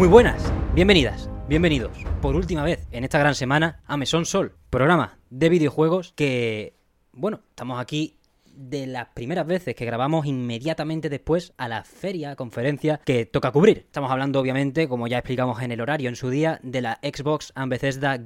[0.00, 1.92] Muy buenas, bienvenidas, bienvenidos
[2.22, 6.72] por última vez en esta gran semana a Mesón Sol, programa de videojuegos que,
[7.12, 8.16] bueno, estamos aquí
[8.60, 13.78] de las primeras veces que grabamos inmediatamente después a la feria, conferencia que toca cubrir.
[13.78, 17.52] Estamos hablando, obviamente, como ya explicamos en el horario en su día, de la Xbox
[17.54, 17.72] and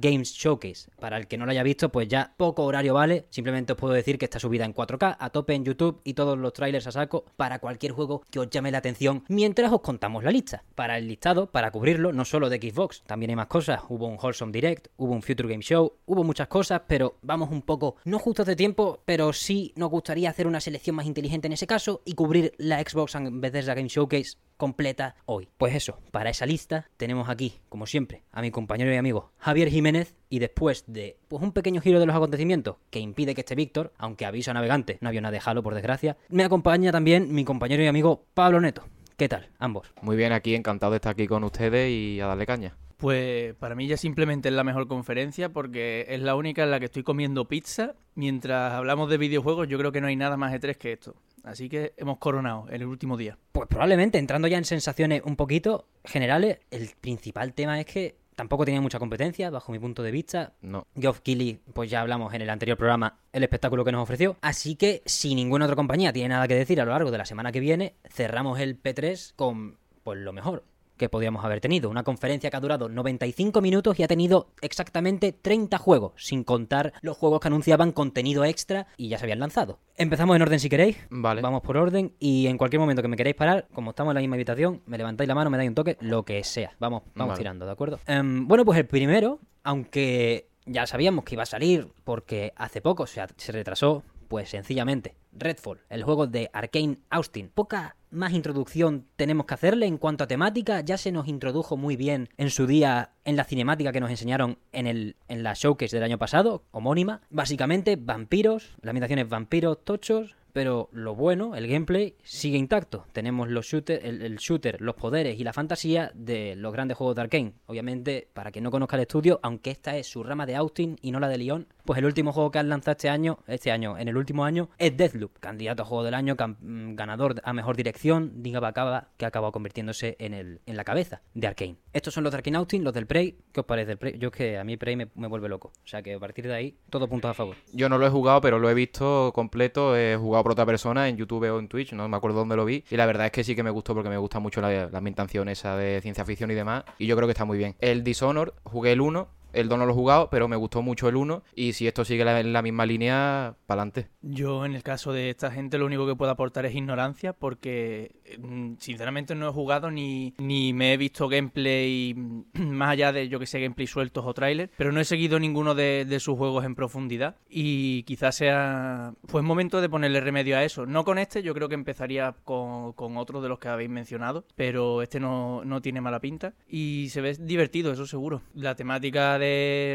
[0.01, 0.89] Games Showcase.
[0.99, 3.25] Para el que no lo haya visto, pues ya poco horario vale.
[3.29, 6.37] Simplemente os puedo decir que está subida en 4K, a tope en YouTube y todos
[6.37, 10.23] los trailers a saco para cualquier juego que os llame la atención mientras os contamos
[10.23, 10.63] la lista.
[10.75, 13.81] Para el listado, para cubrirlo, no solo de Xbox, también hay más cosas.
[13.87, 17.61] Hubo un Wholesome Direct, hubo un Future Game Show, hubo muchas cosas, pero vamos un
[17.61, 21.53] poco, no justos de tiempo, pero sí nos gustaría hacer una selección más inteligente en
[21.53, 25.47] ese caso y cubrir la Xbox and Bethesda Game Showcase completa hoy.
[25.57, 29.69] Pues eso, para esa lista tenemos aquí, como siempre, a mi compañero y amigo Javier
[29.69, 33.55] Jiménez y después de pues un pequeño giro de los acontecimientos que impide que esté
[33.55, 37.45] Víctor, aunque avisa a navegante, no había nada de por desgracia, me acompaña también mi
[37.45, 38.83] compañero y amigo Pablo Neto.
[39.17, 39.49] ¿Qué tal?
[39.59, 39.93] Ambos.
[40.01, 42.75] Muy bien, aquí encantado de estar aquí con ustedes y a darle caña.
[42.97, 46.79] Pues para mí ya simplemente es la mejor conferencia porque es la única en la
[46.79, 47.95] que estoy comiendo pizza.
[48.15, 51.15] Mientras hablamos de videojuegos, yo creo que no hay nada más E3 que esto.
[51.43, 53.37] Así que hemos coronado en el último día.
[53.51, 58.65] Pues probablemente, entrando ya en sensaciones un poquito generales, el principal tema es que tampoco
[58.65, 60.53] tenía mucha competencia, bajo mi punto de vista.
[60.61, 60.87] No.
[60.99, 64.37] Geoff Keighley, pues ya hablamos en el anterior programa, el espectáculo que nos ofreció.
[64.41, 67.25] Así que, si ninguna otra compañía tiene nada que decir a lo largo de la
[67.25, 70.63] semana que viene, cerramos el P3 con, pues, lo mejor
[70.97, 71.89] que podíamos haber tenido.
[71.89, 76.93] Una conferencia que ha durado 95 minutos y ha tenido exactamente 30 juegos, sin contar
[77.01, 79.79] los juegos que anunciaban contenido extra y ya se habían lanzado.
[79.97, 80.97] Empezamos en orden si queréis.
[81.09, 81.41] Vale.
[81.41, 84.21] Vamos por orden y en cualquier momento que me queráis parar, como estamos en la
[84.21, 86.75] misma habitación, me levantáis la mano, me dais un toque, lo que sea.
[86.79, 87.39] Vamos, vamos Vale.
[87.39, 87.99] tirando, ¿de acuerdo?
[88.07, 93.07] Em, bueno, pues el primero, aunque ya sabíamos que iba a salir porque hace poco
[93.07, 97.51] se, se retrasó, pues sencillamente, Redfall, el juego de Arkane Austin.
[97.53, 101.95] Poca más introducción tenemos que hacerle en cuanto a temática, ya se nos introdujo muy
[101.95, 105.95] bien en su día en la cinemática que nos enseñaron en, el, en la showcase
[105.95, 107.21] del año pasado, homónima.
[107.29, 113.05] Básicamente, vampiros, la ambientación es vampiros tochos, pero lo bueno, el gameplay, sigue intacto.
[113.11, 117.55] Tenemos el, el shooter, los poderes y la fantasía de los grandes juegos de Arkane.
[117.65, 121.11] Obviamente, para quien no conozca el estudio, aunque esta es su rama de Austin y
[121.11, 123.97] no la de Lyon, pues el último juego que han lanzado este año, este año,
[123.97, 127.75] en el último año, es Deathloop, candidato a juego del año, mm, ganador a mejor
[127.75, 131.75] dirección, diga Bacaba, que ha acabado convirtiéndose en, el, en la cabeza de Arkane.
[131.91, 133.37] Estos son los de Arkane Austin, los del Prey.
[133.51, 134.17] ¿Qué os parece del Prey?
[134.17, 135.73] Yo es que a mí Prey me, me vuelve loco.
[135.83, 137.57] O sea que a partir de ahí, todo puntos a favor.
[137.73, 139.97] Yo no lo he jugado, pero lo he visto completo.
[139.97, 142.65] He jugado por otra persona en YouTube o en Twitch, no me acuerdo dónde lo
[142.65, 142.83] vi.
[142.91, 145.49] Y la verdad es que sí que me gustó porque me gusta mucho la, la
[145.49, 146.83] esa de ciencia ficción y demás.
[146.99, 147.75] Y yo creo que está muy bien.
[147.79, 149.27] El Dishonored, jugué el 1.
[149.55, 151.43] El 2 no lo he jugado, pero me gustó mucho el 1.
[151.55, 154.09] Y si esto sigue en la misma línea, para adelante.
[154.21, 158.15] Yo en el caso de esta gente lo único que puedo aportar es ignorancia porque
[158.39, 163.29] mm, sinceramente no he jugado ni, ni me he visto gameplay mm, más allá de
[163.29, 166.37] yo que sé gameplay sueltos o trailers, pero no he seguido ninguno de, de sus
[166.37, 170.85] juegos en profundidad y quizás sea pues momento de ponerle remedio a eso.
[170.85, 174.45] No con este, yo creo que empezaría con, con otro de los que habéis mencionado,
[174.55, 178.41] pero este no, no tiene mala pinta y se ve divertido, eso seguro.
[178.53, 179.44] La temática de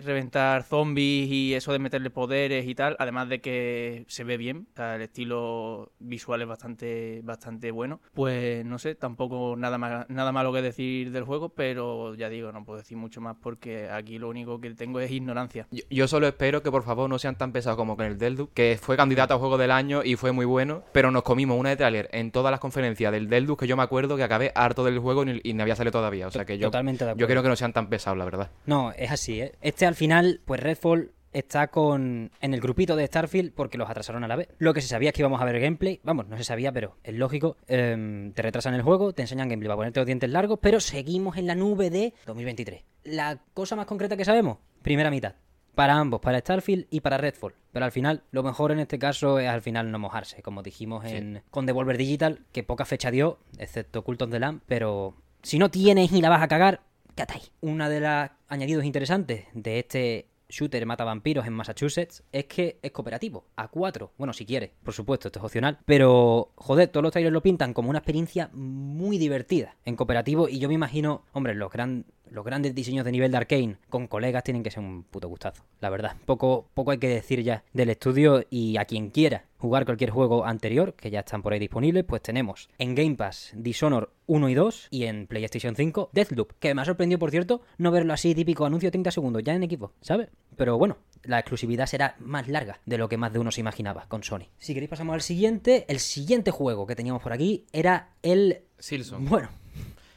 [0.05, 4.67] reventar zombies y eso de meterle poderes y tal, además de que se ve bien,
[4.73, 10.07] o sea, el estilo visual es bastante, bastante bueno, pues no sé, tampoco nada, ma-
[10.09, 13.89] nada malo que decir del juego, pero ya digo, no puedo decir mucho más porque
[13.91, 15.67] aquí lo único que tengo es ignorancia.
[15.71, 18.53] Yo, yo solo espero que por favor no sean tan pesados como con el Deathloop,
[18.53, 21.71] que fue candidato a juego del año y fue muy bueno, pero nos comimos una
[21.71, 24.85] de trailer en todas las conferencias del Deathloop que yo me acuerdo que acabé harto
[24.85, 26.27] del juego y, y no había salido todavía.
[26.27, 27.21] O sea que yo, Totalmente de acuerdo.
[27.21, 28.51] yo quiero que no sean tan pesados, la verdad.
[28.67, 29.53] No, es así, ¿eh?
[29.61, 34.25] Este al final, pues Redfall está con en el grupito de Starfield porque los atrasaron
[34.25, 34.49] a la vez.
[34.59, 36.97] Lo que se sabía es que íbamos a ver gameplay, vamos, no se sabía, pero
[37.05, 37.57] es lógico.
[37.67, 41.37] Em, te retrasan el juego, te enseñan gameplay para ponerte los dientes largos, pero seguimos
[41.37, 42.83] en la nube de 2023.
[43.05, 45.35] La cosa más concreta que sabemos, primera mitad.
[45.75, 47.55] Para ambos, para Starfield y para Redfall.
[47.73, 51.05] Pero al final, lo mejor en este caso es al final no mojarse, como dijimos
[51.05, 55.59] en, con Devolver Digital, que poca fecha dio, excepto Cult of the Lamb, pero si
[55.59, 56.81] no tienes y la vas a cagar,
[57.61, 62.91] Una de las añadidos interesantes de este shooter mata vampiros en Massachusetts es que es
[62.91, 64.13] cooperativo, a cuatro.
[64.19, 65.79] Bueno, si quieres, por supuesto, esto es opcional.
[65.87, 70.49] Pero, joder, todos los trailers lo pintan como una experiencia muy divertida en cooperativo.
[70.49, 74.07] Y yo me imagino, hombre, los, gran, los grandes diseños de nivel de Arkane con
[74.07, 76.17] colegas tienen que ser un puto gustazo, la verdad.
[76.25, 80.47] Poco, poco hay que decir ya del estudio y a quien quiera jugar cualquier juego
[80.47, 84.55] anterior, que ya están por ahí disponibles, pues tenemos en Game Pass Dishonored 1 y
[84.55, 88.35] 2 y en PlayStation 5 Deathloop, que me ha sorprendido, por cierto, no verlo así
[88.35, 90.29] típico anuncio de 30 segundos ya en equipo, ¿sabes?
[90.57, 94.07] Pero bueno, la exclusividad será más larga de lo que más de uno se imaginaba
[94.09, 94.47] con Sony.
[94.59, 98.63] Si queréis pasamos al siguiente, el siguiente juego que teníamos por aquí era el...
[98.79, 99.27] Silson.
[99.27, 99.51] Bueno,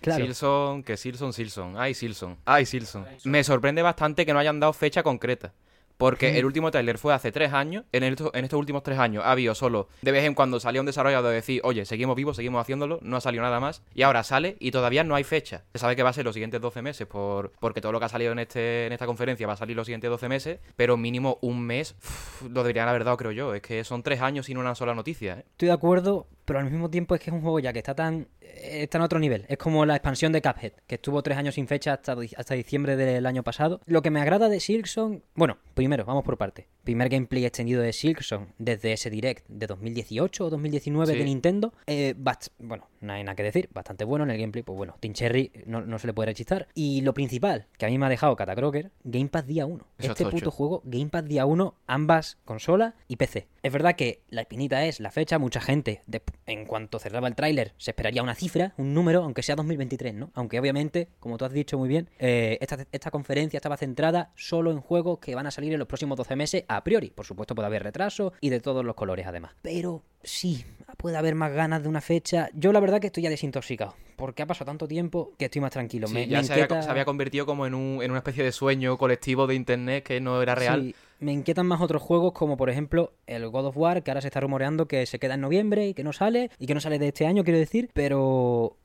[0.03, 0.25] Claro.
[0.25, 1.75] Silson, que Silson, Silson.
[1.77, 2.37] Ay, Silson.
[2.45, 3.05] Ay, Silson.
[3.23, 5.53] Me sorprende bastante que no hayan dado fecha concreta.
[5.95, 7.85] Porque el último tráiler fue hace tres años.
[7.91, 10.81] En, esto- en estos últimos tres años ha habido solo de vez en cuando salía
[10.81, 13.83] un desarrollador de decir, oye, seguimos vivos, seguimos haciéndolo, no ha salido nada más.
[13.93, 15.63] Y ahora sale y todavía no hay fecha.
[15.71, 18.05] Se sabe que va a ser los siguientes 12 meses, por, porque todo lo que
[18.05, 20.97] ha salido en, este, en esta conferencia va a salir los siguientes 12 meses, pero
[20.97, 23.53] mínimo un mes uf, lo deberían haber dado, creo yo.
[23.53, 25.35] Es que son tres años sin una sola noticia.
[25.35, 25.45] ¿eh?
[25.51, 27.95] Estoy de acuerdo, pero al mismo tiempo es que es un juego ya que está
[27.95, 29.45] tan está en otro nivel.
[29.47, 32.95] Es como la expansión de Cuphead, que estuvo tres años sin fecha hasta, hasta diciembre
[32.95, 33.81] del año pasado.
[33.85, 36.67] Lo que me agrada de Silksong, bueno, primero, vamos por parte.
[36.83, 41.23] Primer gameplay extendido de Silksong desde ese direct de 2018 o 2019 de.
[41.23, 41.73] Nintendo.
[41.87, 42.15] Eh,
[42.59, 44.63] bueno, no hay nada que decir, bastante bueno en el gameplay.
[44.63, 46.67] Pues bueno, Team Cherry no, no se le puede rechistar.
[46.73, 49.85] Y lo principal, que a mí me ha dejado Catacroker, Game Pass día 1.
[49.99, 53.47] Eso Este puto juego, Game Pass día 1, ambas consolas y PC.
[53.61, 57.35] Es verdad que la espinita es la fecha, mucha gente, de- en cuanto cerraba el
[57.35, 60.31] tráiler, se esperaría una cifra, un número, aunque sea 2023, ¿no?
[60.33, 64.71] Aunque obviamente, como tú has dicho muy bien, eh, esta, esta conferencia estaba centrada solo
[64.71, 67.09] en juegos que van a salir en los próximos 12 meses a priori.
[67.11, 69.53] Por supuesto puede haber retraso y de todos los colores además.
[69.61, 70.65] Pero sí,
[70.97, 72.49] puede haber más ganas de una fecha.
[72.53, 75.71] Yo la verdad que estoy ya desintoxicado, porque ha pasado tanto tiempo que estoy más
[75.71, 76.07] tranquilo.
[76.07, 78.19] Sí, me, ya me se, había, inquieta- se había convertido como en, un, en una
[78.19, 80.81] especie de sueño colectivo de internet que no era real.
[80.81, 84.21] Sí, me inquietan más otros juegos como por ejemplo el God of War, que ahora
[84.21, 86.79] se está rumoreando que se queda en noviembre y que no sale, y que no
[86.81, 88.77] sale de este año, quiero decir, pero...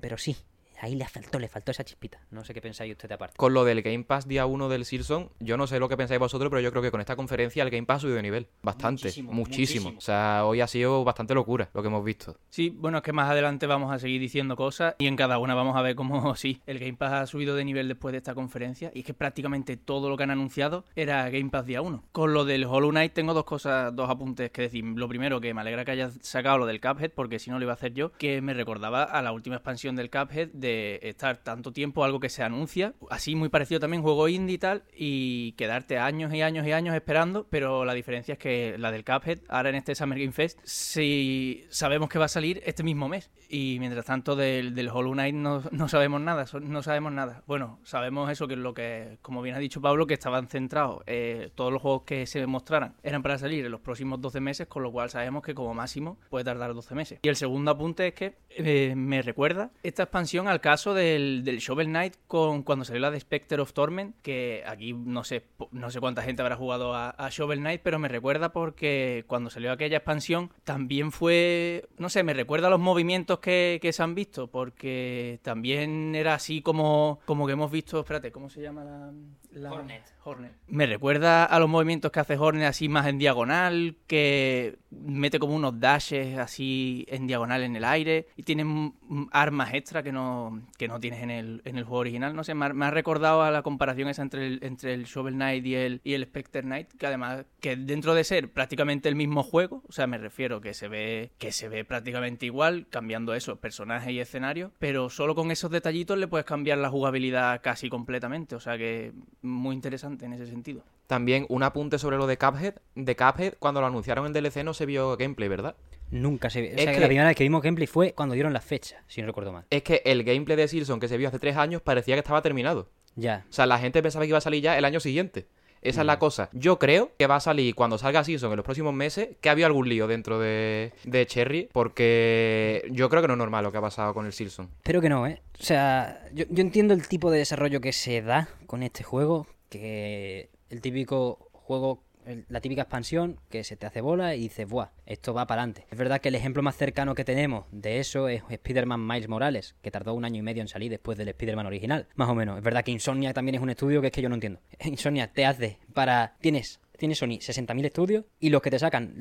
[0.00, 0.36] Pero sí,
[0.82, 2.20] ahí le faltó, le faltó esa chispita.
[2.30, 3.36] No sé qué pensáis ustedes aparte.
[3.36, 6.18] Con lo del Game Pass día 1 del Silson, yo no sé lo que pensáis
[6.18, 8.48] vosotros, pero yo creo que con esta conferencia el Game Pass ha subido de nivel.
[8.62, 9.04] Bastante.
[9.04, 9.84] Muchísimo, muchísimo.
[9.84, 9.98] muchísimo.
[9.98, 12.36] O sea, hoy ha sido bastante locura lo que hemos visto.
[12.50, 15.54] Sí, bueno, es que más adelante vamos a seguir diciendo cosas y en cada una
[15.54, 18.34] vamos a ver cómo sí, el Game Pass ha subido de nivel después de esta
[18.34, 22.02] conferencia y es que prácticamente todo lo que han anunciado era Game Pass día 1.
[22.10, 24.82] Con lo del Hollow Knight tengo dos cosas, dos apuntes que decir.
[24.82, 27.66] Lo primero, que me alegra que hayas sacado lo del Cuphead porque si no lo
[27.66, 30.71] iba a hacer yo, que me recordaba a la última expansión del Cuphead de
[31.02, 34.84] estar tanto tiempo algo que se anuncia, así muy parecido también juego indie y tal,
[34.94, 39.04] y quedarte años y años y años esperando, pero la diferencia es que la del
[39.04, 43.08] Cuphead, ahora en este Summer Game Fest, sí sabemos que va a salir este mismo
[43.08, 47.42] mes, y mientras tanto del, Hollow Knight no, sabemos nada, no sabemos nada.
[47.46, 51.02] Bueno, sabemos eso, que es lo que, como bien ha dicho Pablo, que estaban centrados,
[51.06, 54.66] eh, todos los juegos que se mostraran eran para salir en los próximos 12 meses,
[54.68, 57.18] con lo cual sabemos que como máximo puede tardar 12 meses.
[57.22, 61.58] Y el segundo apunte es que eh, me recuerda esta expansión al caso del, del
[61.58, 65.90] Shovel Knight con cuando salió la de Spectre of Torment, que aquí no sé, no
[65.90, 69.98] sé cuánta gente habrá jugado a, Shovel Knight, pero me recuerda porque cuando salió aquella
[69.98, 75.38] expansión también fue, no sé, me recuerda los movimientos que, que se han visto, porque
[75.42, 79.12] también era así como, como que hemos visto, espérate, ¿cómo se llama la...
[79.52, 80.02] la- Hornet.
[80.24, 80.52] Hornet.
[80.66, 85.54] Me recuerda a los movimientos que hace Hornet así más en diagonal, que mete como
[85.54, 88.92] unos dashes así en diagonal en el aire y tiene
[89.32, 92.34] armas extra que no, que no tienes en el, en el juego original.
[92.34, 95.04] No sé, me ha, me ha recordado a la comparación esa entre el, entre el
[95.04, 99.08] Shovel Knight y el, y el Spectre Knight, que además, que dentro de ser prácticamente
[99.08, 102.86] el mismo juego, o sea, me refiero que se ve, que se ve prácticamente igual,
[102.88, 107.60] cambiando eso, personajes y escenarios, pero solo con esos detallitos le puedes cambiar la jugabilidad
[107.62, 109.12] casi completamente, o sea que
[109.42, 110.82] muy interesante en ese sentido.
[111.06, 112.74] También un apunte sobre lo de Cuphead.
[112.94, 115.74] De Cuphead, cuando lo anunciaron en DLC no se vio gameplay, ¿verdad?
[116.10, 116.60] Nunca se...
[116.60, 118.60] O Es sea, que que- la primera vez que vimos gameplay fue cuando dieron la
[118.60, 119.64] fecha, si no recuerdo mal.
[119.70, 122.40] Es que el gameplay de Silson que se vio hace tres años parecía que estaba
[122.42, 122.88] terminado.
[123.16, 123.44] Ya.
[123.50, 125.46] O sea, la gente pensaba que iba a salir ya el año siguiente.
[125.82, 126.48] Esa es la cosa.
[126.52, 129.66] Yo creo que va a salir cuando salga Season en los próximos meses, que había
[129.66, 133.78] algún lío dentro de, de Cherry, porque yo creo que no es normal lo que
[133.78, 134.68] ha pasado con el Silson.
[134.76, 135.42] Espero que no, ¿eh?
[135.60, 139.46] O sea, yo, yo entiendo el tipo de desarrollo que se da con este juego,
[139.78, 142.02] que el típico juego,
[142.48, 144.88] la típica expansión, que se te hace bola y dices, ¡buah!
[145.06, 145.86] Esto va para adelante.
[145.90, 149.74] Es verdad que el ejemplo más cercano que tenemos de eso es Spider-Man Miles Morales,
[149.82, 152.58] que tardó un año y medio en salir después del Spider-Man original, más o menos.
[152.58, 154.60] Es verdad que Insomnia también es un estudio que es que yo no entiendo.
[154.84, 156.36] Insomnia te hace para...
[156.40, 156.80] Tienes...
[156.98, 159.16] Tiene Sony 60.000 estudios y los que te sacan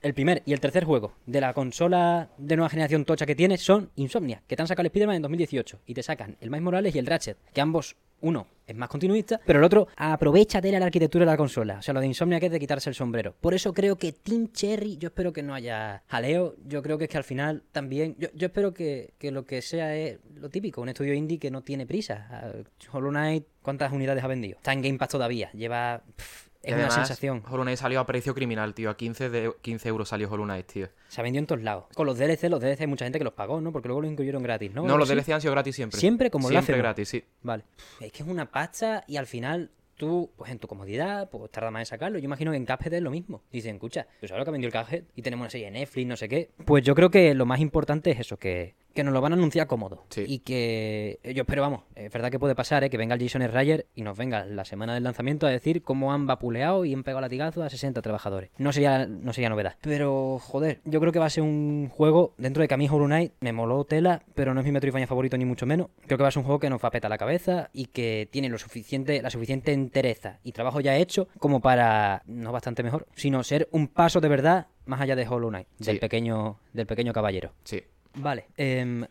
[0.00, 3.60] el primer y el tercer juego de la consola de nueva generación tocha que tienes
[3.60, 6.62] son Insomnia, que te han sacado el Spider-Man en 2018 y te sacan el Miles
[6.62, 10.72] Morales y el Ratchet, que ambos, uno es más continuista, pero el otro aprovecha de
[10.72, 11.78] la arquitectura de la consola.
[11.78, 13.34] O sea, lo de Insomnia que es de quitarse el sombrero.
[13.40, 16.56] Por eso creo que Team Cherry, yo espero que no haya jaleo.
[16.64, 18.16] Yo creo que es que al final también.
[18.18, 21.50] Yo, yo espero que, que lo que sea es lo típico, un estudio indie que
[21.50, 22.26] no tiene prisa.
[22.30, 22.52] Ah,
[22.90, 24.56] Hollow Knight, ¿cuántas unidades ha vendido?
[24.56, 25.50] Está en Game Pass todavía.
[25.52, 26.02] Lleva.
[26.66, 27.42] Es una además, sensación.
[27.48, 28.90] Hollow Knight salió a precio criminal, tío.
[28.90, 30.88] A 15, de, 15 euros salió Hollow Knight, tío.
[31.08, 31.84] Se ha vendido en todos lados.
[31.94, 33.72] Con los DLC, los DLC hay mucha gente que los pagó, ¿no?
[33.72, 34.84] Porque luego los incluyeron gratis, ¿no?
[34.84, 35.08] No, los.
[35.08, 36.00] DLC han sido gratis siempre.
[36.00, 36.82] Siempre como Siempre Blasphemous.
[36.82, 37.24] gratis, sí.
[37.42, 37.64] Vale.
[38.00, 41.70] Es que es una pasta y al final tú, pues en tu comodidad, pues tarda
[41.70, 42.18] más en sacarlo.
[42.18, 43.42] Yo imagino que en Cuphead es lo mismo.
[43.50, 45.04] Dicen, escucha, ¿tú sabes lo que vendió el Cuphead?
[45.14, 46.50] Y tenemos una serie de Netflix, no sé qué.
[46.64, 49.36] Pues yo creo que lo más importante es eso, que, que nos lo van a
[49.36, 50.04] anunciar cómodo.
[50.08, 50.24] Sí.
[50.26, 52.90] Y que yo espero, vamos, es verdad que puede pasar, ¿eh?
[52.90, 56.12] que venga el Jason Ryder y nos venga la semana del lanzamiento a decir cómo
[56.12, 58.50] han vapuleado y han pegado latigazo a 60 trabajadores.
[58.58, 59.76] No sería, no sería novedad.
[59.82, 62.88] Pero, joder, yo creo que va a ser un juego, dentro de que a mí
[62.88, 65.88] Hollow Knight me moló tela, pero no es mi Metroidvania favorito ni mucho menos.
[66.06, 67.86] Creo que va a ser un juego que nos va a petar la cabeza y
[67.86, 72.82] que tiene lo suficiente, la suficiente entereza y trabajo ya hecho como para, no bastante
[72.82, 76.86] mejor, sino ser un paso de verdad más allá de Hollow Knight, del pequeño, del
[76.86, 77.52] pequeño caballero.
[77.64, 77.82] Sí.
[78.16, 78.46] Vale.
[78.56, 79.04] em,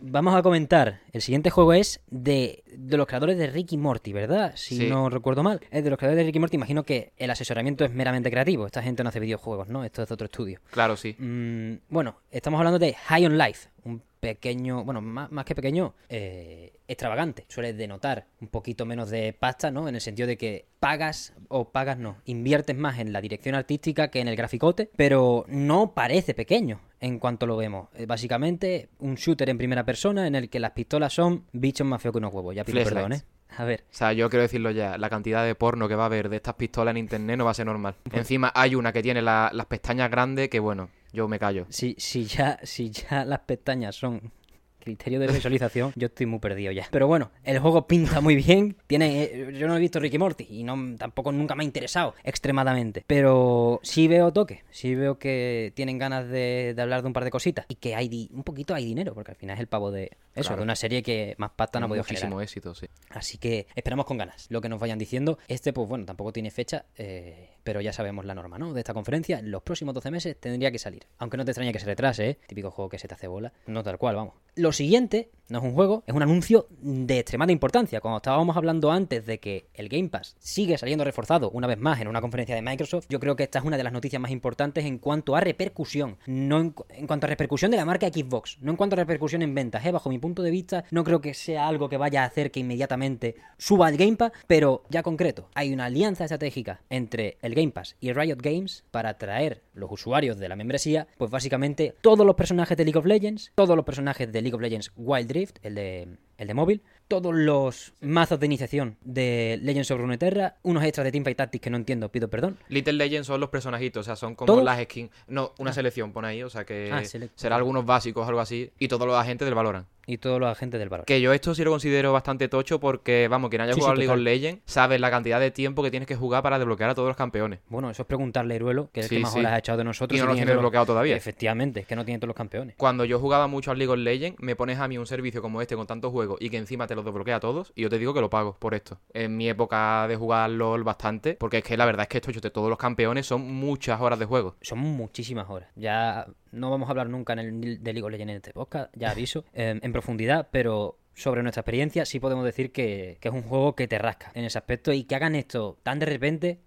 [0.00, 1.00] vamos a comentar.
[1.12, 4.52] El siguiente juego es de, de los creadores de Ricky Morty, ¿verdad?
[4.56, 4.88] Si Sí.
[4.88, 5.60] no recuerdo mal.
[5.70, 6.56] Es de los creadores de Ricky Morty.
[6.56, 8.66] Imagino que el asesoramiento es meramente creativo.
[8.66, 9.84] Esta gente no hace videojuegos, ¿no?
[9.84, 10.60] Esto es otro estudio.
[10.70, 11.14] Claro, sí.
[11.18, 13.68] Mm, bueno, estamos hablando de High on Life.
[13.84, 17.44] Un pequeño, bueno, más, más que pequeño, eh, extravagante.
[17.48, 19.88] Suele denotar un poquito menos de pasta, ¿no?
[19.88, 24.08] En el sentido de que pagas, o pagas no, inviertes más en la dirección artística
[24.08, 27.88] que en el graficote, pero no parece pequeño en cuanto lo vemos.
[27.94, 32.00] Eh, Básicamente, un shooter en primera persona en el que las pistolas son bichos más
[32.02, 32.54] feos que unos huevos.
[32.54, 33.22] Ya pido perdón, ¿eh?
[33.58, 33.84] A ver.
[33.90, 36.36] O sea, yo quiero decirlo ya, la cantidad de porno que va a haber de
[36.36, 37.94] estas pistolas en internet no va a ser normal.
[38.12, 41.64] Encima hay una que tiene la- las pestañas grandes que, bueno, yo me callo.
[41.70, 44.30] Si, si, ya, si ya las pestañas son
[44.78, 46.86] criterio de visualización, yo estoy muy perdido ya.
[46.92, 48.76] Pero bueno, el juego pinta muy bien.
[48.86, 52.14] Tiene, eh, yo no he visto Ricky Morty y no tampoco nunca me ha interesado
[52.22, 53.02] extremadamente.
[53.06, 57.24] Pero sí veo toque, sí veo que tienen ganas de, de hablar de un par
[57.24, 59.66] de cositas y que hay di- un poquito hay dinero, porque al final es el
[59.66, 60.56] pavo de eso, Claro.
[60.60, 62.44] de una serie que más pasta no ha podido Muchísimo generar.
[62.44, 62.86] éxito, sí.
[63.10, 65.38] Así que esperamos con ganas lo que nos vayan diciendo.
[65.48, 68.72] Este, pues bueno, tampoco tiene fecha, eh, pero ya sabemos la norma, ¿no?
[68.72, 71.06] De esta conferencia, en los próximos 12 meses tendría que salir.
[71.18, 72.38] Aunque no te extrañe que se retrase, ¿eh?
[72.46, 73.52] Típico juego que se te hace bola.
[73.66, 74.34] No tal cual, vamos.
[74.54, 78.00] Lo siguiente no es un juego, es un anuncio de extremada importancia.
[78.00, 82.00] Cuando estábamos hablando antes de que el Game Pass sigue saliendo reforzado una vez más
[82.00, 84.30] en una conferencia de Microsoft, yo creo que esta es una de las noticias más
[84.30, 86.16] importantes en cuanto a repercusión.
[86.26, 88.98] No en, cu- en cuanto a repercusión de la marca Xbox, no en cuanto a
[88.98, 89.92] repercusión en ventas, ¿eh?
[89.92, 92.60] Bajo mi punto de vista, no creo que sea algo que vaya a hacer que
[92.60, 97.72] inmediatamente suba el Game Pass, pero ya concreto, hay una alianza estratégica entre el Game
[97.72, 102.34] Pass y Riot Games para atraer los usuarios de la membresía, pues básicamente todos los
[102.34, 105.74] personajes de League of Legends, todos los personajes de League of Legends Wild Rift, el
[105.74, 111.04] de, el de móvil, todos los mazos de iniciación de Legends of Runeterra, unos extras
[111.04, 112.58] de Teamfight Tactics que no entiendo, pido perdón.
[112.68, 114.64] Little Legends son los personajitos, o sea, son como ¿Todos?
[114.64, 115.10] las skins.
[115.28, 118.70] No, una selección pone ahí, o sea que Ah, select- será algunos básicos, algo así.
[118.78, 119.86] Y todos los agentes del Valorant.
[120.06, 121.04] Y todos los agentes del valor.
[121.04, 123.96] Que yo esto sí lo considero bastante tocho porque, vamos, quien haya Sí, sí, jugado
[123.96, 124.18] League of.
[124.18, 127.16] Legends sabe la cantidad de tiempo que tienes que jugar para desbloquear a todos los
[127.16, 127.58] campeones.
[127.68, 129.84] Bueno, eso es preguntarle a Heruelo, que es el que más horas ha echado de
[129.84, 130.16] nosotros.
[130.16, 131.16] Y no lo tiene desbloqueado todavía.
[131.16, 132.76] Efectivamente, es que no tiene todos los campeones.
[132.76, 135.60] Cuando yo jugaba mucho al League of Legends, me pones a mí un servicio como
[135.60, 137.98] este con tantos juegos y que encima te los desbloquea a todos, y yo te
[137.98, 138.98] digo que lo pago por esto.
[139.12, 142.30] En mi época de jugar LOL bastante, porque es que la verdad es que esto
[142.40, 144.56] de todos los campeones son muchas horas de juego.
[144.60, 145.68] Son muchísimas horas.
[145.74, 148.92] Ya no vamos a hablar nunca en el de League of Legends en este podcast,
[148.96, 153.34] ya aviso, eh, en profundidad, pero sobre nuestra experiencia sí podemos decir que, que es
[153.34, 156.58] un juego que te rasca en ese aspecto y que hagan esto tan de repente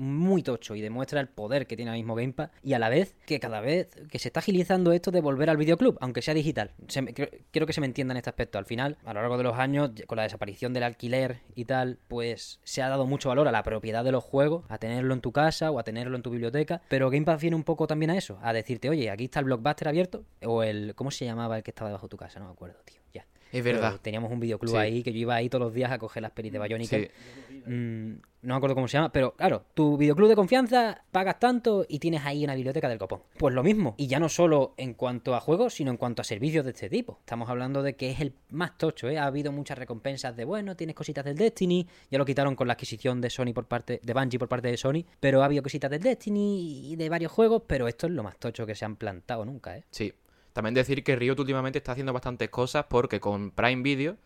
[0.00, 2.88] muy tocho y demuestra el poder que tiene ahora mismo Game Pass y a la
[2.88, 6.32] vez que cada vez que se está agilizando esto de volver al videoclub, aunque sea
[6.34, 6.72] digital.
[6.88, 8.58] Se me- quiero que se me entienda en este aspecto.
[8.58, 11.98] Al final, a lo largo de los años, con la desaparición del alquiler y tal,
[12.08, 15.20] pues se ha dado mucho valor a la propiedad de los juegos, a tenerlo en
[15.20, 18.10] tu casa o a tenerlo en tu biblioteca, pero Game Pass viene un poco también
[18.10, 20.94] a eso, a decirte, oye, aquí está el blockbuster abierto o el...
[20.94, 22.38] ¿Cómo se llamaba el que estaba debajo de tu casa?
[22.40, 22.96] No me acuerdo, tío.
[23.12, 23.26] Ya.
[23.52, 23.98] Es Pero verdad.
[24.00, 24.76] teníamos un videoclub Sí.
[24.76, 27.10] ahí que yo iba ahí todos los días a coger las pelis de Bionicle.
[27.48, 27.49] Sí.
[27.66, 31.84] Mm, no me acuerdo cómo se llama, pero claro, tu videoclub de confianza pagas tanto
[31.88, 33.22] y tienes ahí una biblioteca del copón.
[33.38, 36.24] Pues lo mismo, y ya no solo en cuanto a juegos, sino en cuanto a
[36.24, 37.18] servicios de este tipo.
[37.20, 39.18] Estamos hablando de que es el más tocho, ¿eh?
[39.18, 42.74] Ha habido muchas recompensas de, bueno, tienes cositas del Destiny, ya lo quitaron con la
[42.74, 45.90] adquisición de Sony por parte, de Bungie por parte de Sony, pero ha habido cositas
[45.90, 48.96] del Destiny y de varios juegos, pero esto es lo más tocho que se han
[48.96, 49.84] plantado nunca, ¿eh?
[49.90, 50.14] Sí.
[50.52, 54.16] También decir que Riot últimamente está haciendo bastantes cosas porque con Prime Video,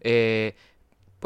[0.00, 0.54] eh,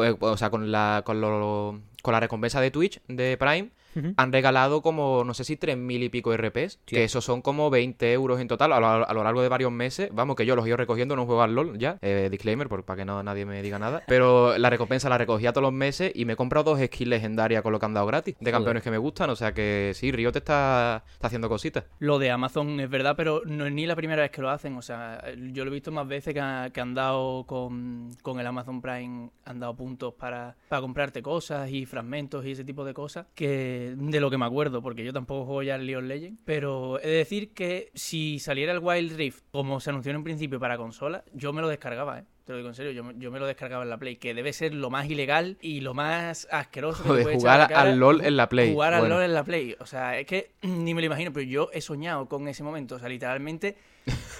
[0.09, 3.71] o sea, con la, con, lo- con la recompensa de Twitch de Prime,
[4.17, 8.13] Han regalado como, no sé si 3.000 y pico RPs, que esos son como 20
[8.13, 10.11] euros en total a lo, a lo largo de varios meses.
[10.13, 12.85] Vamos, que yo los he ido recogiendo, no juego al LOL ya, eh, disclaimer, por-
[12.85, 14.03] para que no, nadie me diga nada.
[14.07, 17.63] Pero la recompensa la recogía todos los meses y me he comprado dos skins legendarias
[17.63, 18.53] con lo que han dado gratis, de Joder.
[18.53, 21.85] campeones que me gustan, o sea que sí, Riot está, está haciendo cositas.
[21.99, 24.77] Lo de Amazon es verdad, pero no es ni la primera vez que lo hacen.
[24.77, 28.39] O sea, yo lo he visto más veces que, ha- que han dado con, con
[28.41, 32.85] el Amazon Prime, han dado puntos para, para comprarte cosas y fragmentos y ese tipo
[32.85, 35.97] de cosas, que de lo que me acuerdo, porque yo tampoco juego ya el League
[35.97, 36.43] of Legends.
[36.45, 40.25] Pero he de decir que si saliera el Wild Rift, como se anunció en un
[40.25, 42.25] principio para consola, yo me lo descargaba, ¿eh?
[42.51, 44.35] Te lo digo en serio, yo, me- yo me lo descargaba en la Play, que
[44.35, 47.99] debe ser lo más ilegal y lo más asqueroso que Joder, puede jugar echar al
[47.99, 48.73] LOL en la Play.
[48.73, 49.09] Jugar al.
[49.09, 49.77] LOL en la Play.
[49.79, 52.97] O sea, es que ni me lo imagino, pero yo he soñado con ese momento.
[52.97, 53.77] O sea, literalmente.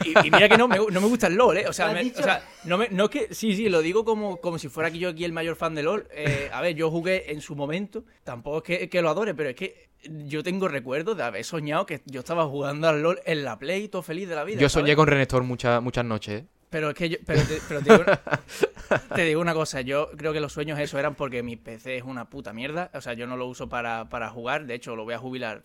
[0.05, 1.69] Y, y mira que no me, no me gusta el LOL, ¿eh?
[1.69, 1.93] O sea,
[2.65, 3.33] no, me- no es que.
[3.35, 5.83] Sí, sí, lo digo como, como si fuera aquí yo aquí el mayor fan de
[5.85, 6.09] LOL.
[6.13, 8.05] Eh, a ver, yo jugué en su momento.
[8.25, 9.89] Tampoco es que, que lo adore, pero es que
[10.27, 13.89] yo tengo recuerdos de haber soñado que yo estaba jugando al LOL en la Play,
[13.89, 14.57] todo feliz de la vida.
[14.61, 14.85] Yo ¿sabes?
[14.85, 16.43] soñé con Renekton muchas muchas noches.
[16.71, 17.19] Pero es que yo.
[17.27, 18.05] Pero te, digo,
[19.15, 22.05] te digo una cosa, yo creo que los sueños eso eran porque mi PC es
[22.05, 22.91] una puta mierda.
[22.95, 24.67] O sea, yo no lo uso para, para jugar.
[24.67, 25.63] De hecho, lo voy a jubilar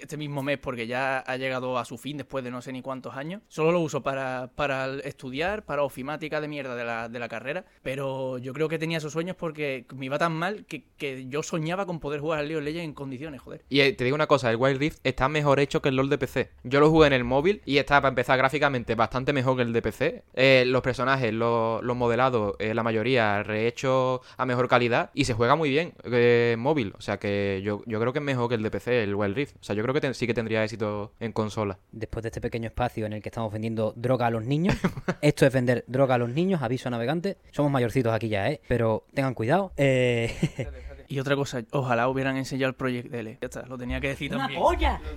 [0.00, 2.82] este mismo mes porque ya ha llegado a su fin después de no sé ni
[2.82, 3.42] cuántos años.
[3.48, 7.64] Solo lo uso para, para estudiar, para ofimática de mierda de la, de la carrera.
[7.82, 11.42] Pero yo creo que tenía esos sueños porque me iba tan mal que, que yo
[11.42, 13.64] soñaba con poder jugar al League of Legends en condiciones, joder.
[13.68, 16.08] Y eh, te digo una cosa, el Wild Rift está mejor hecho que el LoL
[16.08, 16.50] de PC.
[16.62, 19.72] Yo lo jugué en el móvil y está, para empezar, gráficamente bastante mejor que el
[19.72, 20.24] de PC.
[20.34, 25.34] Eh, los personajes, los, los modelados, eh, la mayoría rehechos a mejor calidad y se
[25.34, 26.94] juega muy bien eh, móvil.
[26.98, 29.36] O sea que yo, yo creo que es mejor que el de PC, el Wild
[29.36, 29.56] Rift.
[29.60, 31.78] O sea, yo creo que ten- sí que tendría éxito en consola.
[31.92, 34.74] Después de este pequeño espacio en el que estamos vendiendo droga a los niños,
[35.20, 37.36] esto es vender droga a los niños, aviso a navegantes.
[37.52, 38.60] Somos mayorcitos aquí ya, ¿eh?
[38.66, 39.72] Pero tengan cuidado.
[39.76, 40.32] Eh...
[41.06, 43.38] Y otra cosa, ojalá hubieran enseñado el Project L.
[43.38, 44.58] Ya está, lo tenía que decir también.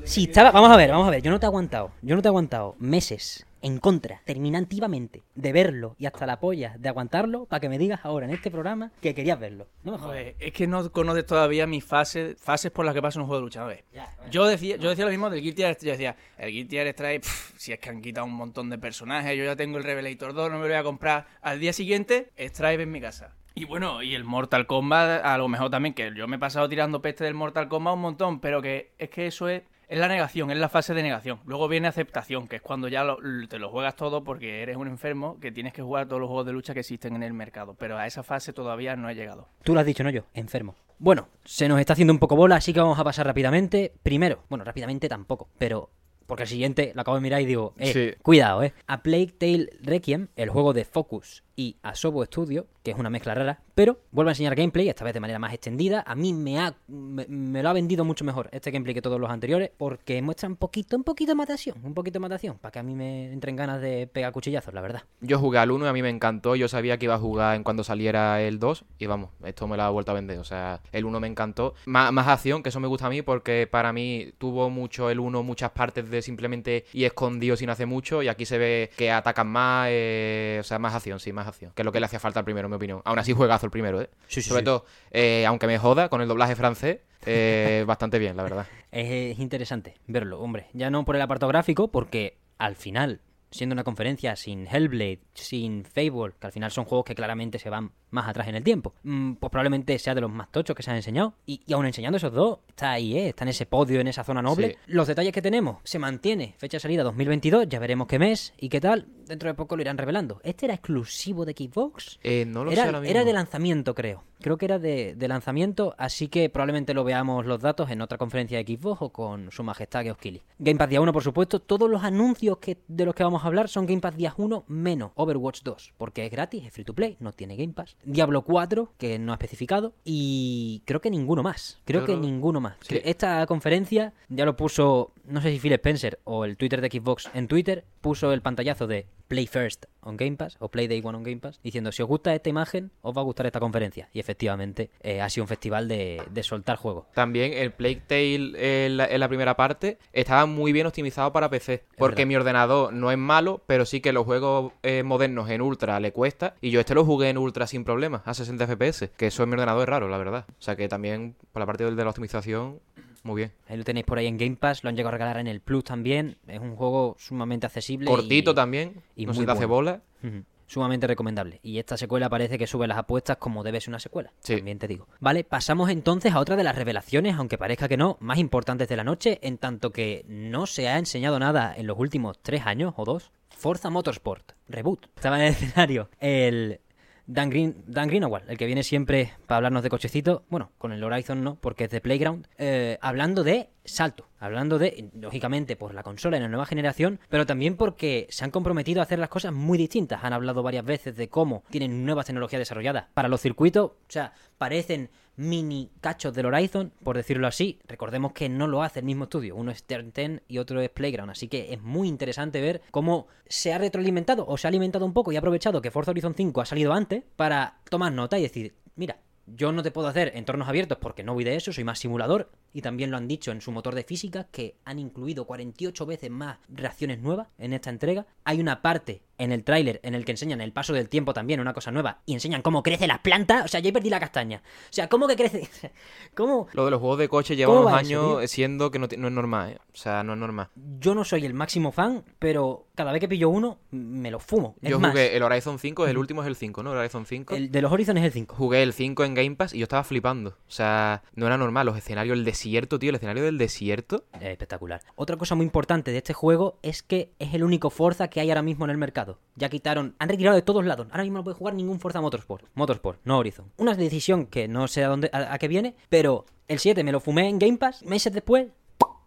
[0.04, 2.22] Si estaba, vamos a ver, vamos a ver, yo no te he aguantado, yo no
[2.22, 7.46] te he aguantado meses en contra, terminantivamente, de verlo y hasta la polla de aguantarlo
[7.46, 9.68] para que me digas ahora en este programa que querías verlo.
[9.84, 10.18] No me jodas.
[10.40, 13.42] Es que no conoces todavía mis fases, fases por las que paso en un juego
[13.42, 13.64] de lucha.
[13.64, 14.32] A ver, Ya, bueno.
[14.32, 15.78] yo decía, yo decía lo mismo del Guilty Gear.
[15.82, 18.78] Yo decía, el Guilty Gear Strike, pff, si es que han quitado un montón de
[18.78, 21.28] personajes, yo ya tengo el Revelator 2, no me lo voy a comprar.
[21.42, 23.34] Al día siguiente, Stripe en mi casa.
[23.56, 26.70] Y bueno, y el Mortal Kombat, a lo mejor también, que yo me he pasado
[26.70, 30.08] tirando peste del Mortal Kombat un montón, pero que es que eso es, es la
[30.08, 31.40] negación, es la fase de negación.
[31.46, 34.88] Luego viene aceptación, que es cuando ya lo- te lo juegas todo porque eres un
[34.88, 37.76] enfermo que tienes que jugar todos los juegos de lucha que existen en el mercado.
[37.80, 39.48] Pero a esa fase todavía no he llegado.
[39.64, 40.76] Tú lo has dicho, no yo, enfermo.
[41.00, 43.94] Bueno, se nos está haciendo un poco bola, así que vamos a pasar rápidamente.
[44.04, 45.90] Primero, bueno, rápidamente tampoco, pero
[46.26, 48.22] porque el siguiente lo acabo de mirar y digo, eh, Sí.
[48.22, 48.74] cuidado, eh.
[48.88, 53.34] A Plague Tale Requiem, el juego de Focus y Asobo Studio, que es una mezcla
[53.34, 56.04] rara, pero vuelvo a enseñar gameplay, esta vez de manera más extendida.
[56.06, 59.30] A mí me ha me, lo ha vendido mucho mejor este gameplay que todos los
[59.30, 62.58] anteriores, porque muestra un poquito, un poquito más de acción, un poquito más de acción,
[62.60, 65.02] para que a mí me entren ganas de pegar cuchillazos, la verdad.
[65.20, 66.56] Yo jugué al 1 y a mí me encantó.
[66.56, 69.78] Yo sabía que iba a jugar en cuando saliera el 2 y vamos, esto me
[69.78, 70.38] lo ha vuelto a vender.
[70.38, 71.74] O sea, el 1 me encantó.
[71.88, 75.20] Má- más acción, que eso me gusta a mí porque para mí tuvo mucho el
[75.20, 79.12] 1, muchas partes de simplemente y escondido sin hacer mucho y aquí se ve que
[79.12, 81.72] atacan más, eh, o sea, más acción, sí, más acción.
[81.76, 83.02] Que es lo que le hacía falta al primero, en mi opinión.
[83.06, 84.10] Aún así, juegazo el primero, ¿eh?
[84.28, 84.66] Sí, sí, Sobre sí.
[84.66, 88.68] todo, eh, aunque me joda con el doblaje francés, eh, bastante bien, la verdad.
[88.92, 90.68] Es interesante verlo, hombre.
[90.74, 95.86] Ya no por el apartado gráfico, porque al final, siendo una conferencia sin Hellblade, sin
[95.86, 98.94] Fable, que al final son juegos que claramente se van más atrás en el tiempo,
[99.04, 101.34] mm, pues probablemente sea de los más tochos que se han enseñado.
[101.46, 103.30] Y, y aún enseñando esos dos, está ahí, ¿eh?
[103.30, 104.70] Está en ese podio, en esa zona noble.
[104.70, 104.78] Sí.
[104.88, 106.56] Los detalles que tenemos, se mantiene.
[106.58, 109.08] Fecha de salida 2022, ya veremos qué mes y qué tal.
[109.26, 110.40] Dentro de poco lo irán revelando.
[110.44, 112.20] ¿Este era exclusivo de Xbox?
[112.24, 113.12] Eh, no lo era, sé ahora mismo.
[113.12, 114.24] era de lanzamiento, creo.
[114.40, 118.18] Creo que era de, de lanzamiento, así que probablemente lo veamos los datos en otra
[118.18, 120.44] conferencia de Xbox o con su majestad Geoff Keighley.
[120.60, 121.60] Game Pass día 1, por supuesto.
[121.60, 124.66] Todos los anuncios que, de los que vamos a hablar son Game Pass día 1
[124.68, 127.96] menos Overwatch 2, porque es gratis, es free to play, no tiene Game Pass.
[128.04, 131.80] Diablo 4, que no ha especificado, y creo que ninguno más.
[131.86, 132.78] Creo que ninguno más.
[132.82, 133.00] Sí.
[133.04, 137.30] Esta conferencia ya lo puso, no sé si Phil Spencer o el Twitter de Xbox
[137.34, 141.18] en Twitter, puso el pantallazo de Play First on Game Pass o Play Day One
[141.18, 144.10] on Game Pass, diciendo si os gusta esta imagen, os va a gustar esta conferencia.
[144.14, 147.06] Y efectivamente eh, ha sido un festival de, de soltar juegos.
[147.14, 151.50] También el Plague Tale en la, en la primera parte estaba muy bien optimizado para
[151.50, 151.84] PC.
[151.98, 156.00] Porque mi ordenador no es malo, pero sí que los juegos eh, modernos en Ultra
[156.00, 156.56] le cuesta.
[156.62, 159.10] Y yo este lo jugué en Ultra sin problemas, a 60 FPS.
[159.18, 160.46] Que eso en mi ordenador es raro, la verdad.
[160.50, 162.80] O sea que también, por la parte del de la optimización,
[163.24, 163.52] muy bien.
[163.68, 165.60] Ahí lo tenéis por ahí en Game Pass, lo han llegado a regalar en el
[165.62, 166.38] Plus también.
[166.48, 168.06] Es un juego sumamente accesible.
[168.08, 170.02] Cortito y- también, y no muy se te hace bueno.
[170.24, 170.42] bola.
[170.70, 171.62] Sumamente recomendable.
[171.64, 174.34] Y esta secuela parece que sube las apuestas como debe ser una secuela.
[174.40, 174.58] Sí.
[174.58, 175.08] También te digo.
[175.22, 178.98] Vale, pasamos entonces a otra de las revelaciones, aunque parezca que no, más importantes de
[178.98, 182.94] la noche, en tanto que no se ha enseñado nada en los últimos tres años
[182.98, 183.32] o dos.
[183.50, 185.06] Forza Motorsport, reboot.
[185.16, 186.82] Estaba en el escenario el
[187.28, 190.44] Dan, Green, Dan el que viene siempre para hablarnos de cochecitos.
[190.50, 192.48] Bueno, con el Horizon no, porque es de Playground.
[192.58, 194.28] eh, hablando de salto.
[194.40, 198.52] Hablando de, lógicamente, por la consola en la nueva generación, pero también porque se han
[198.52, 200.24] comprometido a hacer las cosas muy distintas.
[200.24, 203.92] Han hablado varias veces de cómo tienen nuevas tecnologías desarrolladas para los circuitos.
[203.92, 207.80] O sea, parecen mini cachos del Horizon, por decirlo así.
[207.88, 209.56] Recordemos que no lo hace el mismo estudio.
[209.56, 211.32] Uno es Turn 10 y otro es Playground.
[211.32, 215.14] Así que es muy interesante ver cómo se ha retroalimentado o se ha alimentado un
[215.14, 218.42] poco y ha aprovechado que Forza Horizon 5 ha salido antes para tomar nota y
[218.42, 221.86] decir, mira, yo no te puedo hacer entornos abiertos porque no voy de eso, soy
[221.86, 222.52] más simulador.
[222.74, 226.30] Y también lo han dicho en su motor de física, que han incluido 48 veces
[226.30, 228.28] más reacciones nuevas en esta entrega.
[228.44, 231.60] Hay una parte en el tráiler en el que enseñan el paso del tiempo también,
[231.60, 233.64] una cosa nueva, y enseñan cómo crece la planta.
[233.64, 234.62] O sea, ya perdí la castaña.
[234.66, 235.70] O sea, ¿cómo que crece?
[236.36, 236.68] ¿Cómo?
[236.74, 239.18] Lo de los juegos de coche lleva ¿Cómo unos eso, años siendo que no, es
[239.18, 239.78] normal, ¿eh?
[239.94, 240.70] O sea, no es normal.
[241.00, 244.76] Yo no soy el máximo fan, pero cada vez que pillo uno, me lo fumo.
[244.82, 246.92] Es Yo más, jugué el Horizon 5, el último es el 5, ¿no?
[246.92, 247.56] El Horizon 5.
[247.56, 248.56] el de los Horizon es el 5.
[248.56, 250.52] Jugué el 5 en Game Pass y yo estaba flipando.
[250.52, 251.86] O sea, no era normal.
[251.86, 254.26] Los escenarios, el desierto, tío, el escenario del desierto.
[254.34, 255.02] Es espectacular.
[255.16, 258.50] Otra cosa muy importante de este juego es que es el único Forza que hay
[258.50, 259.27] ahora mismo en el mercado.
[259.56, 261.08] Ya quitaron, han retirado de todos lados.
[261.12, 262.66] Ahora mismo no puede jugar ningún Forza Motorsport.
[262.74, 263.72] Motorsport, no Horizon.
[263.78, 267.12] Una decisión que no sé a dónde a, a qué viene, pero el 7 me
[267.12, 268.68] lo fumé en Game Pass, meses después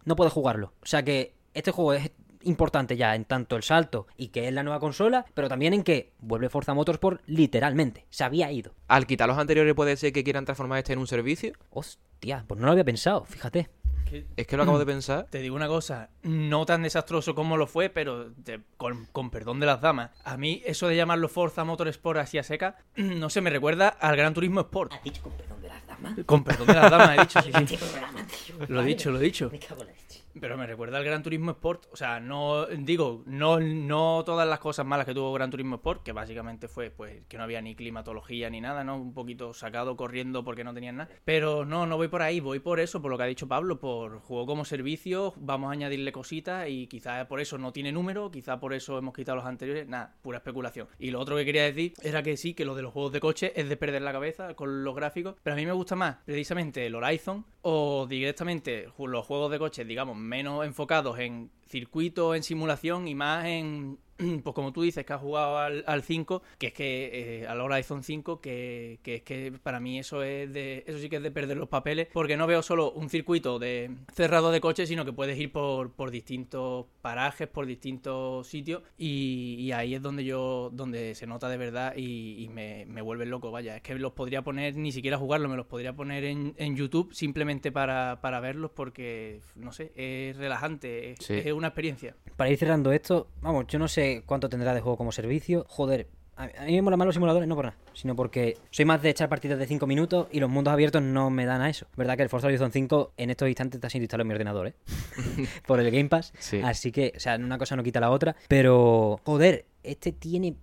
[0.05, 0.73] no puedo jugarlo.
[0.83, 2.11] O sea que este juego es
[2.43, 5.83] importante ya en tanto el salto y que es la nueva consola, pero también en
[5.83, 8.07] que vuelve Forza Motorsport literalmente.
[8.11, 8.75] Se había ido.
[8.89, 11.53] Al quitar los anteriores puede ser que quieran transformar este en un servicio.
[11.71, 13.69] Hostia, pues no lo había pensado, fíjate.
[14.11, 15.27] Que- Es que lo acabo de pensar.
[15.31, 19.61] Te digo una cosa, no tan desastroso como lo fue, pero te- con, con perdón
[19.61, 20.11] de las damas.
[20.25, 24.17] A mí eso de llamarlo Forza Motorsport así a seca, no sé, me recuerda al
[24.17, 24.93] Gran Turismo Sport.
[24.95, 25.90] ¿Has dicho con perdón de las damas?
[26.27, 27.75] Con perdón de las damas, he dicho, sí, sí.
[27.75, 28.55] Este programa, tío.
[28.69, 29.51] Lo he dicho, lo he dicho.
[29.51, 30.21] Me cago en la leche.
[30.39, 31.87] Pero me recuerda al Gran Turismo Sport.
[31.93, 36.03] O sea, no digo, no, no todas las cosas malas que tuvo Gran Turismo Sport,
[36.03, 38.97] que básicamente fue pues que no había ni climatología ni nada, ¿no?
[38.97, 41.11] Un poquito sacado corriendo porque no tenían nada.
[41.25, 43.81] Pero no, no voy por ahí, voy por eso, por lo que ha dicho Pablo,
[43.81, 48.31] por juego como servicio, vamos a añadirle cositas y quizás por eso no tiene número,
[48.31, 50.89] quizás por eso hemos quitado los anteriores, nada, pura especulación.
[50.99, 53.21] Y lo otro que quería decir era que sí, que lo de los juegos de
[53.21, 56.17] coche es de perder la cabeza con los gráficos, pero a mí me gusta más
[56.25, 62.43] precisamente el Horizon o directamente los juegos de coche, digamos, menos enfocados en circuito, en
[62.43, 63.99] simulación y más en,
[64.45, 67.11] pues como tú dices, que has jugado al, al 5, que es que
[67.43, 71.09] eh, al Horizon 5, que, que es que para mí eso es de, eso sí
[71.09, 74.61] que es de perder los papeles, porque no veo solo un circuito de cerrado de
[74.61, 79.95] coches, sino que puedes ir por, por distintos parajes, por distintos sitios, y, y ahí
[79.95, 83.77] es donde yo, donde se nota de verdad y, y me, me vuelve loco, vaya,
[83.77, 87.13] es que los podría poner, ni siquiera jugarlo, me los podría poner en, en YouTube
[87.13, 91.35] simplemente para, para verlos, porque, no sé, es relajante, es, Sí.
[91.35, 92.17] es una experiencia.
[92.37, 95.65] Para ir cerrando esto, vamos, yo no sé cuánto tendrá de juego como servicio.
[95.69, 99.03] Joder, a mí me mola más los simuladores, no por nada, sino porque soy más
[99.03, 101.87] de echar partidas de 5 minutos y los mundos abiertos no me dan a eso.
[101.97, 104.69] Verdad que el Forza Horizon 5 en estos instantes está siendo instalado en mi ordenador,
[104.69, 104.75] ¿eh?
[105.67, 106.33] por el Game Pass.
[106.39, 106.61] Sí.
[106.65, 108.37] Así que, o sea, una cosa no quita la otra.
[108.49, 110.57] Pero, joder, este tiene.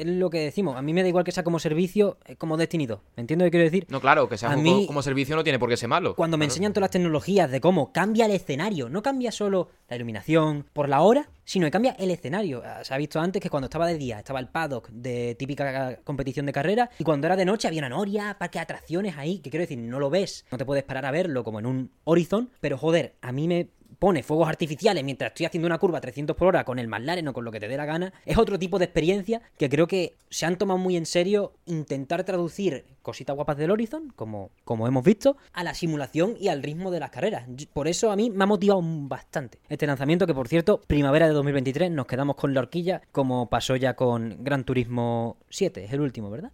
[0.00, 0.76] Es lo que decimos.
[0.76, 3.00] A mí me da igual que sea como servicio, es como Destiny 2.
[3.16, 3.86] ¿Me entiendes lo que quiero decir?
[3.88, 6.14] No, claro, que sea A mí- como servicio no tiene por qué ser malo.
[6.14, 6.52] Cuando me Claro.
[6.52, 10.88] enseñan todas las tecnologías de cómo cambia el escenario, no cambia solo la iluminación por
[10.88, 12.62] la hora, sino que cambia el escenario.
[12.64, 15.96] Ah, Se ha visto antes que cuando estaba de día estaba el paddock de típica
[16.04, 19.38] competición de carrera y cuando era de noche había una noria, parque de atracciones ahí,
[19.38, 21.90] que quiero decir, no lo ves, no te puedes parar a verlo como en un
[22.04, 26.00] Horizon, pero joder, a mí me pone fuegos artificiales mientras estoy haciendo una curva a
[26.00, 28.38] 300 por hora con el McLaren o con lo que te dé la gana, es
[28.38, 32.84] otro tipo de experiencia que creo que se han tomado muy en serio intentar traducir
[33.02, 37.00] cositas guapas del Horizon, como, como hemos visto, a la simulación y al ritmo de
[37.00, 37.46] las carreras.
[37.72, 41.32] Por eso a mí me ha motivado bastante este lanzamiento, que por cierto, primavera de
[41.32, 46.00] 2023 nos quedamos con la horquilla, como pasó ya con Gran Turismo 7, es el
[46.00, 46.50] último, ¿verdad?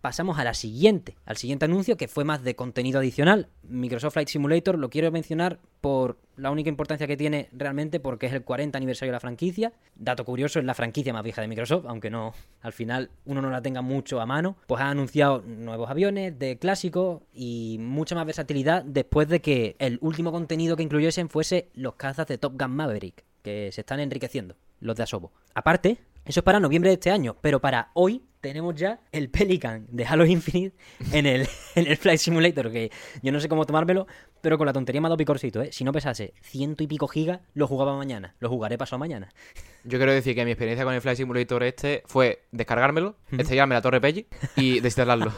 [0.00, 3.48] Pasamos a la siguiente, al siguiente anuncio que fue más de contenido adicional.
[3.64, 8.32] Microsoft Flight Simulator lo quiero mencionar por la única importancia que tiene realmente porque es
[8.32, 9.72] el 40 aniversario de la franquicia.
[9.96, 13.50] Dato curioso, es la franquicia más vieja de Microsoft, aunque no al final uno no
[13.50, 14.56] la tenga mucho a mano.
[14.66, 19.98] Pues ha anunciado nuevos aviones de clásicos y mucha más versatilidad después de que el
[20.02, 24.54] último contenido que incluyesen fuese los cazas de Top Gun Maverick, que se están enriqueciendo,
[24.80, 25.32] los de Asobo.
[25.54, 29.86] Aparte, eso es para noviembre de este año, pero para hoy tenemos ya el Pelican
[29.90, 30.76] de Halo Infinite
[31.12, 32.90] en el, en el Flight Simulator, que
[33.22, 34.06] yo no sé cómo tomármelo,
[34.46, 35.72] pero con la tontería me ha dado picorcito, ¿eh?
[35.72, 38.36] Si no pesase ciento y pico gigas, lo jugaba mañana.
[38.38, 39.28] Lo jugaré pasado mañana.
[39.82, 43.82] Yo quiero decir que mi experiencia con el Flight Simulator este fue descargármelo, estrellarme la
[43.82, 45.32] torre Peggy y desinstalarlo.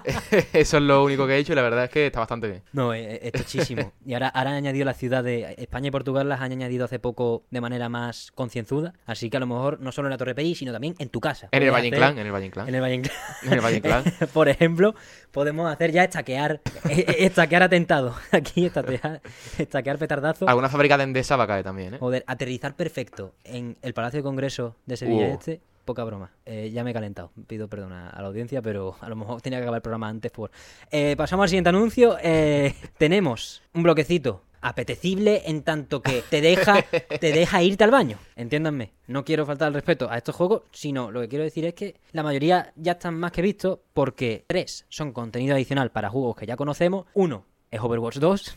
[0.52, 2.62] Eso es lo único que he hecho y la verdad es que está bastante bien.
[2.72, 3.92] No, es, es tochísimo.
[4.04, 6.98] Y ahora, ahora han añadido la ciudad de España y Portugal, las han añadido hace
[6.98, 8.92] poco de manera más concienzuda.
[9.06, 11.20] Así que a lo mejor no solo en la Torre Pelli, sino también en tu
[11.20, 11.48] casa.
[11.50, 12.68] En el Valle Inclán, en el Valle Inclán.
[12.68, 13.16] En el Valle Inclán.
[13.42, 14.04] En el Valle Inclán.
[14.34, 14.94] Por ejemplo,
[15.32, 18.70] podemos hacer ya estaquear, eh, eh, estaquear atentado aquí aquí,
[19.58, 20.48] estaquear petardazos.
[20.48, 21.98] Alguna fábrica de Endesa va a caer también, ¿eh?
[21.98, 25.34] Joder, aterrizar perfecto en el Palacio de Congreso de Sevilla Uh.
[25.34, 26.30] Este, poca broma.
[26.46, 27.30] Eh, ya me he calentado.
[27.46, 30.08] Pido perdón a, a la audiencia, pero a lo mejor tenía que acabar el programa
[30.08, 30.50] antes por...
[30.90, 32.16] Eh, pasamos al siguiente anuncio.
[32.22, 36.82] Eh, tenemos un bloquecito apetecible en tanto que te deja,
[37.20, 38.18] te deja irte al baño.
[38.34, 38.92] Entiéndanme.
[39.06, 41.96] No quiero faltar al respeto a estos juegos, sino lo que quiero decir es que
[42.12, 46.46] la mayoría ya están más que vistos porque tres son contenido adicional para juegos que
[46.46, 47.06] ya conocemos.
[47.12, 48.56] Uno es Overwatch 2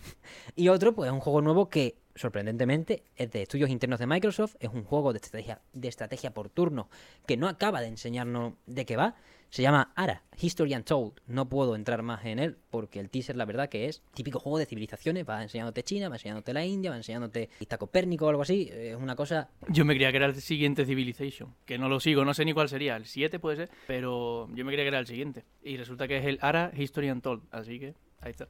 [0.56, 4.56] y otro pues es un juego nuevo que sorprendentemente es de estudios internos de Microsoft,
[4.60, 6.90] es un juego de estrategia, de estrategia por turno
[7.26, 9.16] que no acaba de enseñarnos de qué va.
[9.50, 11.22] Se llama ARA, History Untold.
[11.26, 14.60] No puedo entrar más en él porque el teaser la verdad que es típico juego
[14.60, 17.50] de civilizaciones, va enseñándote China, va enseñándote la India, va enseñándote
[17.80, 21.56] Copérnico o algo así, es una cosa Yo me creía que era el siguiente Civilization,
[21.66, 24.66] que no lo sigo, no sé ni cuál sería, el 7 puede ser, pero yo
[24.66, 25.46] me creía que era el siguiente.
[25.64, 28.48] Y resulta que es el ARA History Untold, así que ahí está.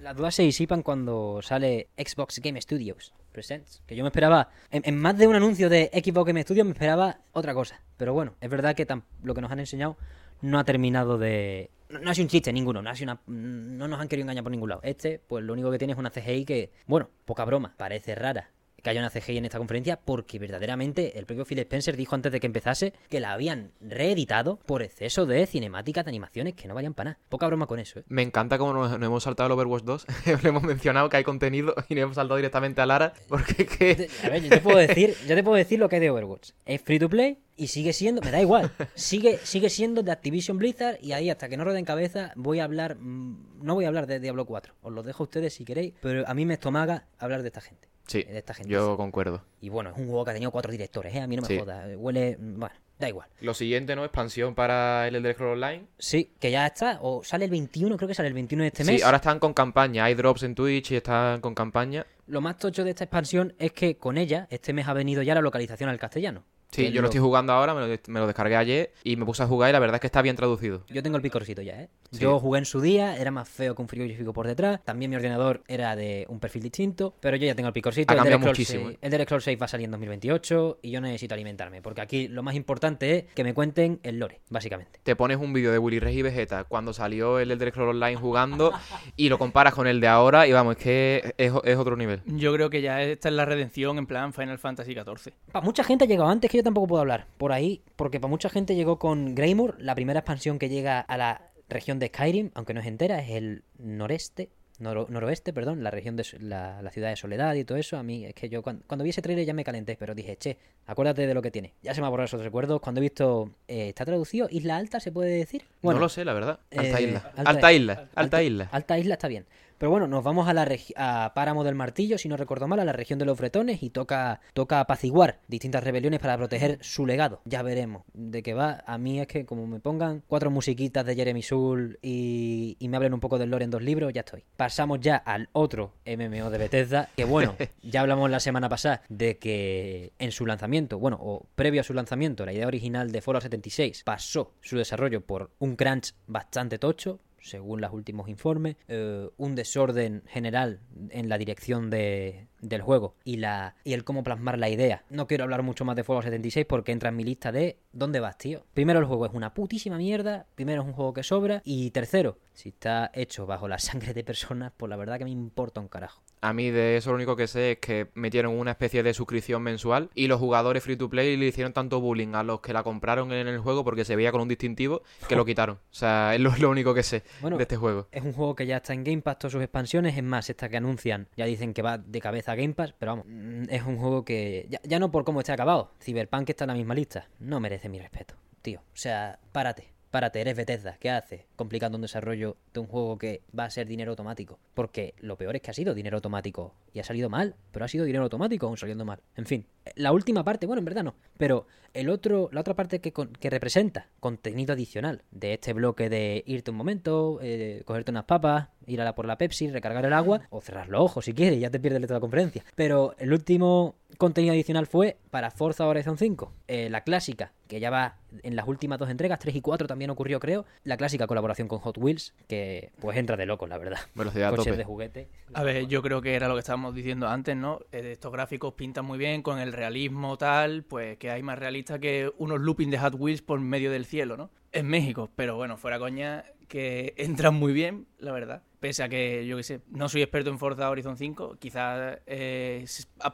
[0.00, 3.82] Las dudas se disipan cuando sale Xbox Game Studios Presents.
[3.86, 7.18] Que yo me esperaba, en, más de un anuncio de Xbox Game Studios, me esperaba
[7.32, 7.80] otra cosa.
[7.96, 8.86] Pero bueno, es verdad que
[9.22, 9.96] lo que nos han enseñado
[10.42, 11.70] no ha terminado de.
[11.88, 12.92] No, ha sido un chiste ninguno, no,
[13.26, 14.80] no nos han querido engañar por ningún lado.
[14.82, 18.50] Este, pues lo único que tiene es una CGI que, bueno, poca broma, parece rara
[18.86, 22.30] que haya una CGI en esta conferencia porque verdaderamente el propio Phil Spencer dijo antes
[22.30, 26.74] de que empezase que la habían reeditado por exceso de cinemáticas de animaciones que no
[26.76, 27.20] valían para nada.
[27.28, 28.04] Poca broma con eso, ¿eh?
[28.06, 30.06] Me encanta cómo nos, nos hemos saltado el Overwatch 2.
[30.40, 33.12] Le hemos mencionado que hay contenido y nos hemos saltado directamente a Lara.
[33.28, 34.08] Porque que.
[34.22, 36.50] A ver, yo te puedo decir, yo te puedo decir lo que hay de Overwatch.
[36.64, 40.58] Es free to play y sigue siendo, me da igual, sigue, sigue siendo de Activision
[40.58, 43.88] Blizzard y ahí hasta que no rueden cabeza voy a hablar, mm, no voy a
[43.88, 44.74] hablar de Diablo 4.
[44.80, 47.60] Os lo dejo a ustedes si queréis, pero a mí me estomaga hablar de esta
[47.60, 47.88] gente.
[48.06, 48.70] Sí, de esta gente.
[48.70, 49.42] yo concuerdo.
[49.60, 51.20] Y bueno, es un juego que ha tenido cuatro directores, ¿eh?
[51.20, 51.58] A mí no me Sí.
[51.58, 51.86] joda.
[51.96, 53.28] Huele, mm, bueno, da igual.
[53.40, 54.04] Lo siguiente, ¿no?
[54.04, 55.86] Expansión para el Elder Scrolls Online.
[55.98, 58.84] Sí, que ya está, o sale el 21, creo que sale el 21 de este
[58.84, 58.96] mes.
[58.96, 60.04] Sí, ahora están con campaña.
[60.04, 62.06] Hay drops en Twitch y están con campaña.
[62.26, 65.34] Lo más tocho de esta expansión es que con ella, este mes ha venido ya
[65.34, 66.44] la localización al castellano.
[66.70, 69.42] Sí, yo lo estoy jugando ahora, me lo, me lo descargué ayer y me puse
[69.42, 70.84] a jugar y la verdad es que está bien traducido.
[70.88, 71.88] Yo tengo el picorcito ya, ¿eh?
[72.10, 72.20] Sí.
[72.20, 74.80] Yo jugué en su día, era más feo que un frigorífico por detrás.
[74.84, 78.12] También mi ordenador era de un perfil distinto, pero yo ya tengo el picorcito.
[78.12, 80.90] Ha el cambiado muchísimo, 6 El Elder Scrolls 6 va a salir en 2028 y
[80.90, 85.00] yo necesito alimentarme, porque aquí lo más importante es que me cuenten el lore, básicamente.
[85.02, 88.16] Te pones un vídeo de Willy Rex y Vegeta cuando salió el Elder Scrolls Online
[88.16, 88.72] jugando
[89.16, 92.22] y lo comparas con el de ahora y vamos, es que es, es otro nivel.
[92.26, 95.32] Yo creo que ya esta es la redención en plan Final Fantasy XIV.
[95.52, 98.30] Para mucha gente ha llegado antes que yo tampoco puedo hablar por ahí, porque para
[98.30, 102.50] mucha gente llegó con Greymore, la primera expansión que llega a la región de Skyrim,
[102.54, 106.90] aunque no es entera, es el noreste, noro- noroeste, perdón, la región de la, la
[106.90, 107.96] ciudad de Soledad y todo eso.
[107.96, 110.36] A mí es que yo cuando, cuando vi ese trailer ya me calenté, pero dije,
[110.36, 111.72] che, acuérdate de lo que tiene.
[111.82, 112.80] Ya se me ha borrado esos recuerdos.
[112.80, 114.48] Cuando he visto, eh, ¿está traducido?
[114.50, 115.62] ¿Isla Alta se puede decir?
[115.82, 116.60] no lo sé, la verdad.
[116.76, 117.32] Alta eh, isla.
[117.36, 118.08] alta- Alta, isla.
[118.14, 118.68] Alta isla.
[118.72, 119.46] Alta isla está bien.
[119.78, 122.84] Pero bueno, nos vamos a la a Páramo del Martillo, si no recuerdo mal, a
[122.84, 127.40] la región de los bretones y toca, toca apaciguar distintas rebeliones para proteger su legado.
[127.44, 128.82] Ya veremos de qué va.
[128.86, 132.96] A mí es que como me pongan cuatro musiquitas de Jeremy Soul y, y me
[132.96, 134.44] hablen un poco del lore en dos libros, ya estoy.
[134.56, 139.38] Pasamos ya al otro MMO de Bethesda, que bueno, ya hablamos la semana pasada de
[139.38, 143.42] que en su lanzamiento, bueno, o previo a su lanzamiento, la idea original de Fallout
[143.42, 149.54] 76 pasó su desarrollo por un crunch bastante tocho, según los últimos informes, eh, un
[149.54, 150.80] desorden general
[151.10, 155.04] en la dirección de, del juego y, la, y el cómo plasmar la idea.
[155.10, 158.20] No quiero hablar mucho más de Fallout 76 porque entra en mi lista de ¿dónde
[158.20, 158.64] vas, tío?
[158.74, 160.46] Primero, el juego es una putísima mierda.
[160.54, 161.62] Primero, es un juego que sobra.
[161.64, 165.30] Y tercero, si está hecho bajo la sangre de personas, pues la verdad que me
[165.30, 166.22] importa un carajo.
[166.40, 169.62] A mí de eso lo único que sé es que metieron una especie de suscripción
[169.62, 172.82] mensual y los jugadores free to play le hicieron tanto bullying a los que la
[172.82, 175.76] compraron en el juego porque se veía con un distintivo que lo quitaron.
[175.76, 178.08] O sea, es lo, lo único que sé Bueno, de este juego.
[178.12, 180.16] Es un juego que ya está en Game Pass, todas sus expansiones.
[180.16, 182.94] Es más, esta que anuncian ya dicen que va de cabeza a Game Pass.
[182.98, 185.92] Pero vamos, mm, es un juego que ya, ya no por cómo esté acabado.
[186.00, 187.28] Cyberpunk está en la misma lista.
[187.38, 188.80] No merece mi respeto, tío.
[188.80, 189.95] O sea, párate.
[190.16, 190.96] Párate, eres Bethesda.
[190.98, 191.44] ¿Qué haces?
[191.56, 194.58] Complicando un desarrollo de un juego que va a ser dinero automático.
[194.72, 196.72] Porque lo peor es que ha sido dinero automático.
[196.96, 197.56] Y ha salido mal.
[197.72, 199.20] Pero ha sido dinero automático aún saliendo mal.
[199.36, 199.66] En fin.
[199.96, 201.14] La última parte, bueno, en verdad no.
[201.36, 206.08] Pero el otro, la otra parte que, con- que representa contenido adicional de este bloque
[206.08, 210.06] de irte un momento, eh, cogerte unas papas, ir a la por la Pepsi, recargar
[210.06, 212.64] el agua, o cerrar los ojos si quieres, ya te pierdes toda la conferencia.
[212.74, 217.90] Pero el último contenido adicional fue para Forza Horizon 5, eh, la clásica, que ya
[217.90, 221.68] va en las últimas dos entregas, 3 y 4 también ocurrió creo, la clásica colaboración
[221.68, 223.98] con Hot Wheels, que pues entra de locos, la verdad.
[224.14, 224.76] Velocidad Coches tope.
[224.76, 225.28] de juguete.
[225.54, 227.80] A ver, yo creo que era lo que estábamos diciendo antes, ¿no?
[227.92, 231.98] Eh, estos gráficos pintan muy bien con el realismo tal, pues que hay más realista
[231.98, 234.50] que unos looping de Hot Wheels por medio del cielo, ¿no?
[234.72, 238.62] En México, pero bueno, fuera coña, que entran muy bien, la verdad.
[238.80, 242.84] Pese a que, yo qué sé, no soy experto en Forza Horizon 5, quizás eh,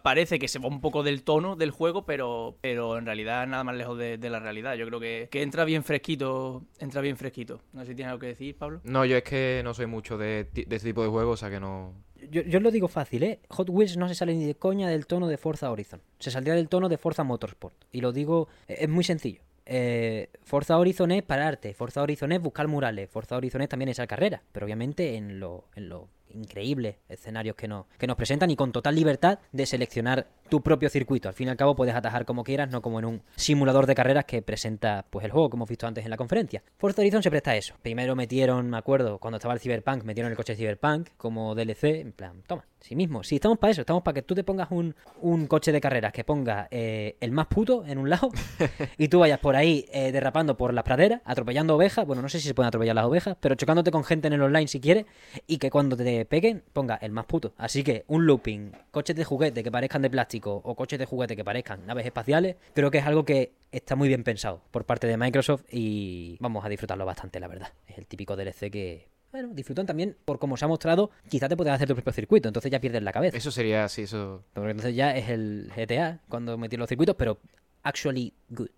[0.02, 3.64] parece que se va un poco del tono del juego, pero, pero en realidad nada
[3.64, 4.76] más lejos de, la realidad.
[4.76, 7.60] Yo creo que, que entra bien fresquito, entra bien fresquito.
[7.72, 8.80] No sé si tienes algo que decir, Pablo.
[8.84, 11.50] No, yo es que no soy mucho de, de este tipo de juegos, o sea
[11.50, 11.92] que no...
[12.30, 13.40] Yo, yo lo digo fácil, ¿eh?
[13.48, 16.00] Hot Wheels no se sale ni de coña del tono de Forza Horizon.
[16.18, 17.74] Se saldría del tono de Forza Motorsport.
[17.92, 19.42] Y lo digo, eh, es muy sencillo.
[19.64, 24.06] Eh, Forza Horizon es pararte, Forza Horizon es buscar murales, Forza Horizon es también esa
[24.08, 28.56] carrera, pero obviamente en lo, en lo increíbles escenarios que nos, que nos presentan y
[28.56, 31.28] con total libertad de seleccionar tu propio circuito.
[31.28, 33.94] Al fin y al cabo puedes atajar como quieras, no como en un simulador de
[33.94, 36.62] carreras que presenta pues el juego, como hemos visto antes en la conferencia.
[36.76, 37.74] Forza Horizon se presta a eso.
[37.80, 42.12] Primero metieron, me acuerdo, cuando estaba el Cyberpunk, metieron el coche Cyberpunk como DLC, en
[42.12, 43.22] plan, toma, sí mismo.
[43.22, 46.12] Sí, estamos para eso, estamos para que tú te pongas un, un coche de carreras
[46.12, 48.30] que ponga eh, el más puto en un lado
[48.98, 52.40] y tú vayas por ahí eh, derrapando por las praderas, atropellando ovejas, bueno, no sé
[52.40, 55.06] si se pueden atropellar las ovejas, pero chocándote con gente en el online si quieres,
[55.46, 57.52] y que cuando te peguen ponga el más puto.
[57.56, 61.36] Así que un looping, coches de juguete que parezcan de plástico o coches de juguete
[61.36, 65.06] que parezcan naves espaciales, creo que es algo que está muy bien pensado por parte
[65.06, 67.72] de Microsoft y vamos a disfrutarlo bastante, la verdad.
[67.86, 69.08] Es el típico DLC que...
[69.30, 72.48] Bueno, disfrutan también por como se ha mostrado, quizás te puedes hacer tu propio circuito,
[72.48, 73.36] entonces ya pierdes la cabeza.
[73.36, 74.44] Eso sería así, eso...
[74.52, 77.38] Porque entonces ya es el GTA cuando metí los circuitos, pero
[77.82, 78.68] actually good.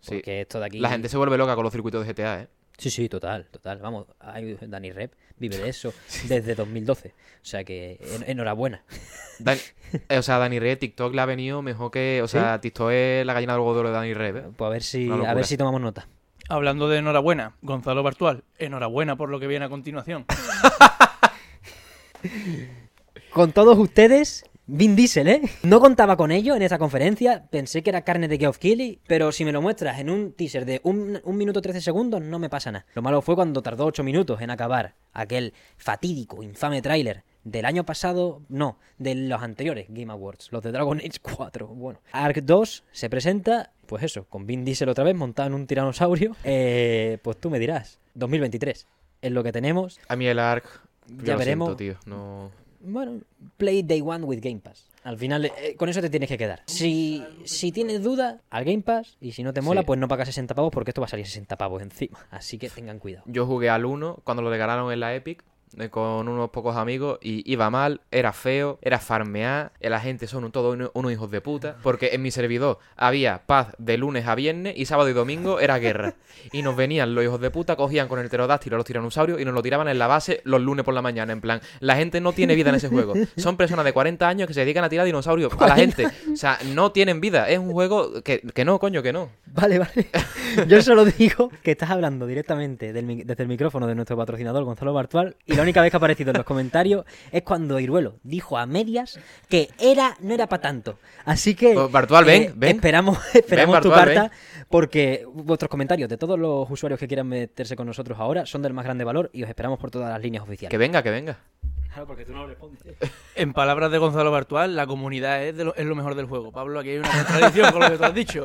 [0.00, 0.16] Sí.
[0.16, 0.78] Porque esto de aquí.
[0.78, 2.48] La gente se vuelve loca con los circuitos de GTA, ¿eh?
[2.76, 3.78] Sí, sí, total, total.
[3.78, 5.92] Vamos, hay- Dani Rep vive de eso
[6.28, 7.08] desde 2012.
[7.08, 8.82] O sea que en- enhorabuena.
[9.38, 9.58] Dan-
[10.08, 12.20] eh, o sea, Dani Red, TikTok le ha venido mejor que...
[12.22, 14.42] O sea, TikTok es la gallina del huevo de Dani Red, ¿eh?
[14.56, 16.08] Pues a ver si, a ver si tomamos nota.
[16.48, 20.26] Hablando de enhorabuena, Gonzalo Bartual, enhorabuena por lo que viene a continuación.
[23.32, 25.42] Con todos ustedes, Vin Diesel, ¿eh?
[25.62, 27.46] No contaba con ello en esa conferencia.
[27.50, 30.64] Pensé que era carne de Geoff Keighley, pero si me lo muestras en un teaser
[30.64, 32.86] de un, un minuto 13 segundos, no me pasa nada.
[32.94, 37.84] Lo malo fue cuando tardó 8 minutos en acabar aquel fatídico, infame tráiler del año
[37.84, 41.66] pasado, no, de los anteriores Game Awards, los de Dragon Age 4.
[41.68, 45.66] Bueno, Ark 2 se presenta, pues eso, con Vin Diesel otra vez montado en un
[45.66, 46.34] tiranosaurio.
[46.42, 48.86] Eh, pues tú me dirás, 2023
[49.20, 50.00] es lo que tenemos.
[50.08, 50.64] A mí el ARC...
[51.06, 51.76] yo Ya veremos.
[51.76, 51.96] siento, tío.
[52.06, 52.50] No...
[52.86, 53.20] Bueno,
[53.56, 54.90] play day one with Game Pass.
[55.04, 56.62] Al final, eh, con eso te tienes que quedar.
[56.66, 59.16] Si, si tienes duda, al Game Pass.
[59.20, 59.86] Y si no te mola, Sí.
[59.86, 62.18] pues no pagas 60 pavos porque esto va a salir 60 pavos encima.
[62.30, 63.24] Así que tengan cuidado.
[63.26, 65.44] Yo jugué al 1 cuando lo regalaron en la Epic
[65.90, 70.50] con unos pocos amigos y iba mal, era feo, era farmear, eh, la gente son
[70.52, 74.34] todos uno- unos hijos de puta, porque en mi servidor había paz de lunes a
[74.34, 76.14] viernes y sábado y domingo era guerra.
[76.52, 79.44] Y nos venían los hijos de puta, cogían con el pterodáctilo a los tiranosaurios y
[79.44, 82.20] nos lo tiraban en la base los lunes por la mañana, en plan, la gente
[82.20, 83.14] no tiene vida en ese juego.
[83.36, 86.06] Son personas de 40 años que se dedican a tirar dinosaurios a la gente.
[86.32, 89.30] O sea, no tienen vida, es un juego que, que no, coño, que no.
[89.46, 90.08] Vale, vale.
[90.68, 95.36] Yo solo digo que estás hablando directamente desde el micrófono de nuestro patrocinador Gonzalo Bartual
[95.46, 98.66] y la única vez que ha aparecido en los comentarios es cuando Iruelo dijo a
[98.66, 100.98] medias que era no era para tanto.
[101.24, 102.76] Así que Pues, Bartual, ven, ven.
[102.76, 104.36] esperamos esperamos tu Bartual, carta
[104.68, 108.72] porque vuestros comentarios de todos los usuarios que quieran meterse con nosotros ahora son del
[108.72, 110.70] más grande valor y os esperamos por todas las líneas oficiales.
[110.70, 111.38] Que venga, que venga.
[111.88, 112.82] Claro, porque tú no respondes.
[113.36, 116.50] En palabras de Gonzalo Bartual, la comunidad es, de lo, es lo mejor del juego.
[116.50, 118.44] Pablo, aquí hay una contradicción con lo que tú has dicho.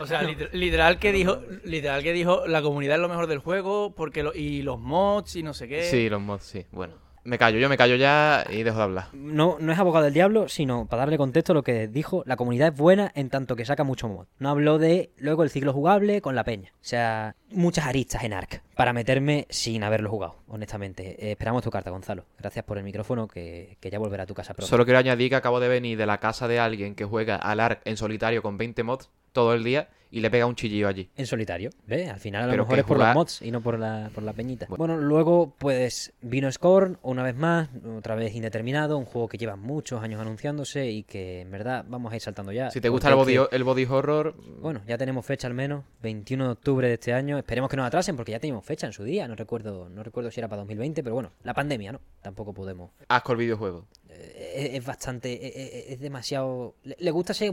[0.00, 3.38] O sea, liter- literal que dijo, literal que dijo, la comunidad es lo mejor del
[3.38, 5.84] juego, porque lo- y los mods y no sé qué.
[5.84, 6.66] Sí, los mods, sí.
[6.72, 9.06] Bueno, me callo, yo me callo ya y dejo de hablar.
[9.14, 12.36] No, no es abogado del diablo, sino para darle contexto a lo que dijo, la
[12.36, 14.26] comunidad es buena en tanto que saca mucho mod.
[14.38, 16.72] No habló de luego el ciclo jugable con la peña.
[16.74, 21.16] O sea, muchas aristas en Ark para meterme sin haberlo jugado, honestamente.
[21.18, 22.26] Eh, esperamos tu carta, Gonzalo.
[22.38, 24.68] Gracias por el micrófono, que, que ya volverá a tu casa pronto.
[24.68, 27.60] Solo quiero añadir que acabo de venir de la casa de alguien que juega al
[27.60, 31.10] ARC en solitario con 20 mods todo el día y le pega un chillillo allí.
[31.16, 32.08] En solitario, ¿ves?
[32.08, 34.12] Al final a lo Pero mejor es por jugar- los mods y no por la,
[34.14, 34.66] por la peñita.
[34.68, 37.68] Bueno, luego pues vino Scorn una vez más,
[37.98, 42.12] otra vez indeterminado, un juego que lleva muchos años anunciándose y que en verdad vamos
[42.12, 42.70] a ir saltando ya.
[42.70, 45.82] Si te gusta el body, que- el body horror, Bueno, ya tenemos fecha al menos,
[46.00, 47.36] 21 de octubre de este año.
[47.36, 49.26] Esperemos que no atrasen porque ya teníamos fecha en su día.
[49.26, 52.00] No recuerdo, no recuerdo si era para 2020, pero bueno, la pandemia, ¿no?
[52.22, 52.92] Tampoco podemos.
[53.08, 53.84] asco el videojuego.
[54.16, 56.74] Eh, Es, es bastante, es, es- es demasiado.
[56.84, 57.52] Le, gusta ser,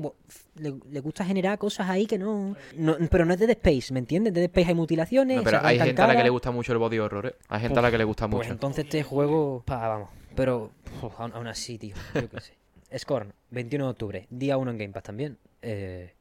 [0.55, 3.99] le, le gusta generar cosas ahí que no, no, pero no es Dead Space, ¿me
[3.99, 4.33] entiendes?
[4.33, 5.37] Dead Space hay mutilaciones.
[5.37, 7.35] No, pero hay gente a la que le gusta mucho el body horror, ¿eh?
[7.49, 8.53] Hay gente a la que le gusta Pues mucho.
[8.53, 10.09] entonces este juego, pa, vamos.
[10.35, 10.71] Pero
[11.17, 12.53] aún así, tío, yo qué sé.
[12.97, 15.37] Scorn, 21 de octubre, día 1 en Game Pass también.
[15.61, 16.13] Eh,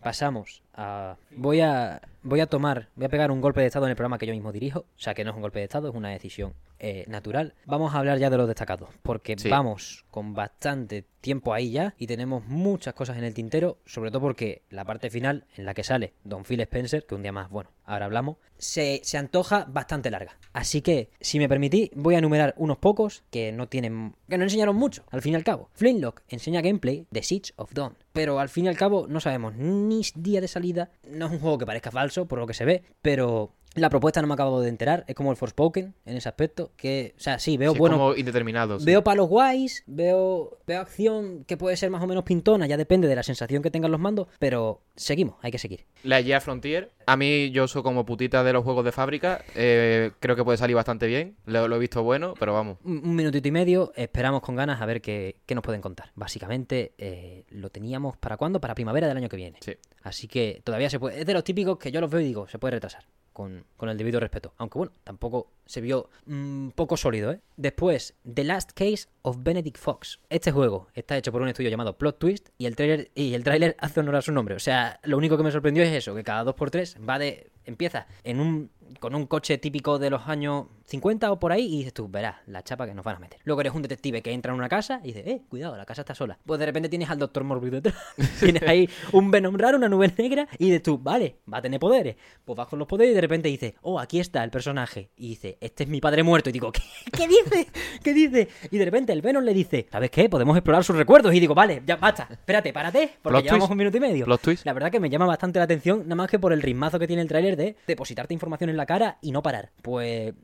[0.00, 1.16] pasamos a...
[1.32, 2.00] Voy a...
[2.22, 4.32] voy a tomar, voy a pegar un golpe de estado en el programa que yo
[4.32, 4.80] mismo dirijo.
[4.80, 7.54] O sea, que no es un golpe de estado, es una decisión eh, natural.
[7.66, 9.48] Vamos a hablar ya de los destacados, porque Sí.
[9.48, 14.20] vamos con bastante tiempo ahí ya y tenemos muchas cosas en el tintero, sobre todo
[14.22, 17.48] porque la parte final en la que sale Don Phil Spencer, que un día más,
[17.50, 20.36] bueno, ahora hablamos, se, se antoja bastante larga.
[20.52, 24.42] Así que, si me permitís, voy a enumerar unos pocos que no tienen, que no
[24.44, 25.70] enseñaron mucho, al fin y al cabo.
[25.74, 29.54] Flintlock enseña gameplay de Siege of Dawn, pero al fin y al cabo no sabemos
[29.54, 32.64] ni día de salida, no es un juego que parezca falso por lo que se
[32.64, 36.28] ve, pero la propuesta no me acabo de enterar, es como el Forspoken en ese
[36.28, 38.78] aspecto, que, o sea, sí, veo Sí, bueno, como indeterminado.
[38.78, 38.84] sí.
[38.84, 43.08] Veo palos guays, veo, veo acción que puede ser más o menos pintona, ya depende
[43.08, 45.86] de la sensación que tengan los mandos, pero seguimos, hay que seguir.
[46.02, 50.10] La EA Frontier, a mí yo soy como putita de los juegos de fábrica, eh,
[50.20, 52.78] creo que puede salir bastante bien, lo, lo he visto bueno, pero vamos.
[52.84, 56.10] Un, un minutito y medio, esperamos con ganas a ver qué, qué nos pueden contar.
[56.14, 58.60] Básicamente, eh, lo teníamos para cuándo?
[58.60, 59.58] Para primavera del año que viene.
[59.62, 59.72] Sí.
[60.02, 61.20] Así que todavía se puede.
[61.20, 63.04] Es de los típicos que yo los veo y digo, se puede retrasar.
[63.32, 64.52] Con, el debido respeto.
[64.58, 67.40] Aunque bueno, tampoco se vio mm, poco sólido, ¿eh?
[67.56, 70.20] Después, The Last Case of Benedict Fox.
[70.28, 73.44] Este juego está hecho por un estudio llamado Plot Twist y el trailer, y el
[73.44, 74.54] tráiler hace honor a su nombre.
[74.54, 77.50] O sea, lo único que me sorprendió es eso, que cada 2x3 va de.
[77.64, 78.70] empieza en un.
[79.00, 82.36] con un coche típico de los años 50 o por ahí, y dices tú, verás,
[82.46, 83.40] la chapa que nos van a meter.
[83.44, 86.02] Luego eres un detective que entra en una casa y dice, eh, cuidado, la casa
[86.02, 86.38] está sola.
[86.44, 87.96] Pues de repente tienes al Doctor Morbius detrás.
[88.40, 91.80] tienes ahí un Venom raro, una nube negra, y dices tú, vale, va a tener
[91.80, 92.16] poderes.
[92.44, 95.10] Pues vas con los poderes y de repente dice, oh, aquí está el personaje.
[95.16, 96.50] Y dice, este es mi padre muerto.
[96.50, 97.68] Y digo, ¿qué, ¿Qué dice?
[98.02, 98.48] ¿Qué dice?
[98.70, 100.28] Y de repente el Venom le dice, ¿sabes qué?
[100.28, 101.34] Podemos explorar sus recuerdos.
[101.34, 103.70] Y digo, vale, ya basta, espérate, párate, porque Plot llevamos twist.
[103.72, 104.24] un minuto y medio.
[104.24, 104.66] Plot twist.
[104.66, 107.06] La verdad que me llama bastante la atención, nada más que por el ritmazo que
[107.06, 109.70] tiene el tráiler de depositarte información en la cara y no parar.
[109.82, 110.34] Pues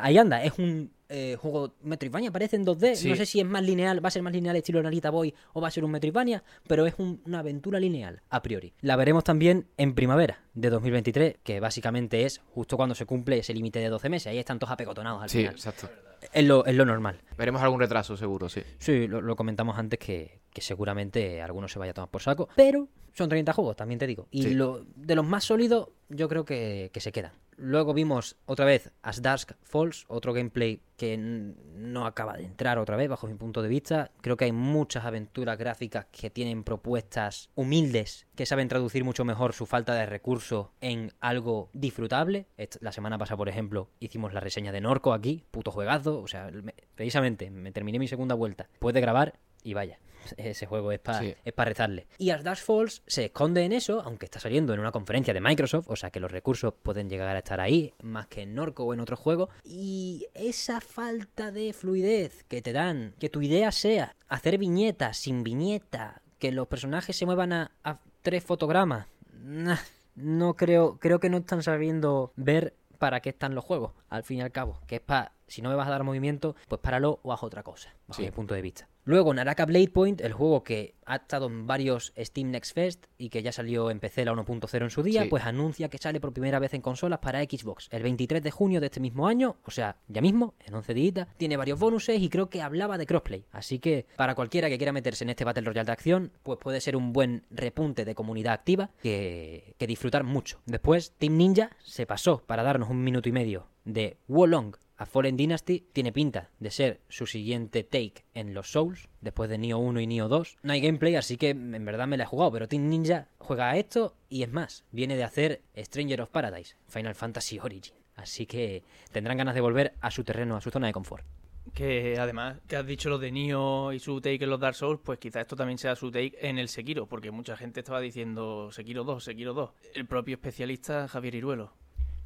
[0.00, 2.94] ahí anda, es un eh, juego Metroidvania, parece en 2D.
[2.96, 3.08] Sí.
[3.08, 5.60] No sé si es más lineal, va a ser más lineal estilo Narita Boy o
[5.60, 8.72] va a ser un Metroidvania, pero es un- una aventura lineal a priori.
[8.80, 13.52] La veremos también en primavera de 2023, que básicamente es justo cuando se cumple ese
[13.52, 14.28] límite de 12 meses.
[14.28, 15.54] Ahí están todos apegotonados al Sí, final.
[15.54, 15.88] exacto.
[16.34, 17.20] Es lo, es lo normal.
[17.38, 18.60] Veremos algún retraso, seguro, sí.
[18.78, 22.48] Sí, lo, lo comentamos antes que, que seguramente algunos se vaya a tomar por saco.
[22.56, 24.26] Pero son 30 juegos, también te digo.
[24.30, 24.54] Y Sí.
[24.54, 27.32] lo, de los más sólidos, yo creo que, que se quedan.
[27.56, 32.96] Luego vimos otra vez As Dusk Falls, otro gameplay que no acaba de entrar otra
[32.96, 34.10] vez, bajo mi punto de vista.
[34.20, 39.52] Creo que hay muchas aventuras gráficas que tienen propuestas humildes, que saben traducir mucho mejor
[39.52, 42.46] su falta de recursos en algo disfrutable.
[42.80, 46.20] La semana pasada, por ejemplo, hicimos la reseña de Norco aquí, puto juegazo.
[46.20, 48.68] O sea, me- precisamente me terminé mi segunda vuelta.
[48.78, 49.98] Puede grabar y vaya.
[50.36, 51.34] Ese juego es para Sí.
[51.56, 52.06] rezarle.
[52.18, 55.40] Y As Dash Falls se esconde en eso, aunque está saliendo en una conferencia de
[55.40, 58.84] Microsoft, o sea que los recursos pueden llegar a estar ahí, más que en Norco
[58.84, 59.48] o en otro juego.
[59.64, 65.42] Y esa falta de fluidez que te dan, que tu idea sea hacer viñetas sin
[65.44, 69.06] viñeta, que los personajes se muevan a, a tres fotogramas.
[69.42, 69.76] Nah,
[70.14, 74.38] no creo, creo que no están sabiendo ver para qué están los juegos, al fin
[74.38, 74.80] y al cabo.
[74.86, 77.62] Que es para, si no me vas a dar movimiento, pues páralo o haz otra
[77.62, 78.26] cosa, bajo Sí.
[78.26, 78.88] mi punto de vista.
[79.04, 83.28] Luego, Naraka Blade Point, el juego que ha estado en varios Steam Next Fest y
[83.28, 85.28] que ya salió en PC la 1.0 en su día, Sí.
[85.28, 88.80] pues anuncia que sale por primera vez en consolas para Xbox el 23 de junio
[88.80, 91.28] de este mismo año, o sea, ya mismo, en 11 días.
[91.36, 93.44] Tiene varios bonuses y creo que hablaba de crossplay.
[93.52, 96.80] Así que para cualquiera que quiera meterse en este Battle Royale de acción, pues puede
[96.80, 100.60] ser un buen repunte de comunidad activa que, que disfrutar mucho.
[100.64, 105.36] Después, Team Ninja se pasó para darnos un minuto y medio de Wolong a Fallen
[105.36, 110.00] Dynasty tiene pinta de ser su siguiente take en los Souls, después de Nioh 1
[110.00, 110.58] y Nioh 2.
[110.62, 113.70] No hay gameplay, así que en verdad me la he jugado, pero Team Ninja juega
[113.70, 117.94] a esto y es más, viene de hacer Stranger of Paradise, Final Fantasy Origin.
[118.16, 121.24] Así que tendrán ganas de volver a su terreno, a su zona de confort.
[121.72, 125.00] Que además, que has dicho lo de Nioh y su take en los Dark Souls,
[125.02, 128.70] pues quizás esto también sea su take en el Sekiro, porque mucha gente estaba diciendo
[128.70, 129.70] Sekiro 2, Sekiro 2.
[129.94, 131.72] El propio especialista Javier Iruelo.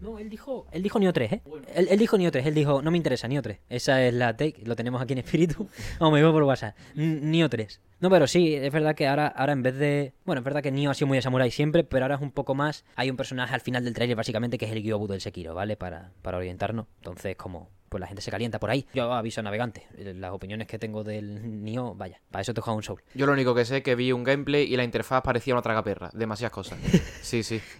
[0.01, 1.43] No, él dijo, él dijo Nioh 3, ¿eh?
[1.75, 3.59] Él, él dijo Nioh 3, él dijo, no me interesa Nioh 3.
[3.69, 5.69] Esa es la take, lo tenemos aquí en espíritu.
[5.99, 6.77] Vamos, me digo por WhatsApp.
[6.95, 7.81] N- Nioh 3.
[8.01, 10.13] No, pero sí, es verdad que ahora, ahora en vez de...
[10.25, 12.31] Bueno, es verdad que Nioh ha sido muy de samurai siempre, pero ahora es un
[12.31, 12.85] poco más...
[12.95, 15.77] Hay un personaje al final del trailer básicamente que es el Gyobu del Sekiro, ¿vale?
[15.77, 16.87] Para, para orientarnos.
[16.99, 17.69] Entonces, como...
[17.89, 18.87] Pues la gente se calienta por ahí.
[18.95, 19.87] Yo aviso a navegante.
[19.97, 23.03] Las opiniones que tengo del Nioh, vaya, para eso te juego un soul.
[23.15, 25.63] Yo lo único que sé es que vi un gameplay y la interfaz parecía una
[25.63, 26.11] tragaperra.
[26.13, 26.79] Demasiadas cosas.
[27.23, 27.61] Sí, sí.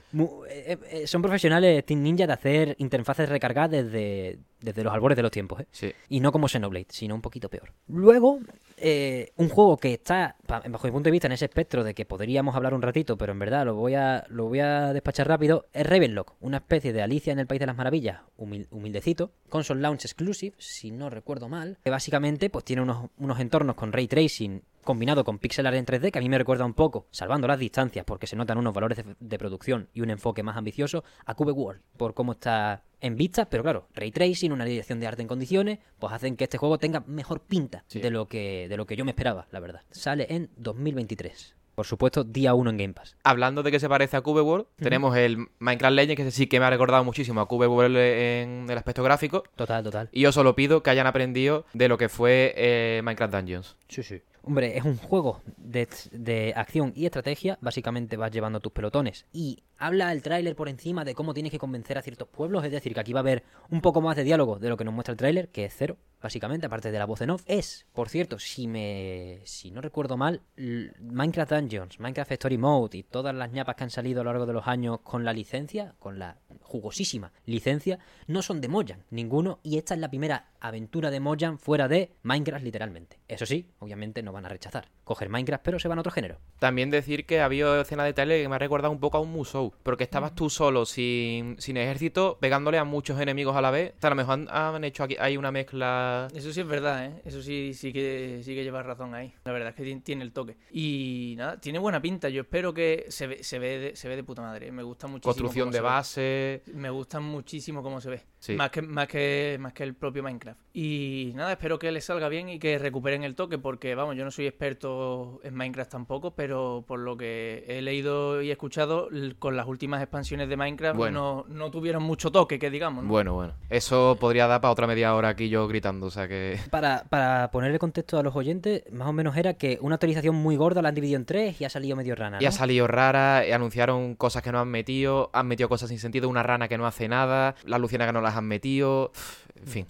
[0.51, 5.23] Eh, eh, son profesionales Team Ninja de hacer interfaces recargadas desde, desde los albores de
[5.23, 5.67] los tiempos, ¿eh?
[5.71, 5.93] Sí.
[6.09, 7.73] Y no como Xenoblade, sino un poquito peor.
[7.87, 8.41] Luego,
[8.77, 12.05] eh, un juego que está, bajo mi punto de vista, en ese espectro de que
[12.05, 15.67] podríamos hablar un ratito, pero en verdad lo voy a, lo voy a despachar rápido,
[15.73, 19.81] es Ravenlock, una especie de Alicia en el País de las Maravillas, humil- humildecito, console
[19.81, 24.09] launch exclusive, si no recuerdo mal, que básicamente pues tiene unos, unos entornos con ray
[24.09, 27.47] tracing combinado con pixel art en 3D, que a mí me recuerda un poco, salvando
[27.47, 31.05] las distancias, porque se notan unos valores de, de producción y un enfoque más ambicioso,
[31.27, 35.07] a Cube World, por cómo está en vistas, pero claro, ray tracing, una dirección de
[35.07, 38.01] arte en condiciones, pues hacen que este juego tenga mejor pinta Sí.
[38.01, 39.83] de lo que de lo que yo me esperaba, la verdad.
[39.91, 41.55] Sale en 2023.
[41.75, 43.17] Por supuesto, día 1 en Game Pass.
[43.23, 46.59] Hablando de que se parece a Cube World, tenemos el Minecraft Legends, que sí que
[46.59, 49.45] me ha recordado muchísimo a Cube World en el aspecto gráfico.
[49.55, 50.09] Total, total.
[50.11, 53.77] Y yo solo pido que hayan aprendido de lo que fue eh, Minecraft Dungeons.
[53.89, 54.21] Sí, sí.
[54.49, 57.59] Hombre, es un juego de, de acción y estrategia.
[57.61, 59.27] Básicamente vas llevando tus pelotones.
[59.31, 62.65] Y habla el tráiler por encima de cómo tienes que convencer a ciertos pueblos.
[62.65, 64.85] Es decir, que aquí va a haber un poco más de diálogo de lo que
[64.85, 67.43] nos muestra el tráiler, que es cero, básicamente, aparte de la voz en off.
[67.47, 69.41] Es, por cierto, si me.
[69.45, 73.91] si no recuerdo mal, Minecraft Dungeons, Minecraft Story Mode y todas las ñapas que han
[73.91, 78.43] salido a lo largo de los años con la licencia, con la jugosísima licencia, no
[78.43, 79.61] son de Mojang, ninguno.
[79.63, 83.19] Y esta es la primera aventura de Mojang fuera de Minecraft, literalmente.
[83.29, 84.89] Eso sí, obviamente no van a rechazar.
[85.05, 86.39] Coger Minecraft, pero se van a otro género.
[86.59, 89.33] También decir que había escena de trailer que me ha recordado un poco a un
[89.33, 93.95] Musou, porque estabas tú solo, sin, sin ejército, pegándole a muchos enemigos a la vez.
[93.97, 96.08] O sea, a lo mejor han, han hecho aquí hay una mezcla.
[96.35, 97.23] Eso sí es verdad, ¿eh?
[97.25, 99.33] Eso sí, sí que sí que llevas razón ahí.
[99.45, 100.57] La verdad es que ti- tiene el toque.
[100.73, 102.29] Y nada, tiene buena pinta.
[102.29, 104.71] Yo espero que se ve, se ve, de, se ve de puta madre.
[104.73, 105.33] Me gusta muchísimo.
[105.33, 106.63] Construcción cómo de base.
[106.75, 108.23] Me gusta muchísimo cómo se ve.
[108.41, 108.55] Sí.
[108.55, 110.61] Más, que, más, que, más que el propio Minecraft.
[110.73, 114.25] Y nada, espero que les salga bien y que recuperen el toque, porque vamos, yo
[114.25, 119.09] no soy experto en Minecraft tampoco, pero por lo que he leído y escuchado,
[119.39, 121.47] con las últimas expansiones de Minecraft Bueno.
[121.49, 123.05] no, no tuvieron mucho toque, que digamos.
[123.05, 123.11] ¿no?
[123.11, 123.55] Bueno, bueno.
[123.71, 126.59] Eso podría dar para otra media hora aquí yo gritando, o sea que.
[126.71, 130.57] Para, para ponerle contexto a los oyentes, más o menos era que una actualización muy
[130.57, 132.39] gorda la han dividido en tres y ha salido medio rana.
[132.41, 135.99] Y ha salido rara, eh, anunciaron cosas que no han metido, han metido cosas sin
[135.99, 139.13] sentido, una rana que no hace nada, las luciérnagas no las han metido,
[139.61, 139.87] en fin.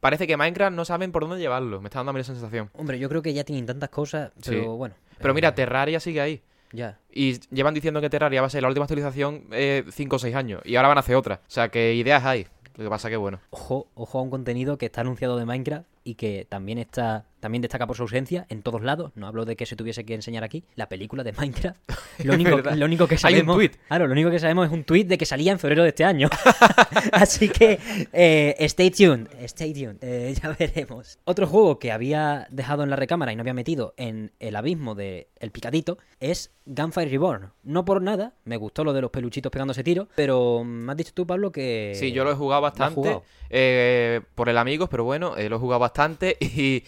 [0.00, 2.68] Parece que Minecraft no saben por dónde llevarlo, me está dando a mí la sensación.
[2.74, 4.66] Hombre, yo creo que ya tienen tantas cosas, pero Sí.
[4.68, 4.94] bueno.
[5.18, 6.42] Pero eh, mira, Terraria sigue ahí.
[6.72, 6.98] Ya.
[7.10, 9.44] Y llevan diciendo que Terraria va a ser la última actualización
[9.90, 10.60] 5 o 6 años.
[10.64, 11.36] Y ahora van a hacer otra.
[11.46, 12.46] O sea que ideas hay.
[12.76, 13.40] Lo que pasa que bueno.
[13.50, 17.60] Ojo, ojo a un contenido que está anunciado de Minecraft y que también está también
[17.60, 19.10] destaca por su ausencia en todos lados.
[19.16, 20.64] No hablo de que se tuviese que enseñar aquí.
[20.76, 21.76] La película de Minecraft.
[22.24, 22.74] Lo único, verdad.
[22.76, 23.56] lo único que Hay un sabemos.
[23.56, 23.76] tuit.
[23.88, 26.04] Claro, lo único que sabemos es un tweet de que salía en febrero de este
[26.04, 26.28] año.
[27.12, 27.78] Así que
[28.12, 29.26] eh, stay tuned.
[29.42, 29.96] Stay tuned.
[30.02, 31.18] eh, ya veremos.
[31.24, 34.94] Otro juego que había dejado en la recámara y no había metido en el abismo
[34.94, 37.50] de El Picadito es Gunfire Reborn.
[37.64, 41.12] No por nada, me gustó lo de los peluchitos pegándose tiro, pero me has dicho
[41.14, 41.92] tú, Pablo, que.
[41.96, 42.94] Sí, yo lo he jugado bastante.
[42.94, 43.24] jugado.
[43.50, 46.36] eh, por el amigos, pero bueno, lo he jugado bastante.
[46.40, 46.84] Y,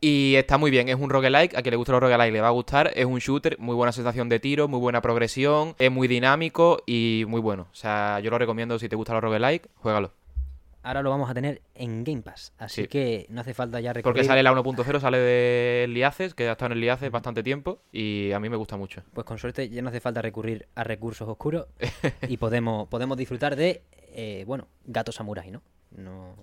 [0.00, 0.88] y está muy bien.
[0.88, 1.56] Es un roguelike.
[1.56, 2.92] A quien le gusta los roguelike le va a gustar.
[2.94, 3.58] Es un shooter.
[3.58, 4.68] Muy buena sensación de tiro.
[4.68, 5.74] Muy buena progresión.
[5.78, 7.66] Es muy dinámico y muy bueno.
[7.72, 8.78] O sea, yo lo recomiendo.
[8.78, 10.12] Si te gustan los roguelike, juégalo.
[10.84, 12.88] Ahora lo vamos a tener en Game Pass, así Sí.
[12.88, 14.04] que no hace falta ya recurrir.
[14.14, 17.80] Porque sale la 1.0, sale de Liaces, que ha estado en el Liaces bastante tiempo.
[17.92, 19.02] Y a mí me gusta mucho.
[19.12, 21.66] Pues con suerte ya no hace falta recurrir a recursos oscuros
[22.28, 23.82] y podemos, podemos disfrutar de,
[24.14, 25.62] eh, bueno, gato samurai, ¿no?
[25.90, 26.36] No...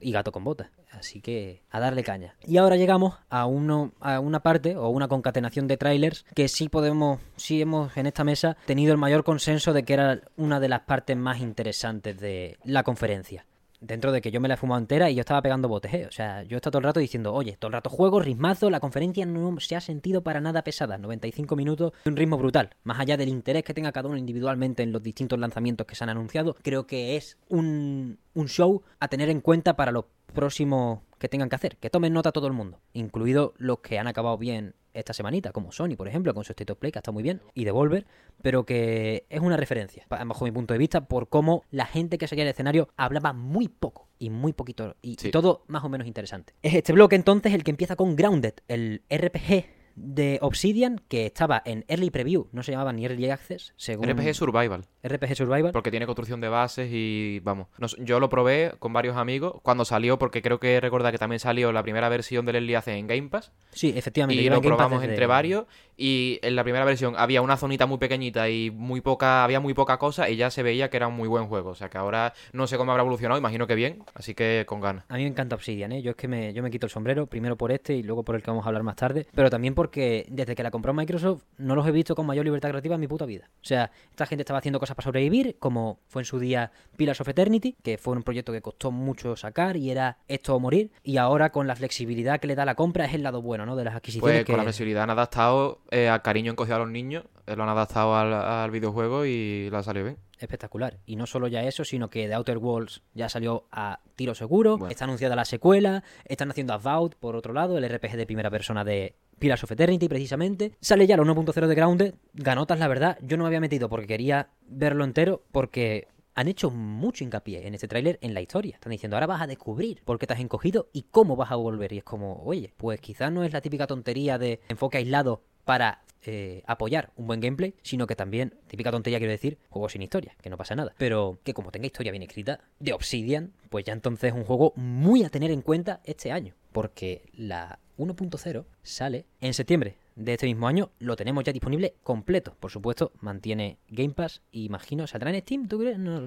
[0.00, 0.70] Y gato con botas.
[0.90, 2.36] Así que a darle caña.
[2.46, 6.68] Y ahora llegamos a, uno, a una parte o una concatenación de trailers que sí
[6.68, 10.68] podemos, sí hemos en esta mesa tenido el mayor consenso de que era una de
[10.68, 13.46] las partes más interesantes de la conferencia.
[13.82, 16.06] Dentro de que yo me la he fumado entera y yo estaba pegando botes, ¿eh?
[16.08, 18.70] O sea, yo he estado todo el rato diciendo, oye, todo el rato juego, ritmazo,
[18.70, 20.98] la conferencia no se ha sentido para nada pesada.
[20.98, 22.70] 95 minutos, un ritmo brutal.
[22.84, 26.04] Más allá del interés que tenga cada uno individualmente en los distintos lanzamientos que se
[26.04, 31.00] han anunciado, creo que es un, un show a tener en cuenta para los próximos
[31.18, 31.76] que tengan que hacer.
[31.76, 35.72] Que tomen nota todo el mundo, incluido los que han acabado bien esta semanita, como
[35.72, 38.06] Sony, por ejemplo, con su State of Play, que está muy bien, y Devolver,
[38.42, 42.28] pero que es una referencia, bajo mi punto de vista, por cómo la gente que
[42.28, 46.54] seguía el escenario hablaba muy poco y muy poquito, y, todo más o menos interesante.
[46.62, 51.62] Es este bloque entonces el que empieza con Grounded, el RPG de Obsidian, que estaba
[51.64, 54.08] en Early Preview, no se llamaba ni Early Access, según...
[54.08, 54.84] RPG Survival.
[55.02, 55.72] RPG Survival.
[55.72, 57.66] Porque tiene construcción de bases y vamos.
[57.78, 61.40] nos- yo lo probé con varios amigos cuando salió, porque creo que recordar que también
[61.40, 63.52] salió la primera versión del Early Access en Game Pass.
[63.72, 64.42] Sí, efectivamente.
[64.42, 65.64] Y lo probamos desde- entre varios.
[65.96, 69.74] Y en la primera versión había una zonita muy pequeñita y muy poca, había muy
[69.74, 71.70] poca cosa y ya se veía que era un muy buen juego.
[71.70, 74.80] O sea que ahora no sé cómo habrá evolucionado, imagino que bien, así que con
[74.80, 75.04] ganas.
[75.08, 76.02] A mí me encanta Obsidian, ¿eh?
[76.02, 78.34] Yo es que me, yo me quito el sombrero, primero por este y luego por
[78.36, 81.42] el que vamos a hablar más tarde, pero también porque desde que la compró Microsoft
[81.58, 83.48] no los he visto con mayor libertad creativa en mi puta vida.
[83.56, 86.70] O sea, esta gente estaba haciendo cosas casa para sobrevivir, como fue en su día
[86.96, 90.60] Pillars of Eternity, que fue un proyecto que costó mucho sacar y era esto o
[90.60, 93.66] morir, y ahora con la flexibilidad que le da la compra es el lado bueno,
[93.66, 93.76] ¿no?
[93.76, 94.36] De las adquisiciones.
[94.36, 94.52] Pues que...
[94.52, 97.68] con la flexibilidad han adaptado eh, al cariño encogido a los niños, eh, lo han
[97.68, 100.98] adaptado al, al videojuego y lo ha salido bien espectacular.
[101.06, 104.76] Y no solo ya eso, sino que The Outer Worlds ya salió a tiro seguro,
[104.76, 104.90] Bueno.
[104.90, 108.84] está anunciada la secuela, están haciendo Avowed, por otro lado, el RPG de primera persona
[108.84, 110.72] de Pillars of Eternity, precisamente.
[110.80, 113.18] Sale ya la 1.0 de Grounded, ganotas, la verdad.
[113.22, 117.74] Yo no me había metido porque quería verlo entero, porque han hecho mucho hincapié en
[117.74, 118.76] este tráiler en la historia.
[118.76, 121.56] Están diciendo, ahora vas a descubrir por qué te has encogido y cómo vas a
[121.56, 121.92] volver.
[121.92, 126.02] Y es como, oye, pues quizás no es la típica tontería de enfoque aislado para
[126.24, 130.36] eh, apoyar un buen gameplay, sino que también, típica tontería quiero decir, juego sin historia,
[130.40, 130.94] que no pasa nada.
[130.98, 134.72] Pero que como tenga historia bien escrita, de Obsidian, pues ya entonces es un juego
[134.76, 136.54] muy a tener en cuenta este año.
[136.70, 142.54] Porque la 1.0 sale en septiembre de este mismo año, lo tenemos ya disponible completo.
[142.60, 145.68] Por supuesto, mantiene Game Pass y imagino, ¿saldrá en Steam?
[145.68, 145.98] ¿Tú crees?
[145.98, 146.26] No,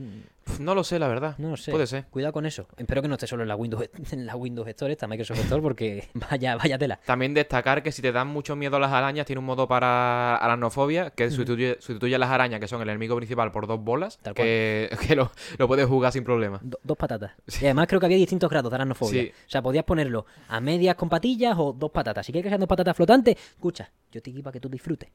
[0.59, 1.35] No lo sé, la verdad.
[1.37, 1.71] no lo sé.
[1.71, 2.05] Puede ser.
[2.05, 2.67] Cuidado con eso.
[2.77, 5.61] Espero que no esté solo en la Windows, en la Windows Store, esta Microsoft Store,
[5.61, 6.99] porque vaya, vaya tela.
[7.05, 10.35] También destacar que si te dan mucho miedo a las arañas, tiene un modo para
[10.37, 14.17] aracnofobia que sustituye, sustituye a las arañas, que son el enemigo principal, por dos bolas,
[14.19, 16.59] Tal que, que lo, lo puedes jugar sin problema.
[16.63, 17.31] Do- dos patatas.
[17.61, 19.23] Y además creo que había distintos grados de aracnofobia.
[19.23, 19.31] Sí.
[19.47, 22.25] O sea, podías ponerlo a medias con patillas o dos patatas.
[22.25, 25.09] Si quieres que sean dos patatas flotantes, escucha, yo te para que tú disfrutes.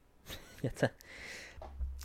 [0.61, 0.91] ya está.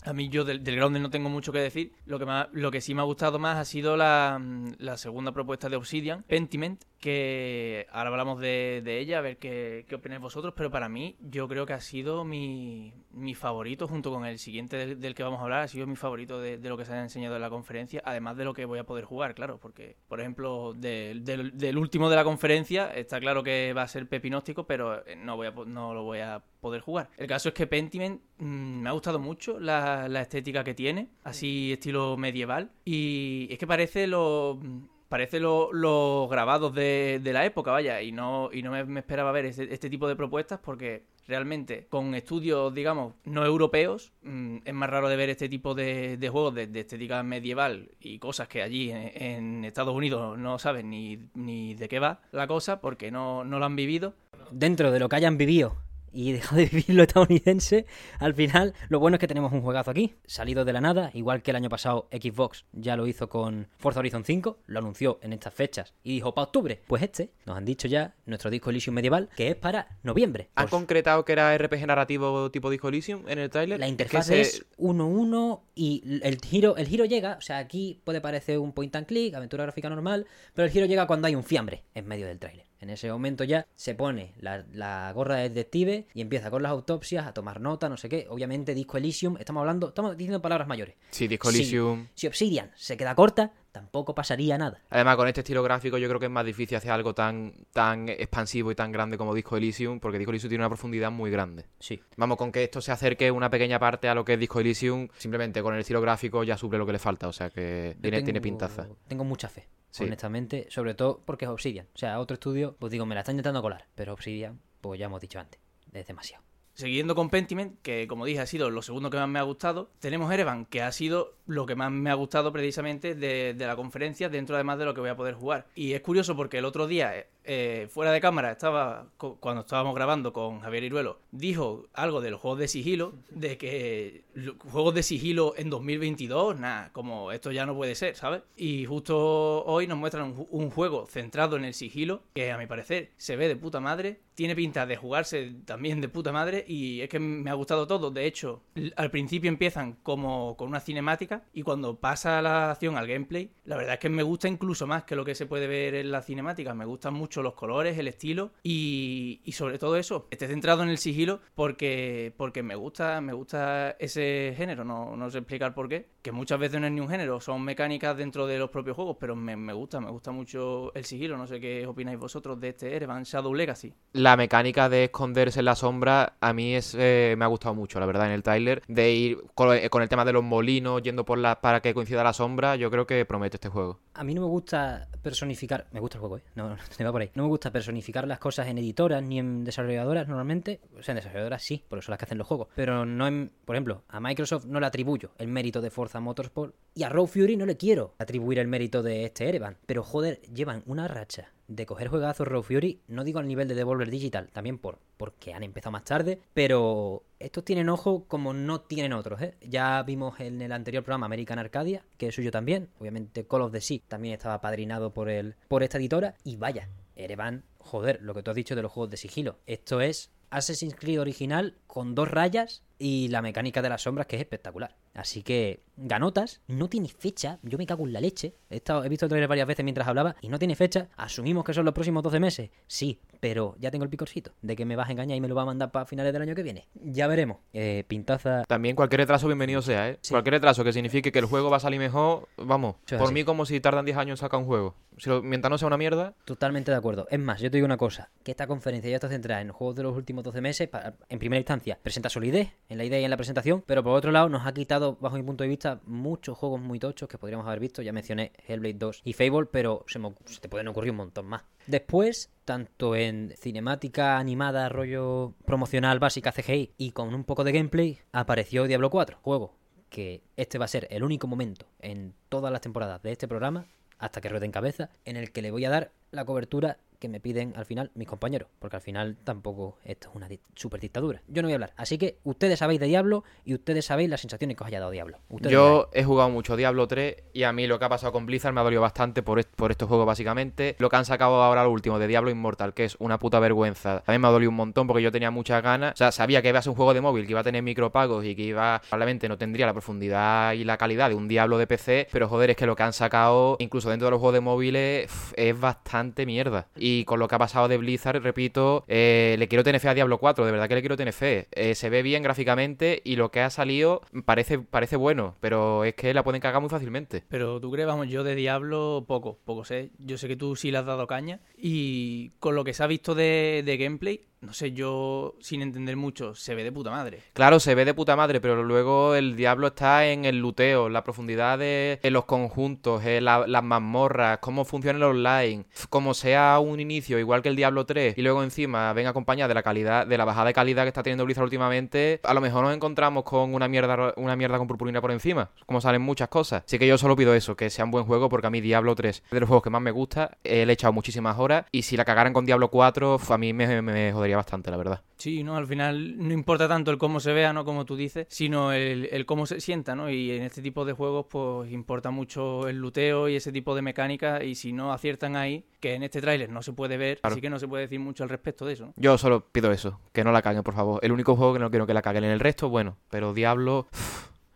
[0.07, 1.93] A mí yo del, del Grounded no tengo mucho que decir.
[2.07, 4.97] Lo que, más- lo que sí me ha gustado más ha sido la, mm, la
[4.97, 10.21] segunda propuesta de Obsidian, Pentiment, que ahora hablamos de, ella, a ver qué, qué opináis
[10.21, 14.39] vosotros, pero para mí yo creo que ha sido mi, mi favorito, junto con el
[14.39, 17.01] siguiente del, que vamos a hablar, ha sido mi favorito de, lo que se ha
[17.01, 20.21] enseñado en la conferencia, además de lo que voy a poder jugar, claro, porque, por
[20.21, 25.17] ejemplo, del, último de la conferencia, está claro que va a ser pepinóstico, pero eh,
[25.17, 27.11] no, voy a, no lo voy a poder jugar.
[27.17, 31.09] El caso es que Pentiment mm, me ha gustado mucho la, la estética que tiene,
[31.25, 34.61] así estilo medieval, y es que parece lo...
[35.09, 39.47] Parece lo- los grabados de, la época, vaya, y no, y no me, esperaba ver
[39.47, 45.09] este, tipo de propuestas porque realmente con estudios, digamos, no europeos, mm, es más raro
[45.09, 48.91] de ver este tipo de, de juegos de, de estética medieval y cosas que allí
[48.91, 53.45] en, en Estados Unidos no saben ni, ni de qué va la cosa porque no,
[53.45, 54.15] no lo han vivido.
[54.51, 55.77] Dentro de lo que hayan vivido
[56.17, 57.85] y dejado de vivir lo estadounidense,
[58.19, 61.43] al final lo bueno es que tenemos un juegazo aquí, salido de la nada, igual
[61.43, 65.33] que el año pasado Xbox ya lo hizo con Forza Horizon 5, lo anunció en
[65.35, 66.81] estas fechas y dijo para octubre.
[66.87, 70.49] Pues este, nos han dicho ya, nuestro disco Elysium medieval, que es para noviembre.
[70.55, 73.79] ¿Han Pues concretado que era RPG narrativo tipo Disco Elysium en el tráiler?
[73.79, 78.21] la interfaz se- es 1-1 y el giro, el giro llega, o sea, aquí puede
[78.21, 81.45] parecer un point and click, aventura gráfica normal, pero el giro llega cuando hay un
[81.45, 82.65] fiambre en medio del tráiler.
[82.81, 86.73] En ese momento ya se pone la, la gorra de detective y empieza con las
[86.73, 88.27] autopsias, a tomar nota, no sé qué.
[88.29, 90.95] Obviamente, Disco Elysium, estamos hablando, estamos diciendo palabras mayores.
[91.11, 91.51] Sí, Disco.
[91.51, 92.09] Elysium.
[92.15, 94.81] Si Obsidian se queda corta, tampoco pasaría nada.
[94.91, 98.09] Además, con este estilo gráfico yo creo que es más difícil hacer algo tan, tan
[98.09, 101.67] expansivo y tan grande como Disco Elysium, porque Disco Elysium tiene una profundidad muy grande.
[101.79, 102.01] Sí.
[102.17, 105.09] Vamos, con que esto se acerque una pequeña parte a lo que es Disco Elysium,
[105.19, 108.23] simplemente con el estilo gráfico ya suple lo que le falta, o sea que tiene,
[108.23, 108.87] tiene pintaza.
[109.09, 110.05] Tengo mucha fe, Sí.
[110.05, 111.87] honestamente, sobre todo porque es Obsidian.
[111.95, 115.07] O sea, otro estudio, pues digo, me la están intentando colar, pero Obsidian, pues ya
[115.07, 115.61] hemos dicho antes,
[115.93, 116.45] es demasiado.
[116.75, 119.91] Siguiendo con Pentiment, que como dije ha sido lo segundo que más me ha gustado,
[119.99, 123.77] tenemos Erevan, que ha sido lo que más me ha gustado precisamente de, de la
[123.77, 125.67] conferencia, dentro además de lo que voy a poder jugar.
[125.75, 129.07] Y es curioso porque el otro día, eh, fuera de cámara, estaba
[129.41, 134.25] cuando estábamos grabando con Javier Iruelo, dijo algo de los juegos de sigilo, de que
[134.71, 138.43] juegos de sigilo en 2022, nada, como esto ya no puede ser, ¿sabes?
[138.57, 142.59] Y justo hoy nos muestran un, ju- un juego centrado en el sigilo, que a
[142.59, 146.63] mi parecer se ve de puta madre, tiene pinta de jugarse también de puta madre
[146.69, 148.11] y es que me ha gustado todo.
[148.11, 148.63] De hecho,
[148.97, 153.77] al principio empiezan como con una cinemática y cuando pasa la acción al gameplay, la
[153.79, 156.21] verdad es que me gusta incluso más que lo que se puede ver en la
[156.21, 156.75] cinemática.
[156.75, 160.99] Me gustan mucho los colores, el estilo y, sobre todo eso, esté centrado en el
[160.99, 164.85] sigilo porque, porque me gusta me gusta ese género.
[164.85, 167.63] No, no sé explicar por qué, que muchas veces no es ni un género, son
[167.63, 171.37] mecánicas dentro de los propios juegos, pero me, me gusta, me gusta mucho el sigilo.
[171.37, 173.93] No sé qué opináis vosotros de este Erevan Shadow Legacy.
[174.13, 178.01] La mecánica de esconderse en la sombra a mí es, eh, me ha gustado mucho,
[178.01, 178.83] la verdad, en el tráiler.
[178.89, 182.25] De ir con, con el tema de los molinos, yendo por la, para que coincida
[182.25, 184.01] la sombra, yo creo que promete este juego.
[184.19, 185.87] A mí no me gusta personificar.
[185.93, 186.43] Me gusta el juego, ¿eh?
[186.55, 187.31] No, no, va por ahí.
[187.35, 190.81] No me gusta personificar las cosas en editoras ni en desarrolladoras normalmente.
[190.99, 192.69] O sea, en desarrolladoras sí, por eso las que hacen los juegos.
[192.75, 193.53] Pero no en.
[193.65, 196.75] Por ejemplo, a Microsoft no le atribuyo el mérito de Forza Motorsport.
[196.95, 199.77] Y a Raw Fury no le quiero atribuir el mérito de este Erevan.
[199.87, 203.75] Pero joder, llevan una racha de coger juegazos Raw Fury, no digo al nivel de
[203.75, 208.83] Devolver Digital, también por porque han empezado más tarde, pero estos tienen ojo como no
[208.83, 209.41] tienen otros.
[209.41, 209.55] ¿eh?
[209.63, 213.73] Ya vimos en el anterior programa American Arcadia, que es suyo también, obviamente Call of
[213.73, 218.35] the Sea también estaba padrinado por, el, por esta editora, y vaya, Erevan, joder, lo
[218.35, 222.15] que tú has dicho de los juegos de sigilo, esto es Assassin's Creed original con
[222.15, 224.97] dos rayas y la mecánica de las sombras que es espectacular.
[225.15, 228.55] Así que, ganotas, no tiene fecha, yo me cago en la leche.
[228.71, 231.09] He, visto el trailer varias veces mientras hablaba y no tiene fecha.
[231.17, 234.85] Asumimos que son los próximos 12 meses, sí, pero ya tengo el picorcito de que
[234.85, 236.63] me vas a engañar y me lo va a mandar para finales del año que
[236.63, 236.87] viene.
[236.95, 237.59] Ya veremos.
[237.73, 238.65] Eh, pintaza.
[238.67, 240.19] También cualquier retraso bienvenido sea, ¿eh?
[240.23, 240.33] Sí.
[240.33, 243.35] Cualquier retraso que signifique que el juego va a salir mejor, vamos, por así.
[243.35, 244.95] mí como si tardan 10 años en sacar un juego.
[245.19, 247.27] Si lo- mientras no sea una mierda, Totalmente de acuerdo.
[247.31, 249.97] Es más, yo te digo una cosa, que esta conferencia ya está centrada en juegos
[249.97, 253.25] de los últimos 12 meses, para- en primera instancia, presenta solidez en la idea y
[253.25, 256.01] en la presentación, pero por otro lado nos ha quitado, bajo mi punto de vista,
[256.05, 258.03] muchos juegos muy tochos que podríamos haber visto.
[258.03, 261.47] Ya mencioné Hellblade 2 y Fable, pero se, me se te pueden ocurrir un montón
[261.47, 261.63] más.
[261.87, 268.19] Después, tanto en cinemática animada, rollo promocional básica CGI y con un poco de gameplay,
[268.33, 269.77] apareció Diablo 4, juego
[270.09, 273.87] que este va a ser el único momento en todas las temporadas de este programa,
[274.19, 277.33] hasta que ruede en cabeza, en el que le voy a dar la cobertura que
[277.33, 281.01] me piden al final mis compañeros, porque al final tampoco esto es una di- super
[281.01, 281.43] dictadura.
[281.49, 284.41] Yo no voy a hablar, así que ustedes sabéis de Diablo y ustedes sabéis las
[284.41, 285.39] sensaciones que os haya dado Diablo.
[285.49, 288.47] Ustedes Yo he jugado mucho Diablo 3 y a mí lo que ha pasado con
[288.47, 290.95] Blizzard me ha dolido bastante por, est- por estos juegos básicamente.
[290.99, 294.23] Lo que han sacado ahora lo último de Diablo Immortal, que es una puta vergüenza.
[294.27, 296.13] A mí me ha dolido un montón porque yo tenía muchas ganas.
[296.13, 297.83] O sea, sabía que iba a ser un juego de móvil, que iba a tener
[297.83, 301.79] micropagos y que iba, probablemente no tendría la profundidad y la calidad de un Diablo
[301.79, 304.55] de PC, pero joder, es que lo que han sacado, incluso dentro de los juegos
[304.55, 306.87] de móviles, es bastante mierda.
[306.97, 310.15] Y con lo que ha pasado de Blizzard, repito, eh, le quiero tener fe a
[310.15, 311.69] Diablo 4, de verdad que le quiero tener fe.
[311.73, 316.15] Eh, se ve bien gráficamente y lo que ha salido parece, parece bueno, pero es
[316.15, 317.45] que la pueden cagar muy fácilmente.
[317.49, 320.11] Pero tú crees, vamos, yo de Diablo poco, poco sé.
[320.19, 321.61] Yo sé que tú sí le has dado caña.
[321.77, 326.17] Y con lo que se ha visto de, de gameplay, no sé, yo sin entender
[326.17, 327.41] mucho, se ve de puta madre.
[327.53, 331.23] Claro, se ve de puta madre, pero luego el Diablo está en el luteo, la
[331.23, 337.39] profundidad de los conjuntos, la- las mazmorras, cómo funciona el online, como sea un inicio
[337.39, 340.45] igual que el Diablo 3 y luego encima venga acompañada de la calidad, de la
[340.45, 343.89] bajada de calidad que está teniendo Blizzard últimamente, a lo mejor nos encontramos con una
[343.89, 346.83] mierda, una mierda con purpurina por encima, como salen muchas cosas.
[346.87, 349.15] Así que yo solo pido eso, que sea un buen juego porque a mí Diablo
[349.15, 352.03] 3 es de los juegos que más me gusta, eh, he echado muchísimas horas y
[352.03, 355.23] si la cagaran con Diablo 4, f- a mí me, me jodería bastante, la verdad.
[355.37, 355.77] Sí, ¿no?
[355.77, 357.85] Al final no importa tanto el cómo se vea, ¿no?
[357.85, 360.31] Como tú dices, sino el, el cómo se sienta, ¿no?
[360.31, 364.03] Y en este tipo de juegos, pues importa mucho el luteo y ese tipo de
[364.03, 364.63] mecánica.
[364.63, 367.55] Y si no aciertan ahí, que en este tráiler no se puede ver, Claro.
[367.55, 369.07] así que no se puede decir mucho al respecto de eso.
[369.07, 369.13] ¿no?
[369.17, 371.19] Yo solo pido eso, que no la caguen, por favor.
[371.25, 372.45] El único juego que no quiero que la caguen.
[372.45, 374.07] En el resto, bueno, pero Diablo,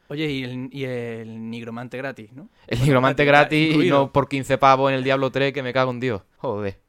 [0.08, 2.48] Oye, y el, y el nigromante gratis, ¿no?
[2.66, 5.92] el nigromante gratis, y no por 15 pavos en el Diablo 3 que me cago
[5.92, 6.22] en Dios.
[6.40, 6.80] Joder.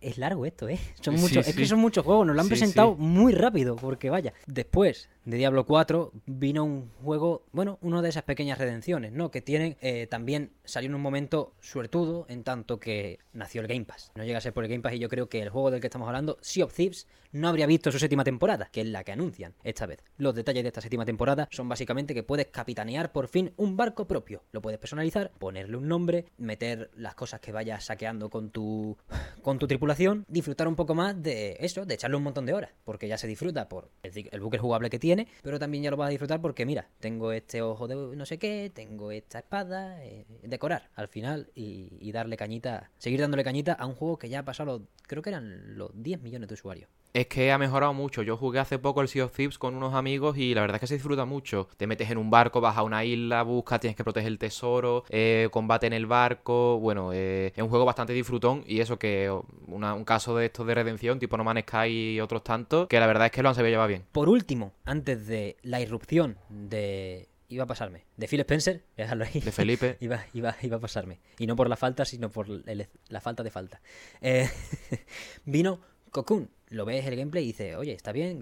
[0.00, 0.78] Es largo esto, ¿eh?
[1.00, 1.60] Son Sí, muchos, es sí.
[1.60, 4.32] que son muchos juegos, nos lo han Sí, presentado muy rápido, porque vaya.
[4.46, 9.30] Después de Diablo 4 vino un juego, bueno, una de esas pequeñas redenciones, ¿no?
[9.30, 13.84] Que tienen, eh, también salió en un momento suertudo, en tanto que nació el Game
[13.84, 14.10] Pass.
[14.16, 15.80] No llega a ser por el Game Pass y yo creo que el juego del
[15.80, 19.02] que estamos hablando, Sea of Thieves, no habría visto su séptima temporada, que es la
[19.04, 20.04] que anuncian esta vez.
[20.18, 24.06] Los detalles de esta séptima temporada son básicamente que puedes capitanear por fin un barco
[24.06, 24.42] propio.
[24.52, 28.93] Lo puedes personalizar, ponerle un nombre, meter las cosas que vayas saqueando con tu
[29.42, 32.70] con tu tripulación, disfrutar un poco más de eso, de echarle un montón de horas,
[32.84, 36.08] porque ya se disfruta por el, buque jugable que tiene, pero también ya lo vas
[36.08, 40.26] a disfrutar porque mira, tengo este ojo de no sé qué, tengo esta espada, eh,
[40.42, 44.40] decorar al final y, y darle cañita, seguir dándole cañita a un juego que ya
[44.40, 46.88] ha pasado, creo que eran los 10 millones de usuarios.
[47.14, 48.22] Es que ha mejorado mucho.
[48.22, 50.80] Yo jugué hace poco el Sea of Thieves con unos amigos y la verdad es
[50.80, 51.68] que se disfruta mucho.
[51.76, 55.04] Te metes en un barco, vas a una isla, buscas, tienes que proteger el tesoro,
[55.10, 56.80] eh, combate en el barco.
[56.80, 60.46] Bueno, eh, es un juego bastante disfrutón y eso que oh, una- un caso de
[60.46, 63.44] estos de redención, tipo No Man's Sky y otros tantos, que la verdad es que
[63.44, 64.04] lo han sabido llevar bien.
[64.10, 67.28] Por último, antes de la irrupción de...
[67.46, 68.06] Iba a pasarme.
[68.16, 69.38] De Phil Spencer, déjalo ahí.
[69.38, 69.98] De Felipe.
[70.00, 71.20] Iba, iba, iba a pasarme.
[71.38, 73.80] Y no por la falta, sino por el- la falta de falta.
[74.20, 74.48] Eh,
[75.44, 75.78] vino
[76.10, 76.50] Cocoon.
[76.70, 78.40] Lo ves el gameplay y dices, oye, está bien,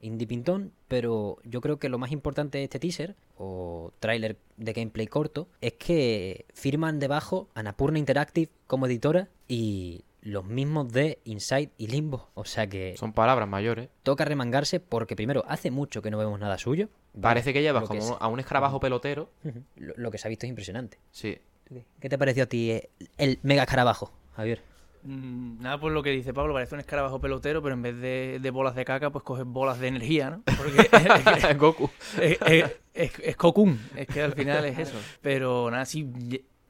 [0.00, 4.72] indie pintón, pero yo creo que lo más importante de este teaser, o tráiler de
[4.72, 11.70] gameplay corto, es que firman debajo Anapurna Interactive como editora y los mismos de Inside
[11.78, 12.28] y Limbo.
[12.34, 13.88] O sea que Son palabras mayores.
[14.02, 16.88] toca remangarse porque primero hace mucho que no vemos nada suyo.
[17.20, 19.30] Parece que llevas que como es- a un escarabajo pelotero.
[19.76, 20.98] Lo, lo que se ha visto es impresionante.
[21.10, 21.38] Sí.
[22.00, 22.80] ¿Qué te pareció a ti
[23.18, 24.60] el mega escarabajo, Javier?
[25.06, 28.38] Mm, Nada por lo que dice Pablo, parece un escarabajo pelotero, pero en vez de,
[28.40, 30.42] de bolas de caca, pues coges bolas de energía, ¿no?
[30.56, 30.88] Porque
[31.58, 31.90] Goku.
[32.20, 33.36] es, es, es, es
[33.96, 34.96] es que al final es eso.
[35.22, 36.08] Pero nada, sí,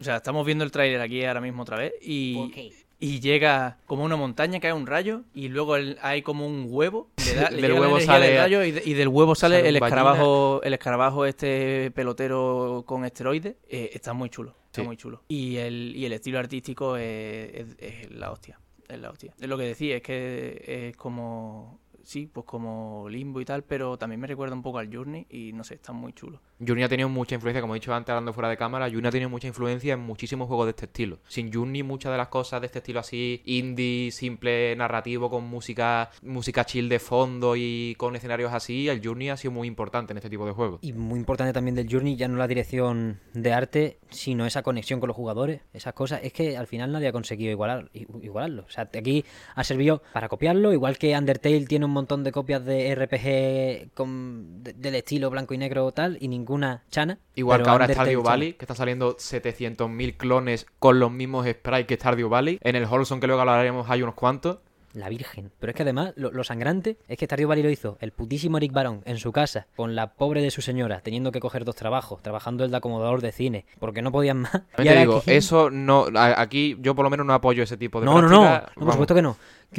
[0.01, 4.05] o sea, estamos viendo el tráiler aquí ahora mismo otra vez y y llega como
[4.05, 7.11] una montaña, cae un rayo y luego el- hay como un huevo.
[7.27, 9.65] Le da, le Del huevo sale- del rayo y, de- y del huevo sale, el
[9.65, 9.87] ballena.
[9.87, 13.57] escarabajo, el escarabajo este pelotero con esteroides.
[13.69, 14.87] Eh, está muy chulo, está Sí.
[14.87, 15.23] muy chulo.
[15.29, 18.59] Y el, y el estilo artístico es, es- es la hostia.
[18.89, 19.35] Es la hostia.
[19.41, 21.81] Es lo que decía, es que es como.
[22.07, 25.53] Sí, pues como limbo y tal, pero también me recuerda un poco al Journey y
[25.53, 26.41] no sé, está muy chulo.
[26.65, 29.11] Journey ha tenido mucha influencia, como he dicho antes hablando fuera de cámara, Journey ha
[29.11, 31.19] tenido mucha influencia en muchísimos juegos de este estilo.
[31.27, 36.11] Sin Journey muchas de las cosas de este estilo así, indie, simple, narrativo, con música,
[36.23, 40.19] música chill de fondo y con escenarios así, el Journey ha sido muy importante en
[40.19, 40.79] este tipo de juegos.
[40.83, 45.01] Y muy importante también del Journey, ya no la dirección de arte, sino esa conexión
[45.01, 46.21] con los jugadores, esas cosas.
[46.23, 48.63] Es que al final nadie ha conseguido igualar, igualarlo.
[48.63, 49.25] O sea, aquí
[49.57, 54.63] ha servido para copiarlo, igual que Undertale tiene un montón de copias de RPG con,
[54.63, 57.19] de- del estilo blanco y negro tal, y ninguna chana.
[57.35, 58.23] Igual que ahora Stardew.
[58.23, 62.59] Valley, que está saliendo 700.000 clones con los mismos sprites que Stardew Valley.
[62.63, 64.59] En el Holson, que luego hablaremos, hay unos cuantos.
[64.95, 65.51] La Virgen.
[65.61, 68.57] Pero es que además, lo, lo sangrante es que Stardew Valley lo hizo el putísimo
[68.57, 71.77] Eric Barón en su casa, con la pobre de su señora, teniendo que coger dos
[71.77, 74.63] trabajos, trabajando el de acomodador de cine, porque no podían más.
[74.79, 76.07] Y te digo, eso no.
[76.15, 78.73] Aquí yo por lo menos no apoyo ese tipo de No, no, no, práctica.
[78.77, 79.37] no, por supuesto que no.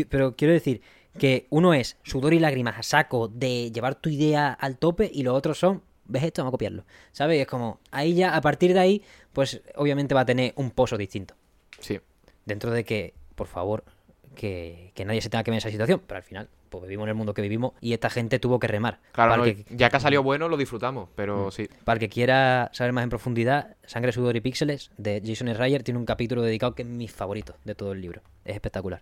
[0.10, 0.82] Pero quiero decir
[1.18, 5.24] que uno es sudor y lágrimas a saco de llevar tu idea al tope y
[5.24, 6.42] los otros son, ¿ves esto?
[6.42, 6.86] Vamos a copiarlo.
[7.12, 7.42] ¿Sabes?
[7.42, 9.04] Es como, ahí ya, a partir de ahí,
[9.34, 11.36] pues obviamente va a tener un pozo distinto.
[11.80, 12.00] Sí.
[12.46, 13.84] Dentro de que, por favor,
[14.36, 16.02] que, que nadie se tenga que ver en esa situación.
[16.06, 18.68] Pero al final, pues vivimos en el mundo que vivimos y esta gente tuvo que
[18.68, 19.00] remar.
[19.12, 21.68] Claro, no, que, ya que ha salido bueno, lo disfrutamos, pero sí.
[21.84, 25.84] para el que quiera saber más en profundidad, Sangre, Sudor y Píxeles de Jason Schreier
[25.84, 28.22] tiene un capítulo dedicado que es mi favorito de todo el libro.
[28.46, 29.02] Es espectacular.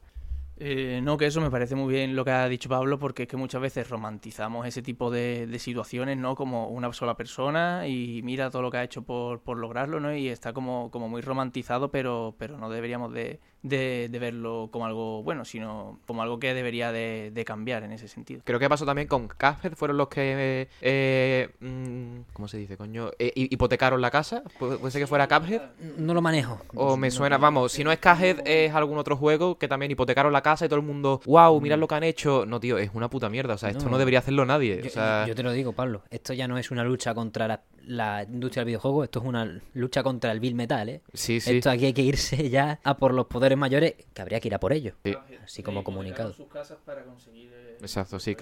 [0.58, 3.30] Eh, no, que eso me parece muy bien lo que ha dicho Pablo, porque es
[3.30, 6.36] que muchas veces romantizamos ese tipo de, situaciones, ¿no?
[6.36, 10.16] Como una sola persona y mira todo lo que ha hecho por, por lograrlo, ¿no?
[10.16, 14.86] Y está como, como muy romantizado, pero, pero no deberíamos de, de, de verlo como
[14.86, 18.42] algo bueno, sino como algo que debería de, de cambiar en ese sentido.
[18.46, 20.68] Creo que pasó también con Cuphead, fueron los que.
[20.82, 23.10] eh, mm, ¿Cómo se dice, coño?
[23.20, 24.44] Eh, hi- hipotecaron la casa.
[24.60, 25.62] Pu- Puede ser que fuera Cuphead.
[25.98, 26.62] No lo manejo.
[26.76, 30.32] O me suena, vamos, si no es Cuphead, es algún otro juego que también hipotecaron
[30.32, 32.46] la casa y todo el mundo, wow, mirad lo que han hecho.
[32.46, 33.56] No, tío, es una puta mierda.
[33.56, 33.98] O sea, esto no, No.
[33.98, 34.82] debería hacerlo nadie.
[34.82, 36.04] Yo, o sea, yo te lo digo, Pablo.
[36.10, 39.60] Esto ya no es una lucha contra la, la industria del videojuego, esto es una
[39.74, 41.02] lucha contra el Bill Metal, ¿eh?
[41.14, 41.58] sí, sí.
[41.58, 44.56] Esto aquí hay que irse ya a por los poderes mayores, que habría que ir
[44.56, 44.96] a por ellos.
[45.04, 45.16] Sí.
[45.44, 46.34] Así como comunicado.
[46.34, 47.52] sus casas para conseguir...
[47.82, 48.36] Exacto, sí.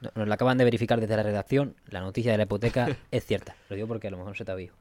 [0.00, 1.76] No- Nos lo acaban de verificar desde la redacción.
[1.88, 3.54] La noticia de la hipoteca es cierta.
[3.68, 4.74] Lo digo porque a lo mejor se te ha oído.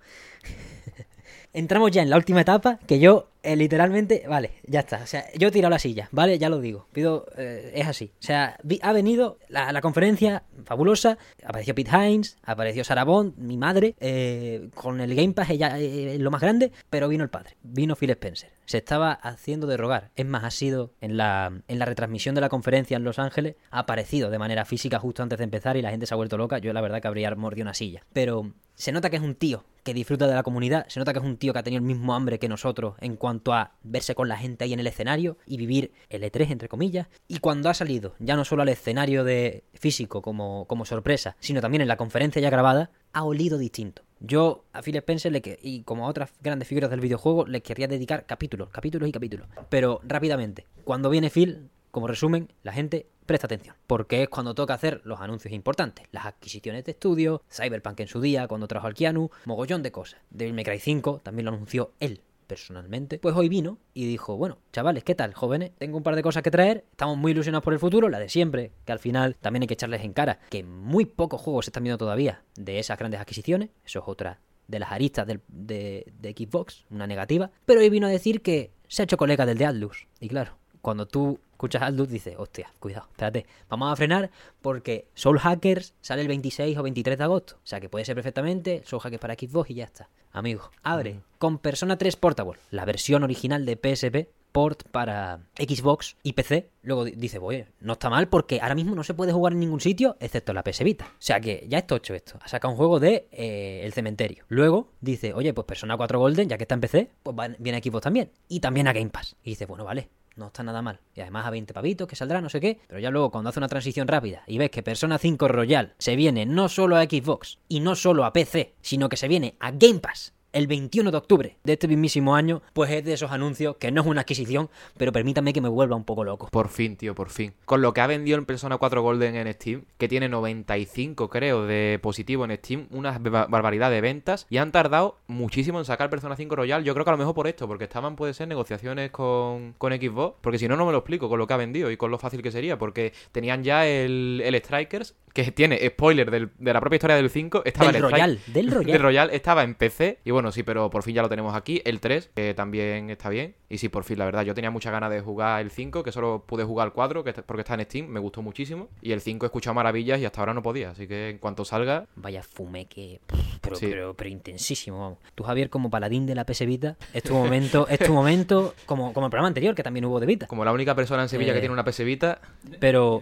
[1.54, 5.02] Entramos ya en la última etapa, que yo eh, literalmente, vale, ya está.
[5.04, 6.38] O sea, yo he tirado la silla, ¿vale?
[6.38, 6.86] Ya lo digo.
[6.94, 8.12] Pido, eh, es así.
[8.20, 11.18] O sea, vi- ha venido la, la conferencia fabulosa.
[11.44, 15.76] Apareció Pete Hines, apareció Sarah Bond, mi madre, eh, con el Game Pass, ella
[16.20, 18.52] lo más grande, pero vino el padre, vino Phil Spencer.
[18.66, 20.12] Se estaba haciendo de rogar.
[20.16, 23.56] Es más, ha sido en la, en la retransmisión de la conferencia en Los Ángeles,
[23.72, 26.38] ha aparecido de manera física justo antes de empezar y la gente se ha vuelto
[26.38, 26.60] loca.
[26.60, 28.04] Yo la verdad que habría mordido una silla.
[28.14, 31.20] Pero se nota que es un tío que disfruta de la comunidad, se nota que
[31.20, 34.16] es un tío que ha tenido el mismo hambre que nosotros en cuanto a verse
[34.16, 37.08] con la gente ahí en el escenario y vivir el E3, entre comillas.
[37.28, 41.60] Y cuando ha salido, ya no solo al escenario de físico como, como sorpresa, sino
[41.60, 44.04] también en la conferencia ya grabada, ha olido distinto.
[44.22, 47.62] Yo a Phil Spencer le que, y como a otras grandes figuras del videojuego le
[47.62, 49.48] querría dedicar capítulos, capítulos y capítulos.
[49.70, 54.74] Pero rápidamente, cuando viene Phil, como resumen, la gente presta atención, porque es cuando toca
[54.74, 58.96] hacer los anuncios importantes, las adquisiciones de estudio, Cyberpunk en su día, cuando trajo al
[58.96, 60.20] Keanu, mogollón de cosas.
[60.32, 64.58] Devil May Cry 5 también lo anunció él personalmente, pues hoy vino y dijo, bueno,
[64.74, 65.72] chavales, ¿qué tal, jóvenes?
[65.78, 68.28] Tengo un par de cosas que traer, estamos muy ilusionados por el futuro, la de
[68.28, 71.70] siempre, que al final también hay que echarles en cara, que muy pocos juegos se
[71.70, 76.36] están viendo todavía de esas grandes adquisiciones, eso es otra de las aristas de, de
[76.36, 79.66] Xbox, una negativa, pero hoy vino a decir que se ha hecho colega del de
[79.68, 84.30] Atlus, y claro, cuando tú escuchas Atlus dices, hostia, cuidado, espérate, vamos a frenar
[84.62, 88.16] porque Soul Hackers sale el 26 o 23 de agosto, o sea que puede ser
[88.16, 90.10] perfectamente Soul Hackers para Xbox y ya está.
[90.32, 96.34] Amigo, abre con Persona 3 Portable, la versión original de PSP, port para Xbox y
[96.34, 96.70] PC.
[96.84, 99.60] Luego di- dice, oye, no está mal porque ahora mismo no se puede jugar en
[99.60, 101.06] ningún sitio excepto en la PS Vita.
[101.06, 102.38] O sea que ya es tocho esto.
[102.42, 104.46] Ha sacado un juego de eh, El Cementerio.
[104.50, 107.82] Luego dice, oye, pues Persona 4 Golden, ya que está en PC, pues viene a
[107.82, 108.32] Xbox también.
[108.48, 109.36] Y también a Game Pass.
[109.44, 111.00] Y dice, bueno, vale, no está nada mal.
[111.16, 112.80] Y además a 20 pavitos que saldrá, no sé qué.
[112.88, 116.16] Pero ya luego cuando hace una transición rápida y ves que Persona 5 Royal se
[116.16, 119.72] viene no solo a Xbox y no solo a PC, sino que se viene a
[119.72, 123.76] Game Pass el 21 de octubre de este mismísimo año, pues es de esos anuncios
[123.78, 126.48] que no es una adquisición, pero permítame que me vuelva un poco loco.
[126.52, 127.54] Por fin, tío, por fin.
[127.66, 131.66] Con lo que ha vendido en Persona 4 Golden en Steam, que tiene 95, creo,
[131.66, 136.10] de positivo en Steam, una ba- barbaridad de ventas, y han tardado muchísimo en sacar
[136.10, 136.84] Persona 5 Royal.
[136.84, 139.94] Yo creo que a lo mejor por esto, porque estaban, puede ser, negociaciones con, con
[139.94, 142.12] Xbox, porque si no, no me lo explico con lo que ha vendido y con
[142.12, 146.74] lo fácil que sería, porque tenían ya el, el Strikers, que tiene spoiler del- de
[146.74, 148.92] la propia historia del 5, estaba Del el Strike- Royal, del Royal.
[148.94, 151.82] del Royal estaba en PC y bueno, sí, pero por fin ya lo tenemos aquí.
[151.86, 153.56] El 3, que también está bien.
[153.70, 156.12] Y sí, por fin, la verdad, yo tenía muchas ganas de jugar el 5, que
[156.12, 158.88] solo pude jugar el 4, que está- porque está en Steam, me gustó muchísimo.
[159.02, 160.92] Y el 5 he escuchado maravillas y hasta ahora no podía.
[160.92, 163.20] Así que en cuanto salga, Vaya fume que...
[163.62, 163.88] Pero, Sí.
[163.90, 165.18] pero, pero intensísimo, vamos.
[165.36, 169.12] Tú, Javier, como paladín de la PS Vita, es tu momento, es tu momento, como,
[169.14, 170.48] como el programa anterior, que también hubo de Vita.
[170.48, 171.56] como la única persona en Sevilla Eh.
[171.56, 172.40] que tiene una PS Vita,
[172.80, 173.22] Pero,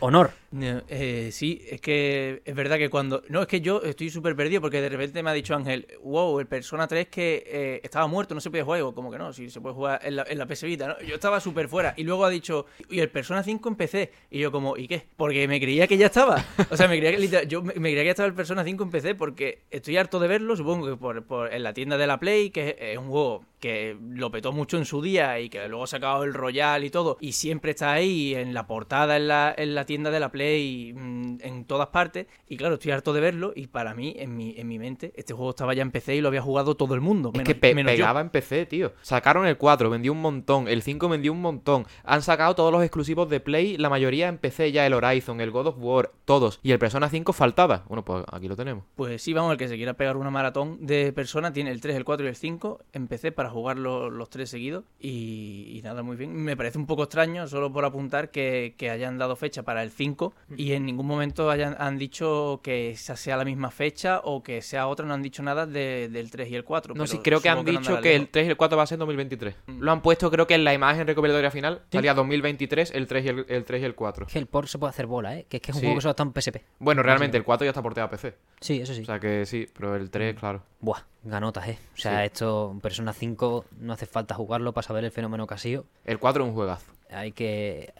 [0.00, 0.30] honor.
[0.50, 3.22] No, eh, sí, es que es verdad que cuando...
[3.28, 6.40] No, es que yo estoy súper perdido porque de repente me ha dicho Ángel, wow,
[6.40, 8.80] el Persona 3 que eh, estaba muerto, no se puede jugar.
[8.94, 11.00] Como que no, si se puede jugar en la, en la PS Vita, ¿no?
[11.00, 11.92] Yo estaba súper fuera.
[11.96, 14.10] Y luego ha dicho, y el Persona 5 en PC.
[14.30, 15.06] Y yo como, ¿y qué?
[15.16, 16.44] Porque me creía que ya estaba.
[16.70, 18.84] O sea, me creía que, literal- yo me, creía que ya estaba el Persona 5
[18.84, 22.18] en PC porque estoy harto de verlo, supongo que por, en la tienda de la
[22.18, 25.84] Play, que es, un juego que lo petó mucho en su día y que luego
[25.84, 29.54] ha sacado el Royal y todo, y siempre está ahí en la portada, en la,
[29.74, 33.52] la tienda de la Play, mm, en todas partes, y claro, estoy harto de verlo,
[33.54, 36.20] y para mí, en mi, en mi mente, este juego estaba ya en PC y
[36.20, 37.98] lo había jugado todo el mundo, es que pe- menos yo.
[37.98, 38.92] pegaba en PC, tío.
[39.02, 40.68] Sacaron el 4, vendió un montón.
[40.68, 41.86] El 5 vendió un montón.
[42.04, 45.50] Han sacado todos los exclusivos de Play, la mayoría en PC ya, el Horizon, el
[45.50, 46.60] God of War, todos.
[46.62, 47.84] Y el Persona 5 faltaba.
[47.88, 48.84] Bueno, pues aquí lo tenemos.
[48.96, 51.96] Pues sí, vamos, el que se quiera pegar una maratón de persona tiene el 3,
[51.96, 54.84] el 4 y el 5 en PC para jugar lo- los tres seguidos.
[55.00, 56.34] Y, y nada, muy bien.
[56.34, 59.90] Me parece un poco extraño, solo por apuntar, que, que hayan dado fecha para el
[59.90, 64.42] 5 y en ningún momento hayan, han dicho que esa sea la misma fecha o
[64.42, 65.06] que sea otra.
[65.06, 66.94] No han dicho nada de- del 3 y el 4.
[66.94, 68.32] No, pero sí, creo que han supongo dicho andará que el lejos.
[68.32, 69.54] 3 y el 4 va a ser en 2023.
[69.66, 69.78] Mm.
[69.80, 73.28] Lo han puesto, creo que en la imagen recopilatoria final salía 2023, el 3 y
[73.28, 74.26] el, el 3 y el 4.
[74.26, 75.46] Es que el port se puede hacer bola, ¿eh?
[75.48, 75.86] Que es que es un Sí.
[75.86, 76.64] juego que solo está en PSP.
[76.78, 78.34] Bueno, realmente el 4 ya está porteado a PC.
[78.60, 79.02] Sí, eso sí.
[79.02, 80.62] O sea que sí, pero el 3, claro.
[80.80, 81.78] Buah, ganotas, ¿eh?
[81.94, 82.26] O sea, Sí.
[82.26, 85.86] esto, Persona 5, no hace falta jugarlo para saber el fenómeno que ha sido.
[86.04, 86.92] El 4 es un juegazo.
[87.10, 87.92] Hay que...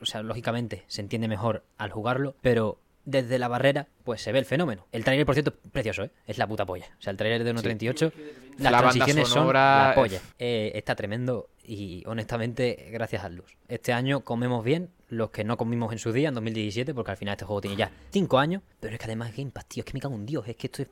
[0.00, 4.38] O sea, lógicamente, se entiende mejor al jugarlo, pero desde la barrera, pues se ve
[4.38, 4.86] el fenómeno.
[4.92, 6.10] El trailer, por cierto, es precioso, ¿eh?
[6.26, 6.86] Es la puta polla.
[6.98, 8.12] O sea, el trailer de 1.38,
[8.58, 10.20] las La transiciones sonora, son la polla.
[10.38, 13.56] Eh, está tremendo y, honestamente, gracias a Luz.
[13.68, 17.16] Este año comemos bien los que no comimos en su día, en 2017, porque al
[17.16, 19.80] final este juego tiene ya 5 años, pero es que además es Game Pass, tío,
[19.80, 20.88] es que me cago en Dios, es que esto es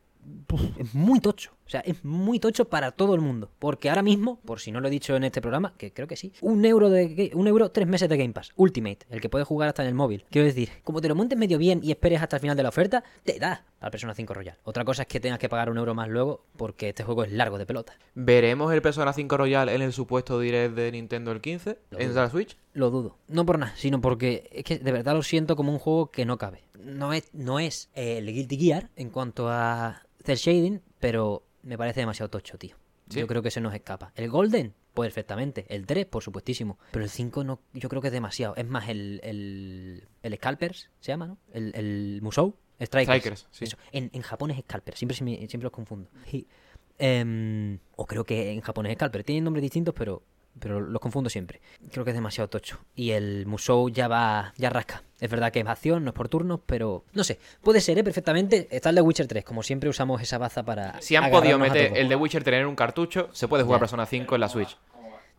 [0.78, 1.52] es muy tocho.
[1.68, 3.50] O sea, es muy tocho para todo el mundo.
[3.58, 6.16] Porque ahora mismo, por si no lo he dicho en este programa, que creo que
[6.16, 8.52] sí, un euro de un euro, tres meses de Game Pass.
[8.56, 10.24] Ultimate, el que puedes jugar hasta en el móvil.
[10.30, 12.70] Quiero decir, como te lo montes medio bien y esperes hasta el final de la
[12.70, 14.56] oferta, te da al Persona 5 Royal.
[14.64, 17.32] Otra cosa es que tengas que pagar un euro más luego, porque este juego es
[17.32, 17.98] largo de pelota.
[18.14, 21.78] ¿Veremos el Persona 5 Royal en el supuesto direct de Nintendo el 15?
[21.90, 22.56] Lo ¿En la Switch?
[22.72, 23.18] Lo dudo.
[23.28, 26.24] No por nada, sino porque es que de verdad lo siento como un juego que
[26.24, 26.62] no cabe.
[26.78, 31.78] No es, no es eh, el Guilty Gear en cuanto a cel shading, pero me
[31.78, 32.76] parece demasiado tocho, tío.
[33.08, 33.20] ¿Sí?
[33.20, 34.12] Yo creo que se nos escapa.
[34.16, 35.64] El Golden, perfectamente.
[35.68, 36.78] El 3, por supuestísimo.
[36.92, 38.54] Pero el 5 no, yo creo que es demasiado.
[38.56, 41.38] Es más, el, el, el Scalpers se llama, ¿no?
[41.52, 42.56] El, el Musou.
[42.80, 43.18] Strikers.
[43.18, 43.64] Strikers, sí.
[43.64, 43.76] Eso.
[43.92, 46.10] En, en Japón es Scalper, siempre, siempre los confundo.
[46.30, 46.46] Y,
[46.98, 49.24] em, o creo que en Japón es Scalper.
[49.24, 50.22] Tienen nombres distintos, pero,
[50.58, 51.60] pero los confundo siempre.
[51.92, 52.78] Creo que es demasiado tocho.
[52.94, 55.02] Y el Musou ya va, ya rasca.
[55.20, 57.38] Es verdad que es acción, no es por turnos, pero no sé.
[57.62, 58.04] Puede ser, ¿eh?
[58.04, 58.68] Perfectamente.
[58.70, 59.44] Está el de Witcher 3.
[59.44, 61.00] Como siempre usamos esa baza para.
[61.00, 63.80] Si han podido meter el de Witcher tener un cartucho, se puede jugar Ya.
[63.80, 64.76] Persona 5 en la Switch.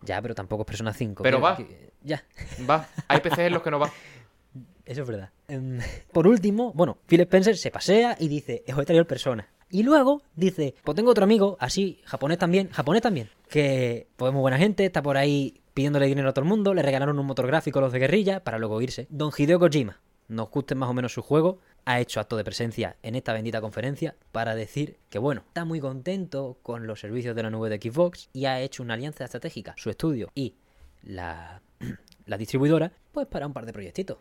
[0.01, 1.24] Ya, pero tampoco es Persona 5.
[1.24, 1.57] Pero va.
[1.57, 2.24] que- ya.
[2.70, 3.91] Va, hay PCs en los que no va.
[4.86, 5.30] Eso es verdad.
[5.47, 5.80] Em,
[6.11, 9.47] por último, bueno, Phil Spencer se pasea y dice, os he traído el persona.
[9.70, 14.34] Y luego dice, pues tengo otro amigo, así, japonés también, japonés también, que pues es
[14.34, 17.26] muy buena gente, está por ahí pidiéndole dinero a todo el mundo, le regalaron un
[17.26, 19.08] motor gráfico a los de guerrilla para luego irse.
[19.10, 22.97] Don Hideo Kojima, nos guste más o menos su juego, ha hecho acto de presencia
[23.02, 27.43] en esta bendita conferencia para decir que bueno, está muy contento con los servicios de
[27.43, 30.56] la nube de Xbox y ha hecho una alianza estratégica, su estudio y
[31.02, 31.62] la,
[32.26, 34.20] la distribuidora, pues para un par de proyectitos.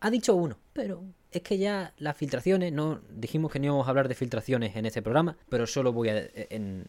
[0.00, 3.90] Ha dicho uno, pero es que ya las filtraciones, no dijimos que no íbamos a
[3.90, 6.88] hablar de filtraciones en este programa, pero solo voy a en,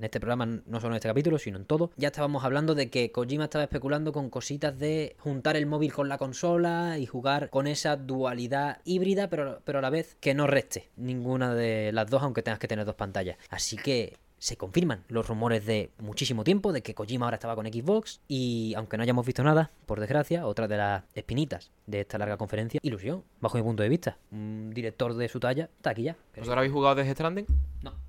[0.00, 1.90] este programa, no solo en este capítulo, sino en todo.
[1.96, 6.08] Ya estábamos hablando de que Kojima estaba especulando con cositas de juntar el móvil con
[6.08, 10.46] la consola y jugar con esa dualidad híbrida, pero, pero a la vez que no
[10.46, 13.38] reste ninguna de las dos, aunque tengas que tener dos pantallas.
[13.50, 17.66] Así que se confirman los rumores de muchísimo tiempo de que Kojima ahora estaba con
[17.66, 22.18] Xbox y aunque no hayamos visto nada, por desgracia, otra de las espinitas de esta
[22.18, 24.18] larga conferencia, ilusión, bajo mi punto de vista.
[24.30, 26.16] Un director de su talla está aquí ya.
[26.34, 27.46] ¿Vosotros habéis jugado Death Stranding?
[27.82, 28.07] No.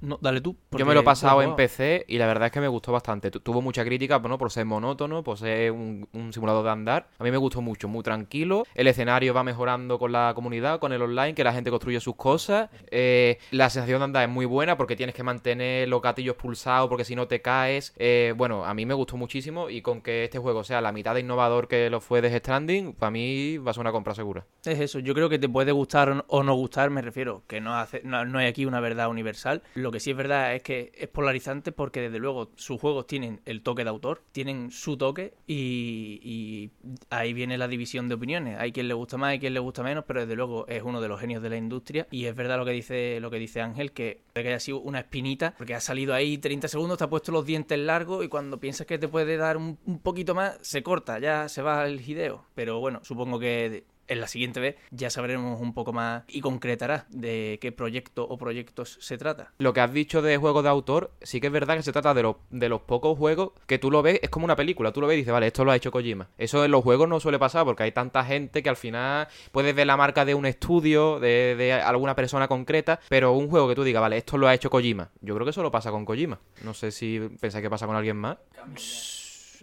[0.00, 0.56] No, dale tú.
[0.72, 1.56] Yo me lo he pasado en.
[1.56, 3.30] PC y la verdad es que me gustó bastante.
[3.30, 7.08] Tu- Tuvo mucha crítica bueno, por ser monótono, por ser un, un simulador de andar.
[7.18, 8.64] A mí me gustó mucho, muy tranquilo.
[8.74, 12.14] El escenario va mejorando con la comunidad, con el online, que la gente construye sus
[12.16, 12.68] cosas.
[12.90, 16.88] Eh, la sensación de andar es muy buena porque tienes que mantener los gatillos pulsados
[16.88, 17.94] porque si no te caes.
[17.96, 21.14] Eh, bueno, a mí me gustó muchísimo y con que este juego sea la mitad
[21.14, 24.44] de innovador que lo fue de Stranding, para mí va a ser una compra segura.
[24.64, 27.42] Es eso, yo creo que te puede gustar o no- o no gustar, me refiero,
[27.46, 29.62] que no, hace, no, no hay aquí una verdad universal.
[29.86, 33.40] Lo que sí es verdad es que es polarizante porque desde luego sus juegos tienen
[33.44, 36.70] el toque de autor, tienen su toque y, y
[37.08, 38.58] ahí viene la división de opiniones.
[38.58, 41.00] Hay quien le gusta más, hay quien le gusta menos, pero desde luego es uno
[41.00, 43.60] de los genios de la industria y es verdad lo que dice lo que dice
[43.60, 47.04] Ángel, que puede que haya sido una espinita, porque ha salido ahí 30 segundos, te
[47.04, 50.34] ha puesto los dientes largos y cuando piensas que te puede dar un, un poquito
[50.34, 52.44] más, se corta, ya se va el gideo.
[52.56, 57.06] Pero bueno, supongo que en la siguiente vez ya sabremos un poco más y concretará
[57.10, 59.52] de qué proyecto o proyectos se trata.
[59.58, 62.14] Lo que has dicho de juegos de autor, sí que es verdad que se trata
[62.14, 65.00] de los, de los pocos juegos que tú lo ves, es como una película, tú
[65.00, 66.28] lo ves y dices, vale, esto lo ha hecho Kojima.
[66.38, 69.74] Eso en los juegos no suele pasar porque hay tanta gente que al final puedes
[69.74, 73.74] ver la marca de un estudio, de, de alguna persona concreta, pero un juego que
[73.74, 75.10] tú digas, vale, esto lo ha hecho Kojima.
[75.20, 76.38] Yo creo que eso lo pasa con Kojima.
[76.62, 78.38] No sé si pensáis que pasa con alguien más.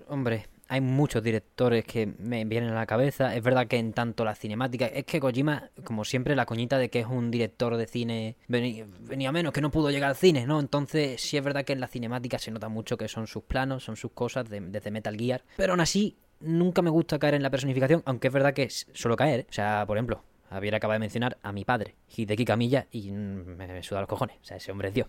[0.08, 3.36] Hombre, hay muchos directores que me vienen a la cabeza.
[3.36, 4.88] Es verdad que en tanto la cinemática.
[4.88, 8.84] Es que Kojima, como siempre, la coñita de que es un director de cine veni-
[9.02, 10.60] venía menos, que no pudo llegar al cine, ¿no?
[10.60, 13.84] Entonces, sí es verdad que en la cinemática se nota mucho que son sus planos,
[13.84, 15.44] son sus cosas, de- desde Metal Gear.
[15.58, 18.88] Pero aún así, nunca me gusta caer en la personificación, aunque es verdad que es
[18.94, 19.42] solo caer.
[19.42, 19.46] ¿eh?
[19.50, 20.24] O sea, por ejemplo.
[20.54, 24.10] Javier acaba de mencionar a mi padre, Hideki Camilla, y mm, me, me suda los
[24.10, 24.38] cojones.
[24.42, 25.08] O sea, ese hombre es Dios.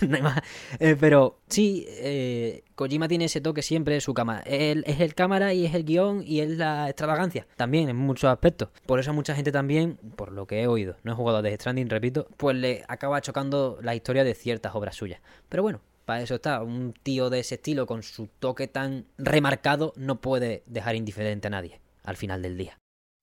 [0.08, 0.40] no hay más.
[0.78, 4.42] Eh, pero sí, eh, Kojima tiene ese toque siempre, su cama.
[4.46, 7.46] Es el cámara y es el guion y es la extravagancia.
[7.56, 8.68] También en muchos aspectos.
[8.86, 11.54] Por eso a mucha gente también, por lo que he oído, no he jugado de
[11.54, 15.20] Stranding, repito, pues le acaba chocando la historia de ciertas obras suyas.
[15.48, 15.80] Pero bueno.
[16.04, 20.62] Para eso está, un tío de ese estilo con su toque tan remarcado no puede
[20.66, 22.78] dejar indiferente a nadie al final del día.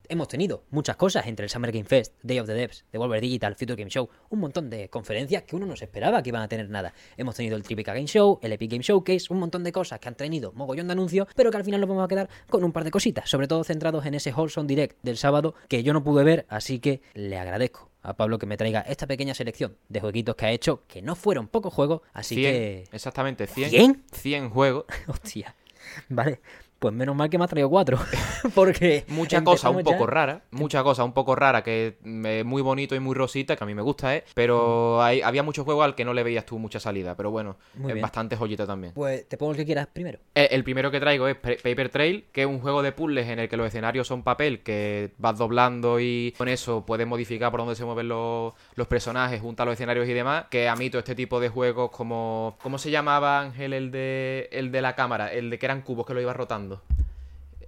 [0.08, 3.54] Hemos tenido muchas cosas entre el Summer Game Fest, Day of the Devs, Devolver Digital,
[3.54, 6.48] Future Game Show, un montón de conferencias que uno no se esperaba que iban a
[6.48, 6.92] tener nada.
[7.16, 10.08] Hemos tenido el Tribeca Game Show, el Epic Game Showcase, un montón de cosas que
[10.08, 12.72] han tenido mogollón de anuncios, pero que al final nos vamos a quedar con un
[12.72, 16.04] par de cositas, sobre todo centrados en ese Wholesome Direct del sábado que yo no
[16.04, 20.00] pude ver, así que le agradezco a Pablo que me traiga esta pequeña selección de
[20.00, 22.84] jueguitos que ha hecho, que no fueron pocos juegos, así 100, que...
[22.92, 23.70] exactamente, 100.
[23.70, 24.02] ¿100?
[24.12, 24.84] 100 juegos.
[25.08, 25.54] Hostia.
[26.08, 26.40] Vale.
[26.84, 27.98] Pues menos mal que me ha traído cuatro.
[28.54, 29.04] Porque.
[29.08, 32.94] Mucha cosa un ya- poco rara, mucha cosa un poco rara que es muy bonito
[32.94, 34.24] y muy rosita, que a mí me gusta, ¿eh?
[34.34, 37.56] Pero hay- había muchos juegos al que no le veías tú mucha salida, pero bueno,
[37.88, 38.92] es bastante joyita también.
[38.92, 40.18] Pues te pongo el que quieras primero.
[40.34, 43.38] Eh, El primero que traigo es Paper Trail, que es un juego de puzzles en
[43.38, 47.60] el que los escenarios son papel que vas doblando y con eso puedes modificar por
[47.60, 50.44] dónde se mueven los, los personajes, juntar los escenarios y demás.
[50.50, 52.58] Que a mí todo este tipo de juegos como...
[52.62, 55.32] ¿Cómo se llamaba Ángel el de, el de la cámara?
[55.32, 56.73] El de que eran cubos que lo ibas rotando.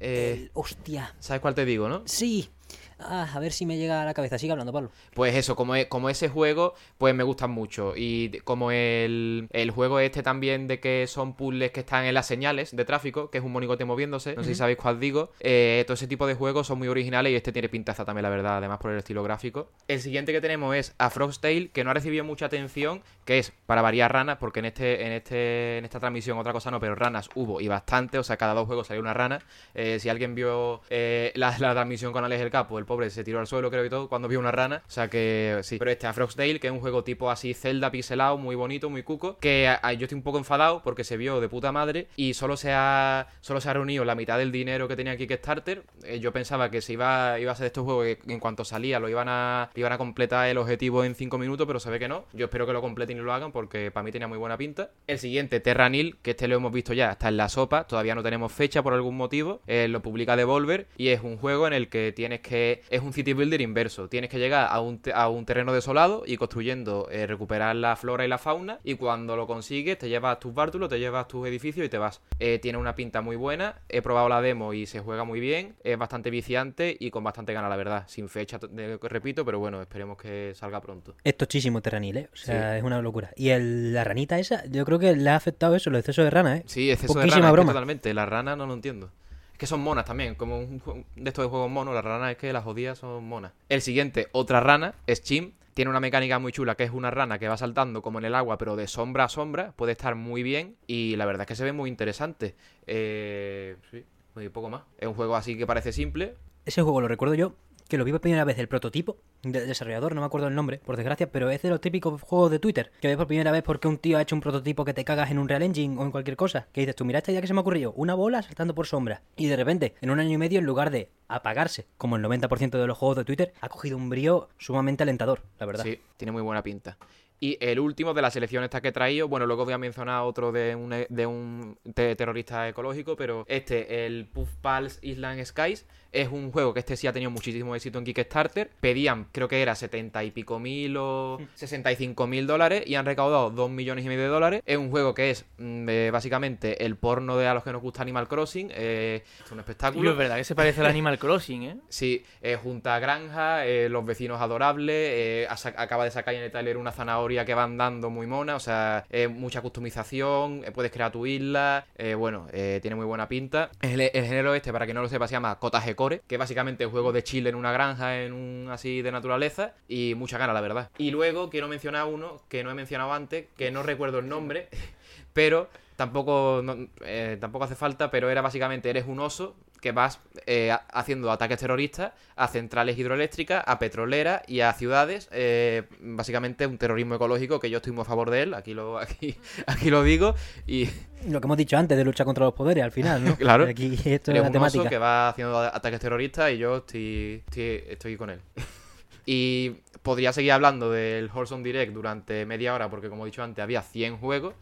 [0.00, 1.14] Eh, El- Hostia.
[1.20, 2.02] ¿Sabes cuál te digo, no?
[2.06, 2.50] Sí.
[2.98, 4.38] Ah, a ver si me llega a la cabeza.
[4.38, 4.90] Sigue hablando, Pablo.
[5.14, 7.92] Pues eso, como, e- como ese juego, pues me gustan mucho.
[7.94, 12.26] Y como el, el juego este también de que son puzzles que están en las
[12.26, 15.30] señales de tráfico, que es un monigote moviéndose, no sé si sabéis cuál digo.
[15.40, 18.30] Eh, todo ese tipo de juegos son muy originales y este tiene pintaza también, la
[18.30, 19.70] verdad, además por el estilo gráfico.
[19.88, 23.38] El siguiente que tenemos es A Frog's Tale, que no ha recibido mucha atención, que
[23.38, 26.80] es para variar ranas, porque en este, en este, en esta transmisión otra cosa no,
[26.80, 29.40] pero ranas hubo y bastante, o sea, cada dos juegos salió una rana.
[29.74, 33.24] Eh, si alguien vio eh, la, la transmisión con Alex el Capo, el pobre se
[33.24, 34.82] tiró al suelo, creo y todo, cuando vio una rana.
[34.86, 35.78] O sea que sí.
[35.78, 38.90] Pero este A Frog's Tale, que es un juego tipo así Zelda pixelado, muy bonito,
[38.90, 42.34] muy cuco, que yo estoy un poco enfadado porque se vio de puta madre y
[42.34, 45.84] solo se ha, solo se ha reunido la mitad del dinero que tenía Kickstarter.
[46.04, 48.98] Eh, yo pensaba que se iba, iba a ser estos juegos que en cuanto salía
[49.00, 52.08] lo iban a, iban a completar el objetivo en 5 minutos, pero se ve que
[52.08, 52.24] no.
[52.32, 54.90] Yo espero que lo completen y lo hagan porque para mí tenía muy buena pinta.
[55.06, 58.22] El siguiente, Terranil, que este lo hemos visto ya, está en la sopa, todavía no
[58.22, 59.60] tenemos fecha por algún motivo.
[59.66, 62.75] Eh, lo publica Devolver y es un juego en el que tienes que.
[62.90, 64.08] Es un city builder inverso.
[64.08, 68.24] Tienes que llegar a un, a un terreno desolado y construyendo, eh, recuperar la flora
[68.24, 68.78] y la fauna.
[68.84, 72.20] Y cuando lo consigues, te llevas tus bártulos, te llevas tus edificios y te vas.
[72.38, 73.76] Eh, tiene una pinta muy buena.
[73.88, 75.76] He probado la demo y se juega muy bien.
[75.84, 78.04] Es bastante viciante y con bastante gana, la verdad.
[78.06, 78.58] Sin fecha,
[79.02, 81.14] repito, pero bueno, esperemos que salga pronto.
[81.24, 82.28] Es tochísimo Terranil, ¿eh?
[82.32, 83.30] O sea, es una locura.
[83.36, 86.30] Y el, la ranita esa, yo creo que le ha afectado eso, el exceso de
[86.30, 86.62] rana, ¿eh?
[86.66, 87.72] Sí, exceso de rana, broma.
[87.72, 88.12] totalmente.
[88.14, 89.10] La rana no lo entiendo.
[89.56, 90.82] Es que son monas también, como un
[91.16, 93.52] de estos juegos monos, la rana es que las jodidas son monas.
[93.70, 95.52] El siguiente, otra rana, es Chim.
[95.72, 98.34] Tiene una mecánica muy chula que es una rana que va saltando como en el
[98.34, 99.72] agua, pero de sombra a sombra.
[99.74, 102.54] Puede estar muy bien y la verdad es que se ve muy interesante.
[102.86, 104.04] Eh, sí,
[104.34, 104.82] muy poco más.
[104.98, 106.34] Es un juego así que parece simple.
[106.66, 107.54] Ese juego lo recuerdo yo
[107.88, 110.78] que lo vi por primera vez el prototipo del desarrollador, no me acuerdo el nombre,
[110.78, 113.62] por desgracia, pero es de los típicos juegos de Twitter, que ves por primera vez
[113.62, 116.02] porque un tío ha hecho un prototipo que te cagas en un Real Engine o
[116.02, 118.42] en cualquier cosa, que dices tú, mira esta idea que se me ocurrió, una bola
[118.42, 121.86] saltando por sombra, y de repente, en un año y medio, en lugar de apagarse,
[121.96, 125.66] como el 90% de los juegos de Twitter, ha cogido un brío sumamente alentador, la
[125.66, 125.84] verdad.
[125.84, 126.96] Sí, tiene muy buena pinta.
[127.38, 130.22] Y el último de la selección esta que he traído, bueno, luego voy a mencionar
[130.22, 136.28] otro de un, de un terrorista ecológico, pero este, el Puff Pals Island Skies, es
[136.28, 138.70] un juego que este sí ha tenido muchísimo éxito en Kickstarter.
[138.80, 143.50] Pedían, creo que era 70 y pico mil o 65 mil dólares y han recaudado
[143.50, 144.62] 2 millones y medio de dólares.
[144.66, 147.82] Es un juego que es mm, eh, básicamente el porno de a los que nos
[147.82, 148.70] gusta Animal Crossing.
[148.72, 150.10] Eh, es un espectáculo.
[150.10, 151.76] Y es verdad que se parece al Animal Crossing, ¿eh?
[151.88, 155.48] Sí, eh, junta granja, los vecinos adorables.
[155.76, 158.56] acaba de sacar en el trailer una zanahoria que va andando muy mona.
[158.56, 160.64] O sea, mucha customización.
[160.74, 161.86] puedes crear tu isla.
[162.16, 163.70] bueno, tiene muy buena pinta.
[163.80, 165.58] El, el, género este, para que no lo sepa, se llama
[165.96, 169.74] Cottage que básicamente es juego de Chile en una granja, en un así de naturaleza,
[169.88, 170.90] y mucha gana, la verdad.
[170.98, 174.68] Y luego quiero mencionar uno que no he mencionado antes, que no recuerdo el nombre,
[175.32, 176.62] pero tampoco,
[177.00, 179.56] eh, tampoco hace falta, pero era básicamente, eres un oso
[179.86, 185.28] que vas eh, haciendo ataques terroristas a centrales hidroeléctricas, a petroleras y a ciudades.
[185.30, 188.98] Eh, básicamente un terrorismo ecológico que yo estoy muy a favor de él, aquí lo,
[188.98, 190.34] aquí, aquí lo digo.
[190.66, 190.88] Y...
[191.28, 193.36] Lo que hemos dicho antes de lucha contra los poderes al final, ¿no?
[193.38, 193.64] claro.
[193.64, 194.88] Aquí esto es la temática.
[194.88, 198.40] que va haciendo ataques terroristas y yo estoy, estoy, estoy con él.
[199.24, 199.70] y
[200.02, 203.82] podría seguir hablando del Wholesome Direct durante media hora porque como he dicho antes había
[203.82, 204.54] 100 juegos.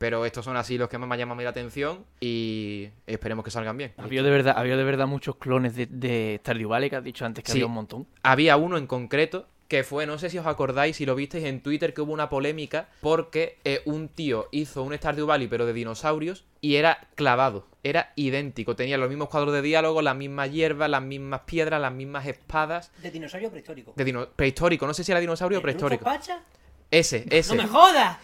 [0.00, 3.76] Pero estos son así los que más me llaman la atención y esperemos que salgan
[3.76, 3.92] bien.
[3.98, 7.26] Había de verdad, había de verdad muchos clones de, de Stardew Valley que has dicho
[7.26, 8.06] antes que había un montón.
[8.22, 11.60] Había uno en concreto que fue, no sé si os acordáis, si lo visteis en
[11.60, 15.74] Twitter, que hubo una polémica porque eh, un tío hizo un Stardew Valley pero de
[15.74, 20.88] dinosaurios y era clavado, era idéntico, tenía los mismos cuadros de diálogo, las mismas hierbas,
[20.88, 22.90] las mismas piedras, las mismas espadas.
[23.02, 23.92] ¿De dinosaurio prehistórico?
[23.94, 26.04] De prehistórico, no sé si era dinosaurio o prehistórico.
[26.04, 26.42] Pacha?
[26.90, 27.54] Ese, ese.
[27.54, 28.16] ¡No me jodas!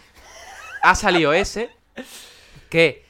[0.87, 1.69] Ha salido ese
[2.69, 3.03] que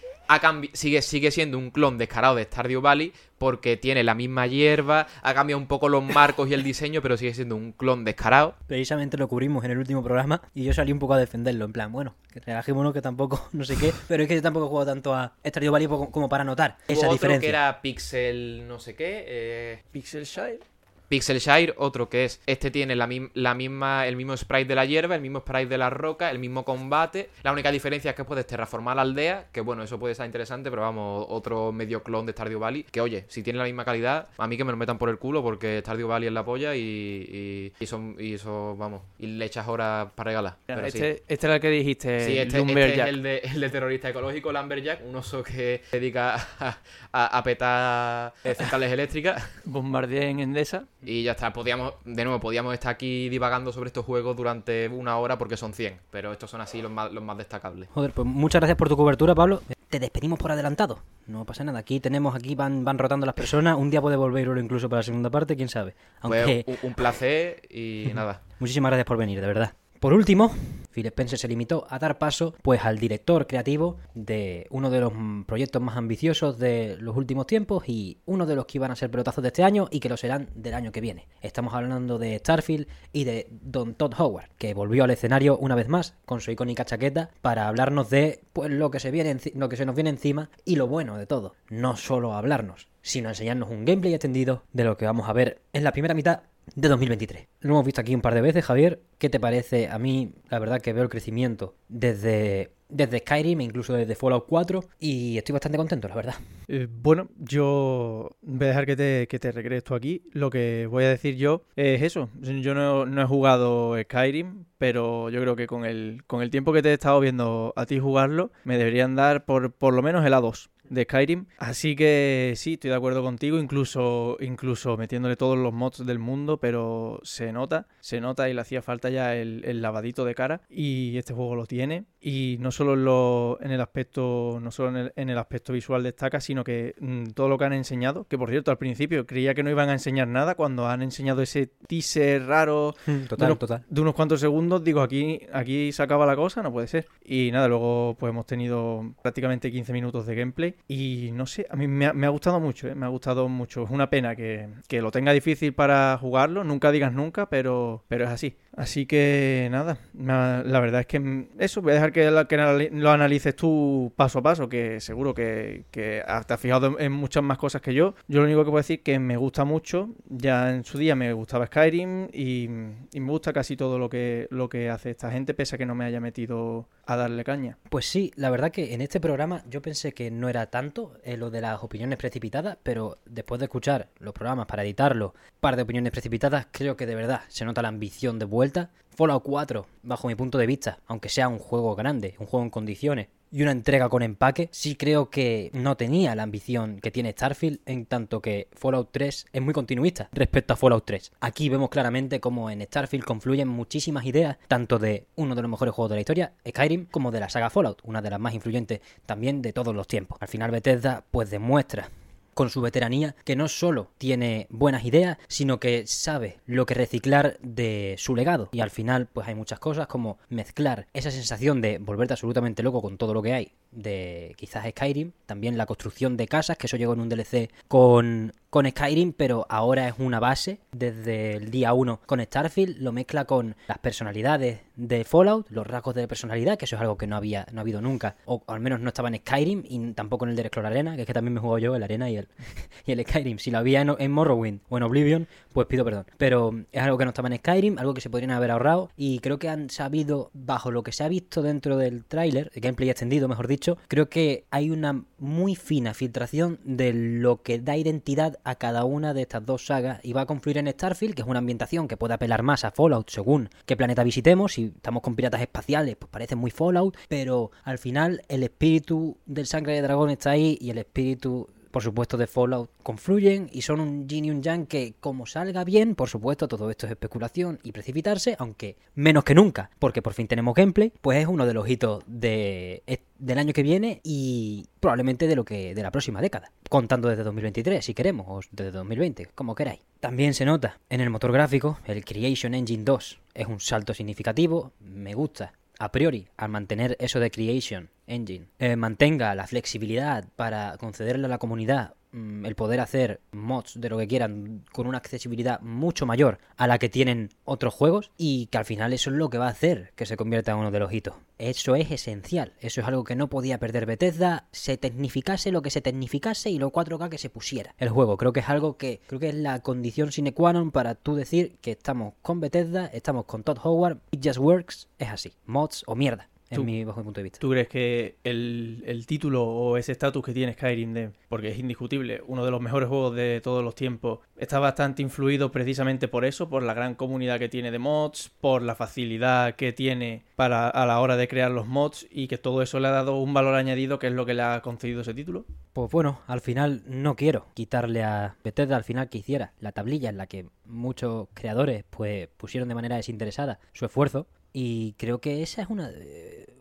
[0.73, 5.33] sigue, sigue siendo un clon descarado de Stardew Valley porque tiene la misma hierba, ha
[5.35, 8.55] cambiado un poco los marcos y el diseño, pero sigue siendo un clon descarado.
[8.65, 11.71] Precisamente lo cubrimos en el último programa y yo salí un poco a defenderlo, en
[11.71, 14.69] plan, bueno, que relajémonos que tampoco, no sé qué, pero es que yo tampoco he
[14.69, 17.41] jugado tanto a Stardew Valley como para notar esa otro diferencia.
[17.41, 19.83] que era Pixel no sé qué, eh...
[19.91, 20.76] Pixel Shire.
[21.07, 25.15] Pixelshire, otro que es, este tiene la, la, misma, el mismo sprite de la hierba,
[25.15, 27.29] el mismo sprite de la roca, el mismo combate.
[27.43, 30.69] La única diferencia es que puedes terraformar la aldea, que bueno, eso puede estar interesante,
[30.69, 34.27] pero vamos, otro medio clon de Stardew Valley, que oye, si tiene la misma calidad,
[34.38, 36.75] a mí que me lo metan por el culo, porque Stardew Valley es la polla
[36.75, 40.57] y, y, son, y eso, vamos, y le echas horas para regalar.
[40.85, 44.09] este, este era el que dijiste, sí, este, este es el de, el de, terrorista
[44.09, 49.43] ecológico, Lumberjack, un oso que se dedica a, a, petar centrales eléctricas.
[49.65, 50.85] Bombardea en Endesa.
[51.03, 55.18] Y ya está, podíamos, de nuevo, podíamos estar aquí divagando sobre estos juegos durante una
[55.18, 57.90] hora porque son 100, pero estos son así los más, los más destacables.
[57.94, 59.61] Joder, pues muchas gracias por tu cobertura, Pablo.
[59.90, 60.99] Te despedimos por adelantado.
[61.28, 61.80] No pasa nada.
[61.80, 63.78] Aquí tenemos, aquí van, van rotando las personas.
[63.78, 65.95] Un día puede volver incluso para la segunda parte, quién sabe.
[66.22, 66.65] Aunque...
[66.82, 68.41] un placer y nada.
[68.60, 69.74] Muchísimas gracias por venir, de verdad.
[69.99, 70.52] Por último,
[70.91, 75.14] Phil Spencer se limitó a dar paso pues al director creativo de uno de los
[75.45, 79.10] proyectos más ambiciosos de los últimos tiempos y uno de los que iban a ser
[79.10, 81.28] pelotazos de este año y que lo serán del año que viene.
[81.41, 85.88] Estamos hablando de Starfield y de Don Todd Howard, que volvió al escenario una vez
[85.88, 89.78] más con su icónica chaqueta para hablarnos de pues lo que se viene lo que
[89.78, 93.86] se nos viene encima y lo bueno de todo, no solo hablarnos, sino enseñarnos un
[93.86, 96.41] gameplay extendido de lo que vamos a ver en la primera mitad
[96.76, 97.48] de 2023.
[97.61, 99.02] Lo hemos visto aquí un par de veces, Javier.
[99.18, 99.89] ¿Qué te parece?
[99.89, 104.45] A mí, la verdad que veo el crecimiento desde, desde Skyrim e incluso desde Fallout
[104.48, 106.35] 4 y estoy bastante contento, la verdad.
[106.68, 110.23] Eh, bueno, yo voy a dejar que te, que te recrees tú aquí.
[110.31, 112.30] Lo que voy a decir yo es eso.
[112.41, 116.73] Yo no, no, he jugado Skyrim, pero yo creo que con el, con el tiempo
[116.73, 120.26] que te he estado viendo a ti jugarlo, me deberían dar por, por lo menos
[120.26, 121.45] el A2 de Skyrim.
[121.57, 126.59] Así que sí, estoy de acuerdo contigo, incluso, incluso metiéndole todos los mods del mundo,
[126.59, 131.18] pero se nota, se nota y le hacía falta ya el, lavadito de cara y
[131.18, 132.05] este juego lo tiene.
[132.29, 136.41] Y no solo en, lo, en el aspecto, no solo en el, aspecto visual destaca,
[136.41, 139.63] sino que mm, todo lo que han enseñado, que por cierto al principio creía que
[139.63, 142.95] no iban a enseñar nada, cuando han enseñado ese teaser raro
[143.29, 143.85] total, de, unos, total.
[143.89, 147.07] de unos cuantos segundos, digo, aquí, aquí se acaba la cosa, no puede ser.
[147.23, 151.77] Y nada, luego pues hemos tenido prácticamente 15 minutos de gameplay y no sé, a
[151.77, 152.95] mí me ha, gustado mucho, ¿eh?
[152.95, 153.83] me ha gustado mucho.
[153.83, 158.31] Es una pena que, lo tenga difícil para jugarlo, nunca digas nunca, pero, pero es
[158.31, 158.57] así.
[158.75, 162.16] Así que nada, na- la verdad es que mm, eso, voy a dejar que,
[162.48, 167.44] que lo analices tú paso a paso, que seguro que, te has fijado en, muchas
[167.44, 168.15] más cosas que yo.
[168.27, 171.31] Yo lo único que puedo decir que me gusta mucho, ya en su día me
[171.34, 172.69] gustaba Skyrim y,
[173.14, 175.85] y me gusta casi todo lo que, lo que hace esta gente, pese a que
[175.85, 177.77] no me haya metido a darle caña.
[177.89, 181.38] Pues sí, la verdad que en este programa yo pensé que no era tanto eh,
[181.38, 185.84] lo de las opiniones precipitadas, pero después de escuchar los programas para editarlo, par de
[185.84, 188.91] opiniones precipitadas, creo que de verdad se nota la ambición de vuelta.
[189.15, 192.69] Fallout 4, bajo mi punto de vista, aunque sea un juego grande, un juego en
[192.69, 197.32] condiciones y una entrega con empaque, sí creo que no tenía la ambición que tiene
[197.32, 201.32] Starfield, en tanto que Fallout 3 es muy continuista respecto a Fallout 3.
[201.40, 205.94] Aquí vemos claramente cómo en Starfield confluyen muchísimas ideas, tanto de uno de los mejores
[205.94, 209.02] juegos de la historia, Skyrim, como de la saga Fallout, una de las más influyentes
[209.26, 210.38] también de todos los tiempos.
[210.41, 212.10] Al final Bethesda pues demuestra
[212.57, 217.59] con su veteranía, que no solo tiene buenas ideas, sino que sabe lo que reciclar
[217.61, 218.69] de su legado.
[218.71, 223.03] Y al final, pues hay muchas cosas como mezclar esa sensación de volverte absolutamente loco
[223.03, 226.97] con todo lo que hay, de quizás Skyrim, también la construcción de casas, que eso
[226.97, 231.93] llegó en un DLC con, con Skyrim, pero ahora es una base desde el día
[231.93, 236.85] 1 con Starfield, lo mezcla con las personalidades de Fallout, los rasgos de personalidad, que
[236.85, 239.30] eso es algo que no había no ha habido nunca, o al menos no estaba
[239.30, 241.77] en Skyrim y tampoco en el de Explorer Arena, que es que también me juego
[241.80, 242.47] yo el Arena y el,
[243.05, 243.59] y el Skyrim.
[243.59, 246.26] Si lo había en, en Morrowind o en Oblivion, pues pido perdón.
[246.38, 249.39] Pero es algo que no estaba en Skyrim, algo que se podrían haber ahorrado y
[249.39, 253.47] creo que han sabido, bajo lo que se ha visto dentro del tráiler, gameplay extendido,
[253.47, 253.76] mejor dicho,
[254.07, 259.33] creo que hay una muy fina filtración de lo que da identidad a cada una
[259.33, 262.17] de estas dos sagas y va a confluir en Starfield, que es una ambientación que
[262.17, 264.73] puede apelar más a Fallout según qué planeta visitemos.
[264.73, 269.67] Si estamos con piratas espaciales, pues parece muy Fallout, pero al final el espíritu del
[269.67, 273.99] sangre de dragón está ahí y el espíritu por supuesto, de Fallout confluyen y son
[273.99, 277.80] un yin y un yang que, como salga bien, por supuesto, todo esto es especulación
[277.84, 281.73] y precipitarse, aunque menos que nunca, porque por fin tenemos gameplay, pues es uno de
[281.73, 283.03] los hitos de,
[283.39, 287.43] del año que viene y probablemente de lo que de la próxima década, contando desde
[287.43, 290.01] 2023, si queremos, o desde 2020, como queráis.
[290.19, 294.93] También se nota en el motor gráfico, el Creation Engine 2 es un salto significativo,
[294.99, 300.97] me gusta a priori, al mantener eso de Creation Engine, eh, mantenga la flexibilidad para
[300.97, 305.17] concederle a la comunidad mm, el poder hacer mods de lo que quieran con una
[305.17, 309.37] accesibilidad mucho mayor a la que tienen otros juegos y que al final eso es
[309.37, 311.35] lo que va a hacer que se convierta en uno de los hitos.
[311.57, 315.89] Eso es esencial, eso es algo que no podía perder Bethesda, se tecnificase lo que
[315.89, 317.95] se tecnificase y lo 4K que se pusiera.
[317.97, 320.91] El juego creo que es algo que creo que es la condición sine qua non
[320.91, 325.29] para tú decir que estamos con Bethesda, estamos con Todd Howard, it just works, es
[325.29, 326.49] así, mods o mierda.
[326.69, 327.60] En mi, bajo mi punto de vista.
[327.60, 331.80] ¿Tú crees que el, el título o ese estatus que tiene Skyrim, de, porque es
[331.80, 336.45] indiscutible, uno de los mejores juegos de todos los tiempos, está bastante influido precisamente por
[336.45, 340.89] eso, por la gran comunidad que tiene de mods, por la facilidad que tiene para
[340.89, 343.53] a la hora de crear los mods y que todo eso le ha dado un
[343.53, 345.65] valor añadido que es lo que le ha concedido ese título?
[345.94, 350.30] Pues bueno, al final no quiero quitarle a Bethesda al final que hiciera la tablilla
[350.30, 354.48] en la que muchos creadores pues pusieron de manera desinteresada su esfuerzo
[354.79, 356.11] y creo que esa es una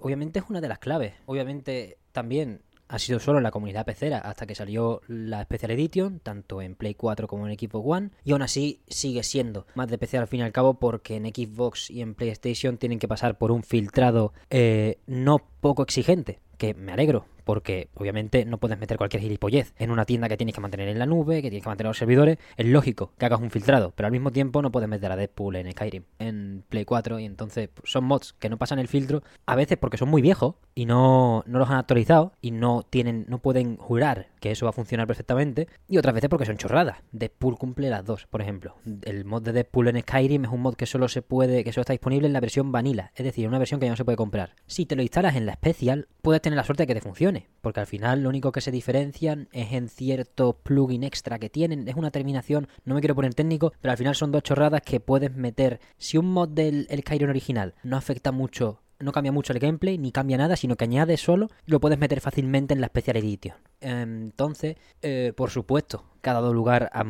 [0.00, 1.14] obviamente es una de las claves.
[1.24, 6.20] Obviamente también ha sido solo en la comunidad pecera hasta que salió la Special Edition,
[6.20, 9.96] tanto en Play 4 como en Xbox One, y aún así sigue siendo más de
[9.96, 13.38] PC al fin y al cabo porque en Xbox y en PlayStation tienen que pasar
[13.38, 18.98] por un filtrado eh, no poco exigente, que me alegro, porque obviamente no puedes meter
[18.98, 21.68] cualquier gilipollez en una tienda que tienes que mantener en la nube, que tienes que
[21.68, 22.38] mantener los servidores.
[22.56, 25.54] Es lógico que hagas un filtrado, pero al mismo tiempo no puedes meter a Deadpool
[25.54, 29.22] en Skyrim, en Play 4, y entonces pues, son mods que no pasan el filtro,
[29.46, 33.26] a veces porque son muy viejos y no, no los han actualizado y no tienen,
[33.28, 36.98] no pueden jurar que eso va a funcionar perfectamente, y otras veces porque son chorradas.
[37.12, 38.74] Deadpool cumple las dos, por ejemplo.
[39.02, 41.82] El mod de Deadpool en Skyrim es un mod que solo se puede, que solo
[41.82, 44.16] está disponible en la versión vanilla, es decir, una versión que ya no se puede
[44.16, 44.54] comprar.
[44.66, 47.35] Si te lo instalas en la Special, puedes tener la suerte de que te funcione,
[47.60, 51.88] porque al final lo único que se diferencian es en cierto plugin extra que tienen,
[51.88, 55.00] es una terminación, no me quiero poner técnico, pero al final son dos chorradas que
[55.00, 55.80] puedes meter.
[55.98, 59.98] Si un mod del el Skyrim original no afecta mucho no cambia mucho el gameplay,
[59.98, 63.56] ni cambia nada, sino que añade solo lo puedes meter fácilmente en la Special Edition.
[63.80, 67.04] Entonces, eh, por supuesto, que ha dado lugar a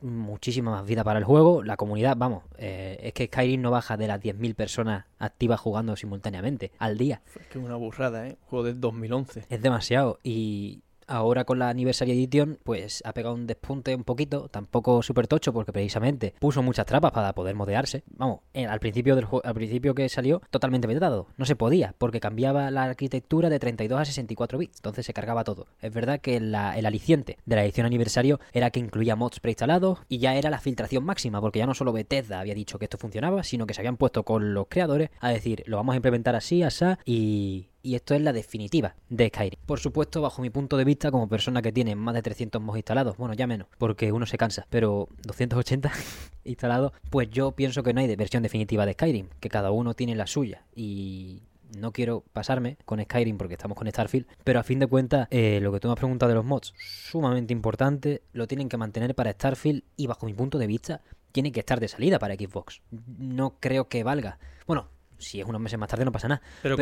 [0.00, 1.62] muchísima más vida para el juego.
[1.62, 5.96] La comunidad, vamos, eh, es que Skyrim no baja de las 10.000 personas activas jugando
[5.96, 7.22] simultáneamente al día.
[7.40, 8.36] Es que es una burrada, ¿eh?
[8.46, 9.46] Juego del 2011.
[9.48, 10.18] Es demasiado.
[10.22, 15.26] Y Ahora con la Anniversary Edition, pues ha pegado un despunte un poquito, tampoco súper
[15.26, 18.04] tocho, porque precisamente puso muchas trampas para poder modearse.
[18.10, 21.28] Vamos, eh, al principio del al principio que salió, totalmente vetado.
[21.38, 25.44] No se podía, porque cambiaba la arquitectura de 32 a 64 bits, entonces se cargaba
[25.44, 25.66] todo.
[25.80, 30.18] Es verdad que el aliciente de la edición aniversario era que incluía mods preinstalados y
[30.18, 33.42] ya era la filtración máxima, porque ya no solo Bethesda había dicho que esto funcionaba,
[33.44, 36.62] sino que se habían puesto con los creadores a decir, lo vamos a implementar así,
[36.62, 39.60] así, y y esto es la definitiva de Skyrim.
[39.66, 42.78] Por supuesto, bajo mi punto de vista, como persona que tiene más de 300 mods
[42.78, 45.90] instalados, bueno, ya menos, porque uno se cansa, pero 280
[46.44, 50.14] instalados, pues yo pienso que no hay versión definitiva de Skyrim, que cada uno tiene
[50.14, 51.42] la suya y
[51.76, 55.60] no quiero pasarme con Skyrim porque estamos con Starfield, pero a fin de cuentas, eh,
[55.62, 59.14] lo que tú me has preguntado de los mods, sumamente importante, lo tienen que mantener
[59.14, 61.02] para Starfield y bajo mi punto de vista,
[61.32, 62.80] tiene que estar de salida para Xbox.
[63.18, 64.38] No creo que valga.
[64.66, 64.88] Bueno,
[65.18, 66.42] si es unos meses más tarde no pasa nada.
[66.62, 66.76] Pero,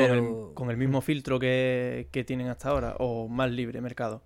[0.55, 4.23] Con, el, mismo filtro que, que tienen hasta ahora o más libre mercado.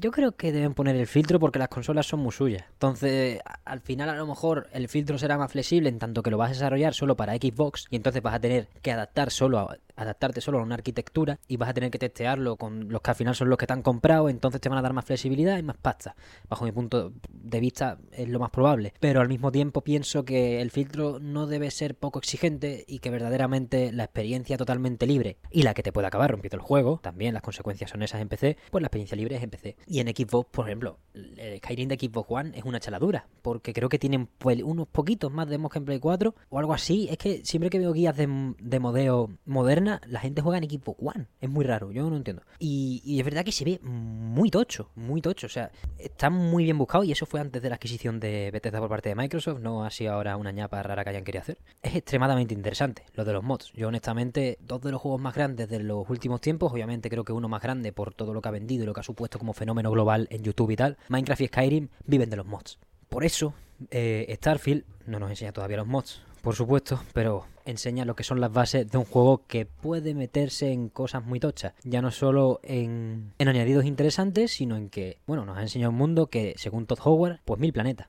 [0.00, 2.64] Yo creo que deben poner el filtro porque las consolas son muy suyas.
[2.72, 6.38] Entonces, al final a lo mejor el filtro será más flexible en tanto que lo
[6.38, 9.76] vas a desarrollar solo para Xbox y entonces vas a tener que adaptar solo a,
[9.98, 13.16] adaptarte solo a una arquitectura y vas a tener que testearlo con los que al
[13.16, 15.62] final son los que te han comprado, entonces te van a dar más flexibilidad y
[15.62, 16.16] más pasta.
[16.48, 18.92] Bajo mi punto de vista es lo más probable.
[19.00, 23.10] Pero al mismo tiempo pienso que el filtro no debe ser poco exigente y que
[23.10, 27.34] verdaderamente la experiencia totalmente libre y la que te puede acabar rompiendo el juego, también
[27.34, 29.76] las consecuencias son esas en PC, pues la experiencia libre es en PC.
[29.86, 33.88] Y en Xbox, por ejemplo, el Skyrim de Xbox One es una chaladura, porque creo
[33.88, 37.08] que tienen pues, unos poquitos más de que en Play 4 o algo así.
[37.10, 40.96] Es que siempre que veo guías de, de modeo moderna, la gente juega en equipo
[41.00, 41.26] One.
[41.40, 42.42] Es muy raro, yo no entiendo.
[42.58, 45.46] Y, es verdad que se ve muy tocho, muy tocho.
[45.46, 48.78] O sea, está muy bien buscado y eso fue antes de la adquisición de Bethesda
[48.78, 51.58] por parte de Microsoft, no ha sido ahora una ñapa rara que hayan querido hacer.
[51.82, 53.72] Es extremadamente interesante lo de los mods.
[53.72, 57.32] Yo honestamente, dos de los juegos más grandes de los últimos tiempos, obviamente creo que
[57.32, 59.52] uno más grande por todo lo que ha vendido y lo que ha supuesto como
[59.52, 62.78] fenómeno global en YouTube y tal, Minecraft y Skyrim viven de los mods.
[63.08, 63.54] Por eso,
[63.90, 68.40] eh, Starfield no nos enseña todavía los mods, por supuesto, pero enseña lo que son
[68.40, 71.74] las bases de un juego que puede meterse en cosas muy tochas.
[71.84, 76.28] Ya no solo en, añadidos interesantes, sino en que, bueno, nos ha enseñado un mundo
[76.28, 78.08] que, según Todd Howard, pues mil planetas.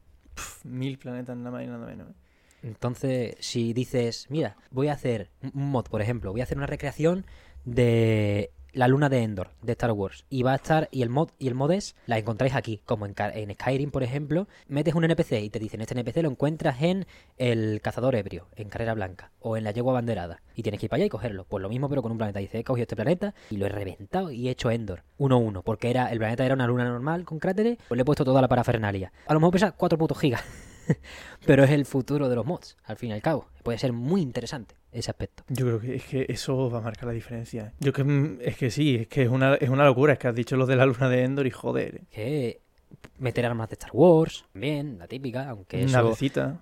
[0.64, 2.12] mil planetas nada más y nada menos.
[2.12, 2.14] ¿eh?
[2.64, 6.68] Entonces, si dices, mira, voy a hacer un mod, por ejemplo, voy a hacer una
[6.68, 7.26] recreación
[7.66, 11.30] de la luna de Endor de Star Wars y va a estar y el mod
[11.40, 13.14] y el mod es la encontráis aquí como en,
[13.54, 17.06] Skyrim por ejemplo metes un NPC y te dicen este NPC lo encuentras en
[17.38, 20.90] el cazador ebrio en carrera blanca o en la yegua banderada y tienes que ir
[20.90, 22.40] para allá y cogerlo pues lo mismo pero con un planeta.
[22.40, 25.90] Dice he cogido este planeta y lo he reventado y he hecho Endor 1-1 porque
[25.90, 28.48] era el planeta era una luna normal con cráteres pues le he puesto toda la
[28.48, 29.12] parafernalia.
[29.28, 30.44] A lo mejor pesa 4 putos gigas
[31.46, 34.22] pero es el futuro de los mods al fin y al cabo puede ser muy
[34.22, 35.44] interesante ese aspecto.
[35.50, 37.74] Yo creo que es que eso va a marcar la diferencia.
[37.80, 40.28] Yo que mm, es que sí, es que es una, es una locura, es que
[40.28, 42.02] has dicho lo de la luna de Endor y joder.
[42.12, 42.62] Que
[43.20, 46.18] meter armas de Star Wars, también, la típica, aunque eso,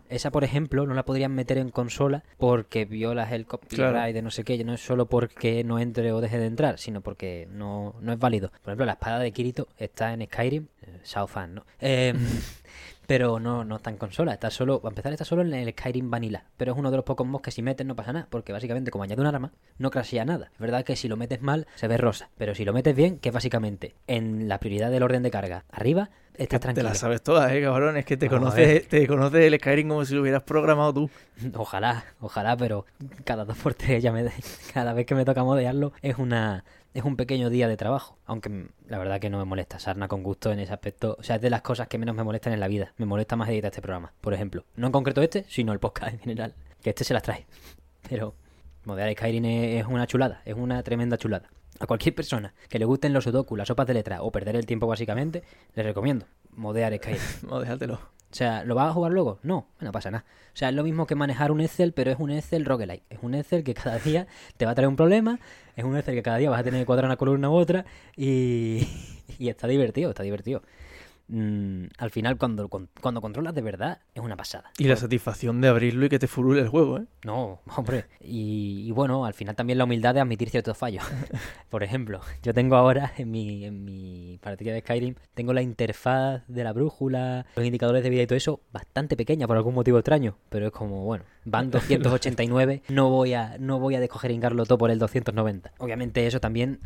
[0.09, 4.31] esa por ejemplo no la podrían meter en consola porque violas el copyright de no
[4.31, 7.95] sé qué, no es solo porque no entre o deje de entrar, sino porque no,
[8.01, 8.49] no es válido.
[8.49, 11.65] Por ejemplo, la espada de Kirito está en Skyrim, eh, Shao Fan, ¿no?
[11.79, 12.13] Eh,
[13.07, 16.11] pero no, no está en consola, está solo, a empezar está solo en el Skyrim
[16.11, 18.51] Vanilla, pero es uno de los pocos mods que si metes no pasa nada, porque
[18.51, 20.51] básicamente como añade un arma, no crashea nada.
[20.53, 23.17] Es verdad que si lo metes mal se ve rosa, pero si lo metes bien,
[23.17, 26.85] que básicamente en la prioridad del orden de carga arriba, estás tranquilo.
[26.85, 30.03] Te la sabes todas, eh, cabrón, es que te conoces, te conoces el Skyrim como
[30.03, 31.09] si lo hubieras programado tú.
[31.55, 32.85] Ojalá, ojalá, pero
[33.23, 34.29] cada dos por tres ya me
[34.73, 36.65] cada vez que me toca modearlo es una
[36.97, 38.17] es un pequeño día de trabajo.
[38.25, 39.77] Aunque la verdad que no me molesta.
[39.77, 41.15] Sarna con gusto en ese aspecto.
[41.19, 42.91] O sea, es de las cosas que menos me molestan en la vida.
[42.97, 44.65] Me molesta más editar este programa, por ejemplo.
[44.75, 46.55] No en concreto este, sino el podcast en general.
[46.81, 47.45] Que este se las trae.
[48.09, 48.33] Pero
[48.83, 50.41] modear Skyrim es una chulada.
[50.43, 51.51] Es una tremenda chulada.
[51.79, 54.65] A cualquier persona que le gusten los sudoku, las sopas de letra o perder el
[54.65, 55.43] tiempo básicamente,
[55.75, 56.25] les recomiendo
[56.55, 57.21] modear Skyrim.
[57.47, 57.99] Modéatelo.
[58.29, 59.39] O sea, ¿lo vas a jugar luego?
[59.43, 60.25] No, no pasa nada.
[60.53, 63.03] O sea, es lo mismo que manejar un Excel, pero es un Excel roguelike.
[63.09, 65.39] Es un Excel que cada día te va a traer un problema,
[65.77, 67.85] es un Excel que cada día vas a tener que cuadrar una columna u otra
[68.17, 68.85] y,
[69.39, 70.63] y está divertido, está divertido.
[71.29, 74.71] Mm, al final cuando, cuando controlas de verdad es una pasada.
[74.77, 77.05] Y la satisfacción de abrirlo y que te furule el juego, ¿eh?
[77.23, 78.05] No, hombre.
[78.21, 81.03] Y, bueno, al final también la humildad de admitir ciertos fallos.
[81.69, 86.43] por ejemplo, yo tengo ahora en mi, en mi partida de Skyrim, tengo la interfaz
[86.47, 89.97] de la brújula, los indicadores de vida y todo eso bastante pequeña por algún motivo
[89.97, 94.91] extraño, pero es como, bueno, van 289, no voy a no voy a todo por
[94.91, 95.73] el 290.
[95.77, 96.79] Obviamente eso también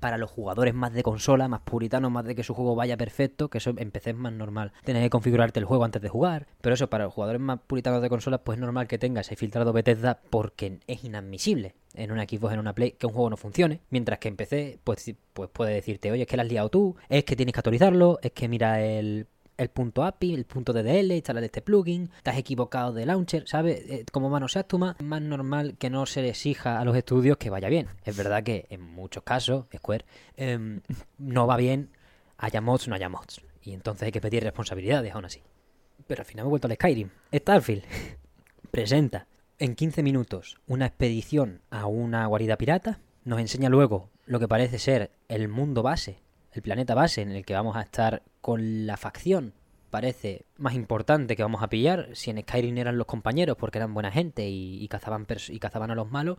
[0.00, 3.48] para los jugadores más de consola, más puritanos, más de que su juego vaya perfecto,
[3.48, 4.72] que eso en PC es más normal.
[4.84, 8.02] Tener que configurarte el juego antes de jugar, pero eso para los jugadores más puritanos
[8.02, 12.24] de consola, pues es normal que tengas ese filtrado Bethesda porque es inadmisible en una
[12.24, 13.80] Xbox, en una Play, que un juego no funcione.
[13.90, 16.96] Mientras que en PC, pues, pues puede decirte, oye, es que la has liado tú,
[17.08, 19.26] es que tienes que actualizarlo, es que mira el
[19.58, 23.82] el punto API, el punto DDL, instalar este plugin, estás equivocado de launcher, ¿sabes?
[23.88, 26.96] Eh, como manoseas tú más, es más normal que no se le exija a los
[26.96, 27.88] estudios que vaya bien.
[28.04, 30.04] Es verdad que en muchos casos, Square,
[30.36, 30.80] em,
[31.18, 31.90] no va bien,
[32.38, 33.42] haya mods no haya mods.
[33.62, 35.42] Y entonces hay que pedir responsabilidades aún así.
[36.06, 37.10] Pero al final me he vuelto al Skyrim.
[37.34, 37.82] Starfield
[38.70, 39.26] presenta
[39.58, 43.00] en 15 minutos una expedición a una guarida pirata.
[43.24, 46.20] Nos enseña luego lo que parece ser el mundo base
[46.58, 49.54] el planeta base en el que vamos a estar con la facción
[49.90, 52.08] parece más importante que vamos a pillar.
[52.14, 55.94] Si en Skyrim eran los compañeros porque eran buena gente y, cazaban, y cazaban a
[55.94, 56.38] los malos,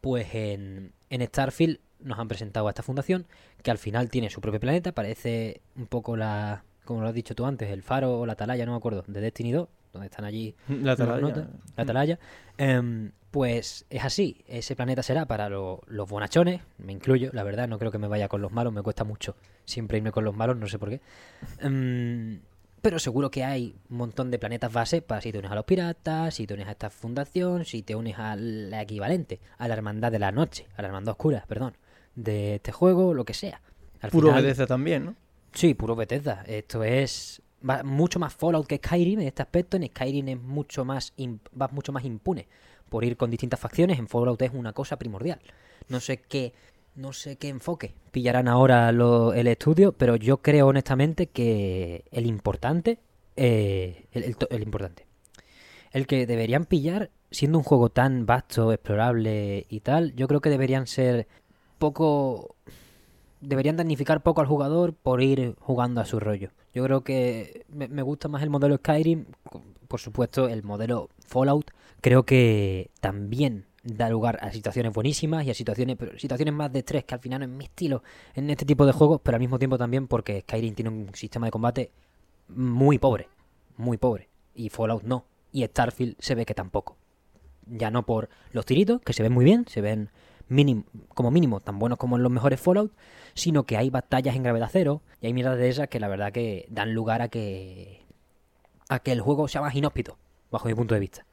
[0.00, 3.26] pues en, en Starfield nos han presentado a esta fundación
[3.62, 4.92] que al final tiene su propio planeta.
[4.92, 8.64] Parece un poco la, como lo has dicho tú antes, el faro o la atalaya,
[8.64, 11.48] no me acuerdo, de Destiny 2, donde están allí la atalaya.
[11.76, 12.18] la atalaya.
[12.56, 17.78] Em, pues es así, ese planeta será para los bonachones, me incluyo, la verdad, no
[17.78, 20.56] creo que me vaya con los malos, me cuesta mucho siempre irme con los malos,
[20.56, 21.00] no sé por qué.
[21.60, 22.40] Em,
[22.80, 25.64] pero seguro que hay un montón de planetas base para si te unes a los
[25.64, 30.12] piratas, si te unes a esta fundación, si te unes al equivalente, a la hermandad
[30.12, 31.76] de la noche, a la hermandad oscura, perdón,
[32.14, 33.60] de este juego, lo que sea.
[34.10, 35.14] puro Bethesda también, ¿no?
[35.52, 36.44] Sí, puro Bethesda.
[36.46, 37.42] Esto es
[37.84, 39.76] mucho más Fallout que Skyrim en este aspecto.
[39.76, 41.12] En Skyrim es mucho más,
[41.60, 42.46] va mucho más impune
[42.88, 43.98] por ir con distintas facciones.
[43.98, 45.40] En Fallout es una cosa primordial.
[45.88, 46.52] No sé qué,
[46.94, 52.98] no sé qué enfoque pillarán ahora el estudio, pero yo creo honestamente que el importante,
[53.36, 55.06] eh, el, importante,
[55.92, 60.50] el que deberían pillar, siendo un juego tan vasto, explorable y tal, yo creo que
[60.50, 61.28] deberían ser
[61.78, 62.56] poco
[63.40, 66.50] deberían damnificar poco al jugador por ir jugando a su rollo.
[66.74, 69.26] Yo creo que me, gusta más el modelo Skyrim,
[69.88, 71.70] por supuesto el modelo Fallout,
[72.00, 77.04] creo que también da lugar a situaciones buenísimas y a situaciones, situaciones más de estrés,
[77.04, 78.02] que al final no es mi estilo
[78.34, 81.46] en este tipo de juegos, pero al mismo tiempo también porque Skyrim tiene un sistema
[81.46, 81.90] de combate
[82.48, 83.28] muy pobre,
[83.76, 86.96] muy pobre, y Fallout no, y Starfield se ve que tampoco.
[87.66, 90.10] Ya no por los tiritos, que se ven muy bien, se ven
[90.48, 90.84] mínimo,
[91.14, 92.92] como mínimo tan buenos como en los mejores Fallout,
[93.34, 96.32] sino que hay batallas en gravedad cero y hay miradas de esas que la verdad
[96.32, 98.06] que dan lugar a que
[98.88, 100.18] a que el juego sea más inhóspito,
[100.50, 101.26] bajo mi punto de vista.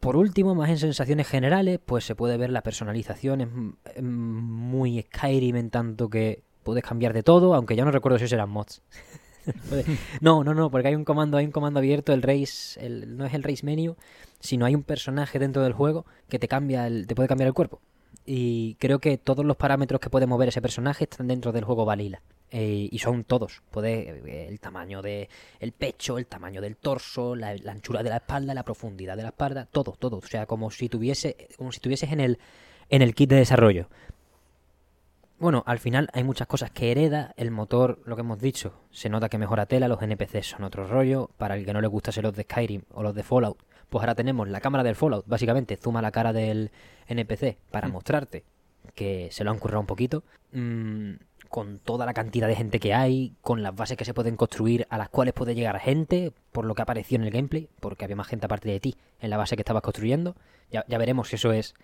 [0.00, 5.56] Por último, más en sensaciones generales, pues se puede ver la personalización, es muy Skyrim
[5.56, 8.82] en tanto que puedes cambiar de todo, aunque ya no recuerdo si eran mods.
[10.20, 13.26] no, no, no, porque hay un comando, hay un comando abierto, el race, el, no
[13.26, 13.96] es el race menu,
[14.40, 17.54] sino hay un personaje dentro del juego que te cambia, el, te puede cambiar el
[17.54, 17.80] cuerpo.
[18.24, 21.84] Y creo que todos los parámetros que puede mover ese personaje están dentro del juego
[21.84, 22.22] Vanilla.
[22.50, 23.62] Eh, y son todos.
[23.70, 25.28] Puede, eh, el tamaño del
[25.58, 29.30] el pecho, el tamaño del torso, la, anchura de la espalda, la profundidad de la
[29.30, 30.18] espalda, todo, todo.
[30.18, 32.38] O sea, como si tuviese, como si estuvieses en el,
[32.90, 33.88] en el kit de desarrollo.
[35.38, 38.80] Bueno, al final hay muchas cosas que hereda el motor, lo que hemos dicho.
[38.92, 41.30] Se nota que mejora tela, los NPCs son otro rollo.
[41.36, 43.58] Para el que no le gusta ser los de Skyrim o los de Fallout,
[43.88, 45.26] pues ahora tenemos la cámara del Fallout.
[45.26, 46.70] Básicamente, zuma la cara del
[47.06, 47.92] NPC para mm.
[47.92, 48.44] mostrarte
[48.94, 50.24] que se lo han currado un poquito.
[50.52, 51.14] Mmm
[51.54, 54.88] con toda la cantidad de gente que hay, con las bases que se pueden construir
[54.90, 58.16] a las cuales puede llegar gente, por lo que apareció en el gameplay, porque había
[58.16, 60.34] más gente aparte de ti en la base que estabas construyendo.
[60.72, 61.76] Ya, veremos si eso es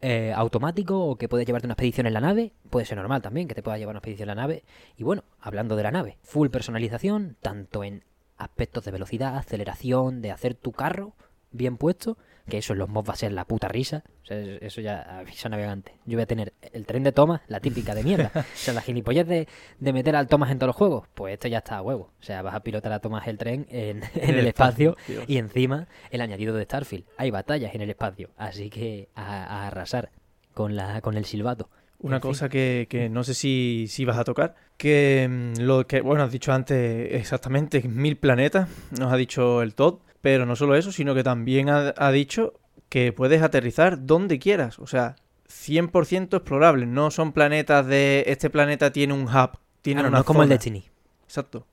[0.00, 2.52] eh, automático o que puedes llevarte una expedición en la nave.
[2.68, 4.64] Puede ser normal también que te pueda llevar una expedición en la nave.
[4.96, 8.02] Y bueno, hablando de la nave, full personalización, tanto en
[8.36, 11.14] aspectos de velocidad, aceleración, de hacer tu carro
[11.56, 12.16] bien puesto,
[12.48, 14.04] que eso en los mods va a ser la puta risa.
[14.28, 15.92] eso ya avisa navegante.
[16.04, 18.30] Yo voy a tener el tren de Thomas, la típica de mierda.
[18.34, 21.08] o sea, la gilipollez de, de meter al Thomas en todos los juegos.
[21.14, 22.12] Pues esto ya está a huevo.
[22.20, 24.96] O sea, vas a pilotar a Thomas el tren en, el, espacio,
[25.26, 27.04] y encima el añadido de Starfield.
[27.16, 30.10] Hay batallas en el espacio, así que a, arrasar
[30.54, 31.68] con, la, con el silbato.
[31.98, 36.02] Una cosa que, que, no sé si, si, vas a tocar, que mm, lo que,
[36.02, 38.68] bueno, has dicho antes exactamente, mil planetas,
[38.98, 42.54] nos ha dicho el Todd, pero no solo eso, sino que también ha, dicho
[42.88, 44.80] que puedes aterrizar donde quieras.
[44.80, 45.14] O sea,
[45.48, 46.84] 100% explorable.
[46.84, 49.50] No son planetas de este planeta tiene un hub.
[49.82, 50.84] Tiene no, es como el Destiny.
[51.22, 51.64] Exacto.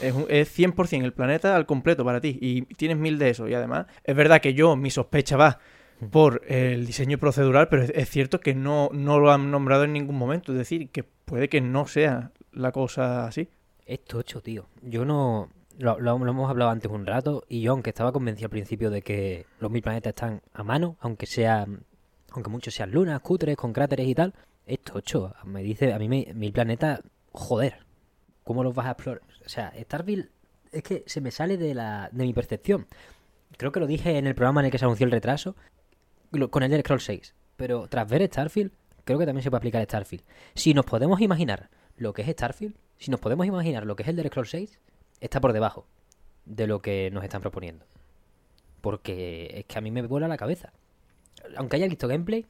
[0.00, 2.36] Es, es 100% el planeta al completo para ti.
[2.40, 3.46] Y tienes mil de eso.
[3.46, 5.60] Y además, es verdad que yo, mi sospecha va
[6.10, 10.16] por el diseño procedural, pero es, cierto que no, no lo han nombrado en ningún
[10.16, 10.50] momento.
[10.50, 13.48] Es decir, que puede que no sea la cosa así.
[13.86, 14.66] Es tocho, tío.
[14.82, 15.50] Yo no
[15.80, 19.46] lo, hemos hablado antes un rato y yo, aunque estaba convencido al principio de que
[19.60, 21.66] los mil planetas están a mano, aunque sea,
[22.32, 24.34] aunque muchos sean lunas, cutres, con cráteres y tal,
[24.66, 25.34] es tocho.
[25.44, 27.00] Me dice, a mí me, mi planeta,
[27.32, 27.78] joder,
[28.44, 29.22] ¿cómo los vas a explorar?
[29.44, 30.28] O sea, Starfield
[30.72, 32.86] es que se me sale de, la, de mi percepción.
[33.56, 35.56] Creo que lo dije en el programa en el que se anunció el retraso,
[36.30, 37.34] lo- con el Scroll 6.
[37.56, 38.70] Pero tras ver Starfield,
[39.04, 40.22] creo que también se puede aplicar Starfield.
[40.54, 44.08] Si nos podemos imaginar lo que es Starfield, si nos podemos imaginar lo que es
[44.08, 44.78] el del Scroll 6,
[45.20, 45.86] está por debajo
[46.44, 47.84] de lo que nos están proponiendo.
[48.80, 50.72] Porque es que a mí me vuela la cabeza.
[51.56, 52.46] Aunque haya visto gameplay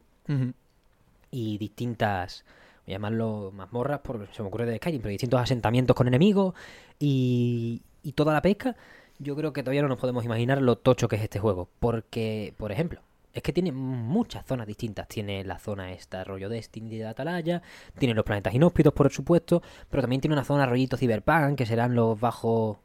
[1.31, 2.45] y distintas,
[2.87, 6.55] voy a llamarlo mazmorras, porque se me ocurre de Skyrim, pero distintos asentamientos con enemigos
[6.99, 8.77] y, y toda la pesca,
[9.19, 11.69] yo creo que todavía no nos podemos imaginar lo tocho que es este juego.
[11.81, 13.01] Porque, por ejemplo,
[13.33, 15.07] es que tiene muchas zonas distintas.
[15.09, 17.63] Tiene la zona esta, rollo Destiny de Atalaya,
[17.99, 21.95] tiene los planetas inhóspitos, por supuesto, pero también tiene una zona rollito Cyberpunk, que serán
[21.95, 22.79] los bajos...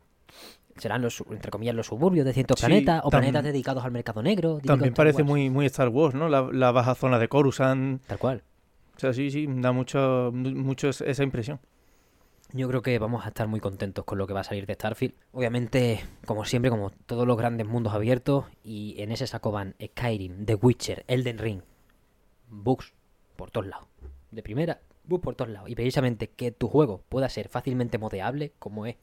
[0.77, 4.22] Serán los, entre comillas, los suburbios de ciertos Sí, planetas, o planetas dedicados al mercado
[4.22, 4.59] negro.
[4.61, 5.30] También parece Wars.
[5.30, 6.27] muy, muy Star Wars, ¿no?
[6.27, 8.01] La, la baja zona de Coruscant.
[8.05, 8.43] Tal cual.
[8.97, 11.59] O sea, sí, sí, da mucho, mucho es- esa impresión.
[12.56, 14.76] Yo creo que vamos a estar muy contentos con lo que va a salir de
[14.76, 15.14] Starfield.
[15.34, 20.45] Obviamente, como siempre, como todos los grandes mundos abiertos, y en ese saco van Skyrim,
[20.45, 21.61] The Witcher, Elden Ring,
[22.48, 22.94] bugs
[23.36, 23.90] por todos lados.
[24.32, 25.69] De primera, bugs por todos lados.
[25.69, 28.95] Y precisamente que tu juego pueda ser fácilmente modeable, como es,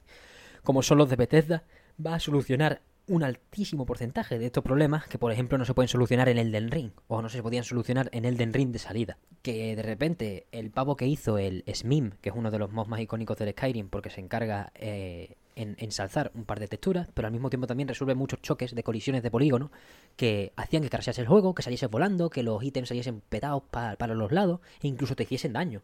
[0.63, 1.61] como son los de Bethesda,
[2.03, 5.89] va a solucionar un altísimo porcentaje de estos problemas que, por ejemplo, no se pueden
[5.89, 9.17] solucionar en Elden Ring, o no se podían solucionar en Elden Ring de salida.
[9.41, 12.87] Que de repente el pavo que hizo el Smim, que es uno de los mods
[12.87, 17.27] más icónicos del Skyrim, porque se encarga eh, en ensalzar un par de texturas, pero
[17.27, 19.69] al mismo tiempo también resuelve muchos choques de colisiones de polígono
[20.15, 23.97] que hacían que crashease el juego, que saliese volando, que los ítems saliesen petados pa-
[23.97, 25.81] para los lados e incluso te hiciesen daño.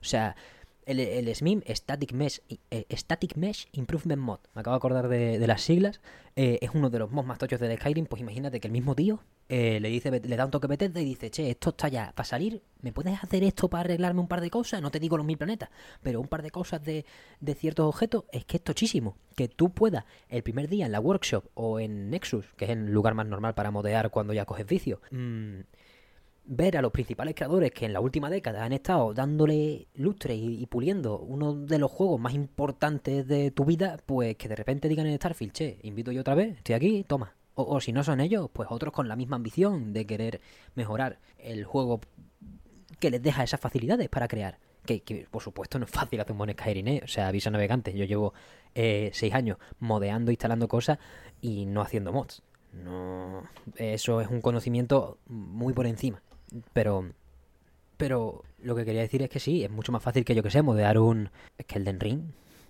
[0.00, 0.34] O sea,
[0.86, 2.40] el, el SMIM, Static Mesh,
[2.70, 6.00] eh, Static Mesh Improvement Mod, me acabo de acordar de, las siglas,
[6.36, 8.94] eh, es uno de los mods más tochos de Skyrim, pues imagínate que el mismo
[8.94, 12.12] tío eh, le dice le da un toque Bethesda y dice, che, esto está ya
[12.14, 14.80] para salir, ¿me puedes hacer esto para arreglarme un par de cosas?
[14.80, 15.70] No te digo los mil planetas,
[16.02, 17.04] pero un par de cosas de,
[17.40, 19.16] de ciertos objetos, es que es tochísimo.
[19.36, 22.92] Que tú puedas el primer día en la workshop o en Nexus, que es el
[22.92, 25.60] lugar más normal para modear cuando ya coges vicio, mm,
[26.44, 30.66] ver a los principales creadores que en la última década han estado dándole lustre y,
[30.66, 35.06] puliendo uno de los juegos más importantes de tu vida, pues que de repente digan
[35.06, 37.34] en Starfield, che, invito yo otra vez, estoy aquí, toma.
[37.54, 40.40] O, si no son ellos, pues otros con la misma ambición de querer
[40.74, 42.00] mejorar el juego
[42.98, 44.58] que les deja esas facilidades para crear.
[44.86, 47.00] Que, por supuesto no es fácil hacer un buen Skyrim, ¿eh?
[47.04, 47.92] O sea, avisa navegante.
[47.96, 48.32] Yo llevo
[48.74, 50.98] eh, seis años modeando, instalando cosas
[51.40, 52.42] y no haciendo mods.
[52.72, 53.44] No,
[53.76, 56.22] eso es un conocimiento muy por encima.
[56.72, 57.10] Pero,
[57.96, 60.50] pero lo que quería decir es que sí, es mucho más fácil que yo que
[60.50, 61.30] sé, modear un...
[61.58, 62.20] Es que el Den Ring,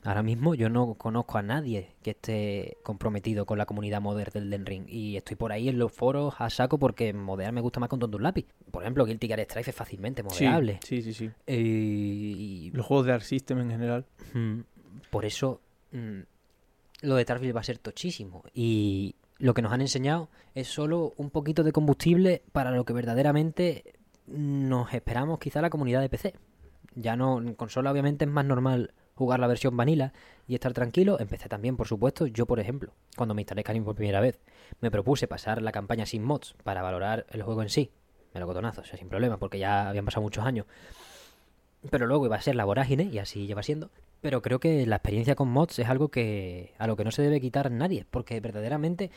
[0.04, 4.50] ahora mismo yo no conozco a nadie que esté comprometido con la comunidad modder del
[4.50, 4.84] Den Ring.
[4.88, 7.98] Y estoy por ahí en los foros a saco porque modear me gusta más con
[8.00, 8.46] tonto un lápiz.
[8.70, 10.80] Por ejemplo, Guilty Gear Strife es fácilmente modeable.
[10.84, 11.30] sí, sí, sí.
[11.46, 14.04] Eh, y Los juegos de Arc System en general.
[14.34, 14.60] Mm,
[15.10, 15.60] Por eso
[15.92, 16.20] mm,
[17.02, 18.44] lo de Starfield va a ser tochísimo.
[18.54, 22.92] Y lo que nos han enseñado es solo un poquito de combustible para lo que
[22.92, 23.94] verdaderamente
[24.28, 26.34] nos esperamos quizá la comunidad de PC.
[26.94, 30.12] Ya no, en consola obviamente es más normal jugar la versión vanilla
[30.46, 31.18] y estar tranquilo.
[31.18, 34.38] Empecé también, por supuesto, yo por ejemplo, cuando me instalé Skyrim por primera vez,
[34.80, 37.90] me propuse pasar la campaña sin mods para valorar el juego en sí.
[38.34, 40.66] Me lo cotonazo, o sea, sin problema, porque ya habían pasado muchos años.
[41.90, 43.90] Pero luego iba a ser la vorágine, y así lleva siendo.
[44.22, 47.20] Pero creo que la experiencia con mods es algo que a lo que no se
[47.22, 49.10] debe quitar nadie, porque verdaderamente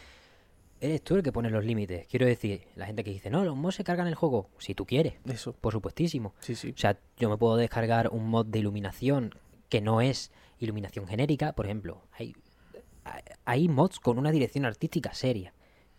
[0.81, 2.07] eres tú el que pone los límites.
[2.07, 4.85] Quiero decir, la gente que dice, no, los mods se cargan el juego, si tú
[4.85, 5.53] quieres, Eso.
[5.53, 6.33] por supuestísimo.
[6.39, 6.71] Sí, sí.
[6.75, 9.33] O sea, yo me puedo descargar un mod de iluminación
[9.69, 12.01] que no es iluminación genérica, por ejemplo.
[12.17, 12.35] Hay,
[13.03, 15.53] hay- hay mods con una dirección artística seria.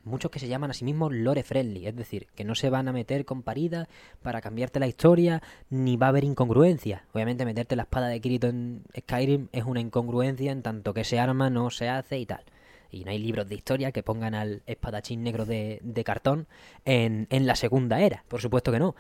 [0.07, 2.87] Muchos que se llaman a sí mismos lore friendly, es decir, que no se van
[2.87, 3.89] a meter con paridas
[4.23, 7.05] para cambiarte la historia, ni va a haber incongruencia.
[7.12, 11.19] Obviamente meterte la espada de Kirito en Skyrim es una incongruencia en tanto que ese
[11.19, 12.45] arma no se hace y tal.
[12.89, 16.47] Y no hay libros de historia que pongan al espadachín negro de, de cartón
[16.85, 18.24] en, en la segunda era.
[18.28, 18.95] Por supuesto que no.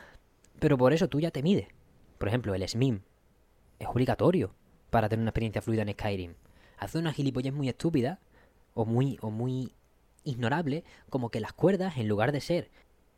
[0.58, 1.68] Pero por eso tú ya te mides.
[2.18, 3.02] Por ejemplo, el SMIM
[3.78, 4.56] es obligatorio
[4.90, 6.34] para tener una experiencia fluida en Skyrim.
[6.78, 8.18] Hace una gilipollez muy estúpida
[8.74, 9.72] o muy, o muy
[10.26, 12.70] ignorable, como que las cuerdas, en lugar de ser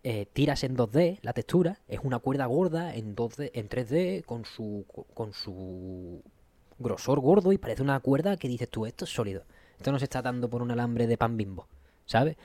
[0.04, 4.44] eh, tiras en 2D, la textura, es una cuerda gorda en 2D, en 3D, con
[4.44, 6.22] su, con su
[6.78, 9.44] grosor gordo y parece una cuerda que dices tú, esto es sólido.
[9.76, 11.66] Esto no se está dando por un alambre de pan bimbo,
[12.06, 12.36] ¿sabes?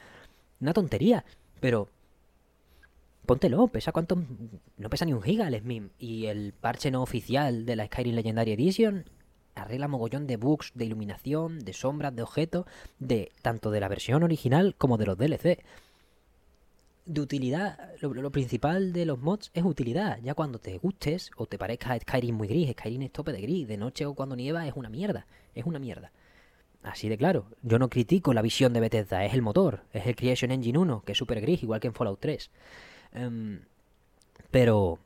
[0.59, 1.25] Una tontería,
[1.59, 1.89] pero
[3.25, 4.17] póntelo, pesa cuánto,
[4.77, 5.89] no pesa ni un giga el SMIM.
[5.99, 9.05] Y el parche no oficial de la Skyrim Legendary Edition
[9.55, 12.65] arregla mogollón de bugs, de iluminación, de sombras, de objetos,
[12.99, 15.63] de tanto de la versión original como de los DLC.
[17.05, 20.19] de utilidad, lo, principal de los mods es utilidad.
[20.23, 23.67] Ya cuando te gustes o te parezca Skyrim muy gris, Skyrim es tope de gris,
[23.67, 26.11] de noche o cuando nieva es una mierda, es una mierda.
[26.81, 30.15] Así de claro, yo no critico la visión de Bethesda, es el motor, es el
[30.15, 32.51] Creation Engine 1, que es super gris, igual que en Fallout 3.
[33.13, 33.61] Em,
[34.51, 34.99] pero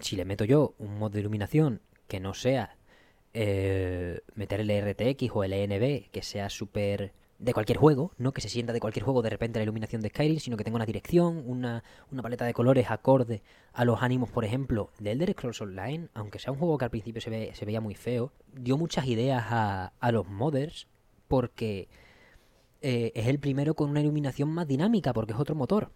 [0.00, 2.76] si le meto yo un mod de iluminación que no sea
[3.34, 8.42] eh, meter el RTX o el ENB, que sea súper de cualquier juego, no que
[8.42, 10.84] se sienta de cualquier juego de repente la iluminación de Skyrim, sino que tenga una
[10.84, 11.82] dirección, una,
[12.12, 13.42] una paleta de colores acorde
[13.72, 16.90] a los ánimos, por ejemplo, de Elder Scrolls Online, aunque sea un juego que al
[16.90, 20.86] principio se, ve, se veía muy feo, dio muchas ideas a, a los modders
[21.28, 21.88] porque
[22.82, 25.90] eh, es el primero con una iluminación más dinámica, porque es otro motor.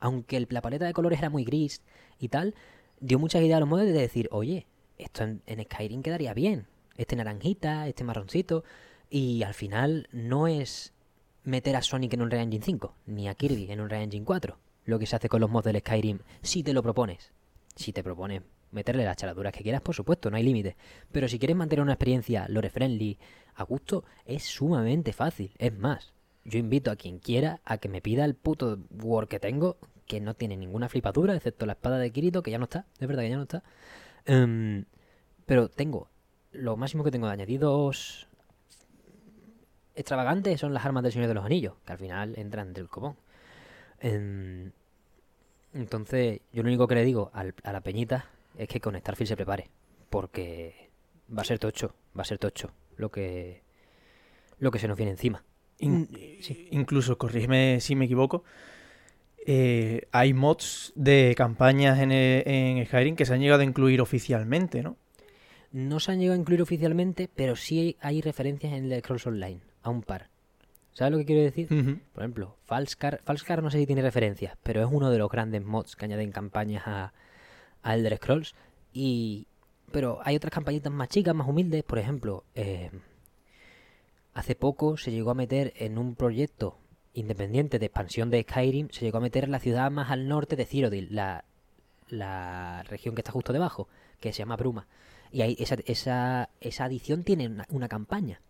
[0.00, 1.82] Aunque el- la paleta de colores era muy gris
[2.18, 2.54] y tal,
[3.00, 4.66] dio muchas ideas a los modders de decir, oye,
[4.98, 6.66] esto en, en Skyrim quedaría bien.
[6.96, 8.64] Este naranjita, este marroncito.
[9.10, 10.92] Y al final no es
[11.44, 14.24] meter a Sonic en un Unreal Engine 5, ni a Kirby en un Unreal Engine
[14.24, 14.58] 4.
[14.84, 17.32] Lo que se hace con los mods del Skyrim, si te lo propones.
[17.74, 18.42] Si te propones
[18.72, 20.76] meterle las charaduras que quieras, por supuesto, no hay límite.
[21.12, 23.18] Pero si quieres mantener una experiencia lore friendly
[23.54, 25.52] a gusto, es sumamente fácil.
[25.58, 26.12] Es más,
[26.44, 30.20] yo invito a quien quiera a que me pida el puto Word que tengo, que
[30.20, 33.22] no tiene ninguna flipadura, excepto la espada de Kirito, que ya no está, es verdad
[33.22, 33.62] que ya no está.
[34.24, 34.84] Em,
[35.46, 36.08] pero tengo,
[36.58, 38.28] lo máximo que tengo de añadidos
[39.94, 43.16] extravagantes son las armas del Señor de los Anillos, que al final entran del copón.
[44.00, 44.70] Em,
[45.72, 48.26] entonces, yo lo único que le digo al- a la peñita
[48.58, 49.68] es que con Starfield se prepare,
[50.10, 50.90] porque
[51.36, 53.62] va a ser tocho, va a ser tocho lo que
[54.58, 55.42] lo que se nos viene encima.
[55.80, 56.68] In- Mm, sí.
[56.70, 58.42] Incluso, corrígeme si me equivoco,
[59.46, 64.82] eh, hay mods de campañas en, en Skyrim que se han llegado a incluir oficialmente,
[64.82, 64.96] ¿no?
[65.76, 69.60] No se han llegado a incluir oficialmente, pero sí hay referencias en el Scrolls Online,
[69.82, 70.30] a un par.
[70.94, 71.68] ¿Sabes lo que quiero decir?
[72.14, 75.62] Por ejemplo, Falscar, Falscar no sé si tiene referencias, pero es uno de los grandes
[75.62, 77.12] mods que añaden campañas a,
[77.82, 78.54] a Elder Scrolls.
[78.94, 79.48] Y,
[79.92, 81.84] pero hay otras campañitas más chicas, más humildes.
[81.84, 82.90] Por ejemplo, eh,
[84.32, 86.78] hace poco se llegó a meter en un proyecto
[87.12, 90.56] independiente de expansión de Skyrim, se llegó a meter en la ciudad más al norte
[90.56, 91.44] de Cyrodiil, la,
[92.08, 93.88] la región que está justo debajo,
[94.20, 94.86] que se llama Bruma.
[95.32, 98.40] Y ahí esa, esa, esa adición tiene una, una campaña.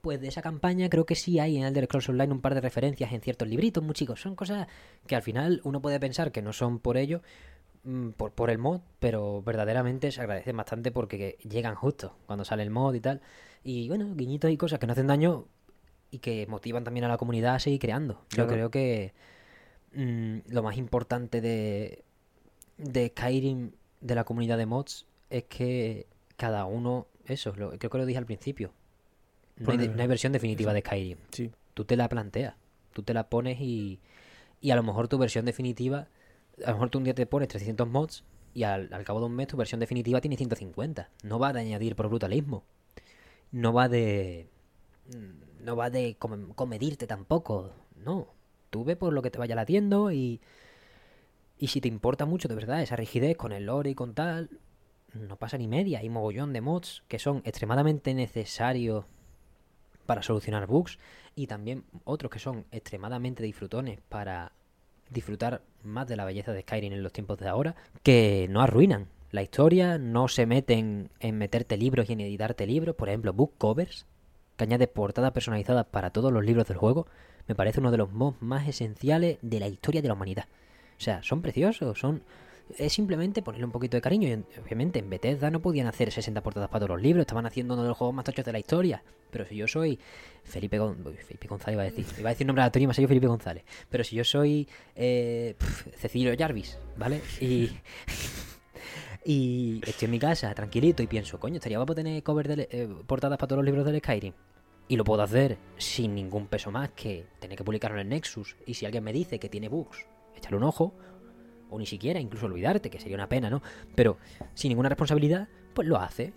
[0.00, 2.60] Pues de esa campaña creo que sí hay en Elder Scrolls Online un par de
[2.62, 4.20] referencias en ciertos libritos, muy chicos.
[4.20, 4.66] Son cosas
[5.06, 7.20] que al final uno puede pensar que no son por ello,
[7.84, 12.62] mm, por, por el mod, pero verdaderamente se agradecen bastante porque llegan justo cuando sale
[12.62, 13.20] el mod y tal.
[13.62, 15.44] Y bueno, guiñitos y cosas que no hacen daño
[16.10, 18.14] y que motivan también a la comunidad a seguir creando.
[18.30, 18.52] Yo Claro.
[18.52, 19.12] creo que
[19.94, 22.04] mm, lo más importante de,
[22.78, 27.98] de Skyrim, de la comunidad de mods, es que cada uno, eso, lo, creo que
[27.98, 28.72] lo dije al principio,
[29.56, 31.18] no hay, no versión definitiva de Skyrim.
[31.30, 31.50] Sí.
[31.74, 32.54] Tú te la planteas,
[32.92, 34.00] tú te la pones y,
[34.60, 36.08] y a lo mejor tu versión definitiva,
[36.64, 39.26] a lo mejor tú un día te pones 300 mods y al, al cabo de
[39.26, 41.10] un mes tu versión definitiva tiene 150.
[41.22, 42.64] No va de añadir por brutalismo.
[43.52, 44.48] No va de...
[45.60, 47.72] No va de com- comedirte tampoco.
[47.96, 48.28] No.
[48.70, 50.40] Tú ve por lo que te vaya latiendo y...
[51.58, 54.48] Y si te importa mucho de verdad esa rigidez con el lore y con tal,
[55.14, 56.00] no pasa ni media.
[56.00, 59.04] Hay mogollón de mods que son extremadamente necesarios
[60.06, 60.98] para solucionar bugs
[61.36, 64.52] y también otros que son extremadamente disfrutones para
[65.10, 69.08] disfrutar más de la belleza de Skyrim en los tiempos de ahora, que no arruinan
[69.30, 73.54] la historia, no se meten en meterte libros y en editarte libros, por ejemplo, book
[73.58, 74.06] covers,
[74.56, 77.06] que añade portadas personalizadas para todos los libros del juego,
[77.46, 80.46] me parece uno de los mods más esenciales de la historia de la humanidad.
[80.98, 82.22] O sea, son preciosos, son
[82.78, 84.28] es simplemente ponerle un poquito de cariño.
[84.28, 87.46] Y en- obviamente en Bethesda no podían hacer 60 portadas para todos los libros, estaban
[87.46, 89.02] haciendo uno de los juegos más tochos de la historia.
[89.30, 89.98] Pero si yo soy
[90.44, 93.08] Felipe, Felipe González, iba a decir, iba a decir nombre aleatorio y me ha salido
[93.08, 93.64] Felipe González.
[93.88, 97.20] Pero si yo soy eh, pf, Cecilio Jarvis, ¿vale?
[97.40, 97.70] Y,
[99.24, 102.88] y estoy en mi casa tranquilito y pienso, coño, estaría guapo tener cover de, eh,
[103.06, 104.32] portadas para todos los libros del Skyrim.
[104.88, 108.56] Y lo puedo hacer sin ningún peso más que tener que publicarlo en el Nexus.
[108.66, 110.04] Y si alguien me dice que tiene bugs,
[110.36, 110.92] échale un ojo.
[111.70, 113.62] O ni siquiera, incluso olvidarte, que sería una pena, ¿no?
[113.94, 114.16] Pero
[114.54, 116.32] sin ninguna responsabilidad, pues lo hace.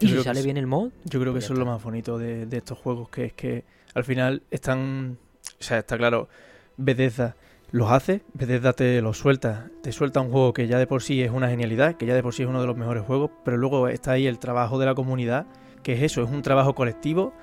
[0.00, 1.58] Y Yo si que sale bien el mod, Yo creo que Pues ya eso es
[1.58, 3.64] lo más bonito de, de estos juegos, que es que
[3.94, 5.18] al final están...
[5.60, 6.28] O sea, está claro,
[6.76, 7.34] Bethesda
[7.70, 11.22] los hace, Bethesda te los suelta, te suelta un juego que ya de por sí
[11.22, 13.56] es una genialidad, que ya de por sí es uno de los mejores juegos, pero
[13.56, 15.46] luego está ahí el trabajo de la comunidad,
[15.82, 17.34] que es eso, es un trabajo colectivo,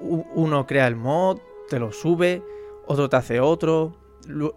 [0.00, 1.38] uno crea el mod,
[1.68, 2.42] te lo sube,
[2.86, 3.96] otro te hace otro,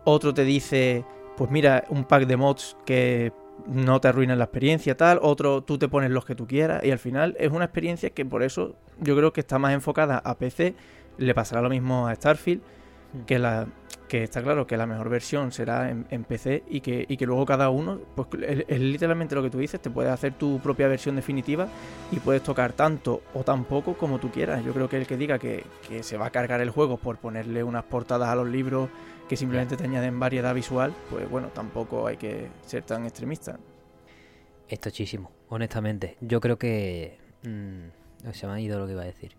[0.06, 1.06] otro te dice,
[1.38, 3.32] pues mira, un pack de mods que
[3.68, 6.92] no te arruinan la experiencia, tal, otro tú te pones los que tú quieras y
[6.92, 10.38] al final es una experiencia que por eso yo creo que está más enfocada a
[10.38, 10.74] PC,
[11.18, 12.62] le pasará lo mismo a Starfield,
[13.14, 13.22] Mm.
[13.26, 13.68] que, la,
[14.08, 17.46] que está claro que la mejor versión será en, PC y que, y que luego
[17.46, 18.28] cada uno, pues
[18.68, 21.68] es, literalmente lo que tú dices, te puedes hacer tu propia versión definitiva
[22.12, 24.64] y puedes tocar tanto o tan poco como tú quieras.
[24.64, 27.18] Yo creo que el que diga que, que se va a cargar el juego por
[27.18, 28.90] ponerle unas portadas a los libros
[29.32, 33.58] que simplemente te añaden variedad visual, pues bueno, tampoco hay que ser tan extremista.
[34.68, 36.18] Esto muchísimo, honestamente.
[36.20, 37.18] Yo creo que...
[37.44, 39.38] Mm, se me ha ido lo que iba a decir.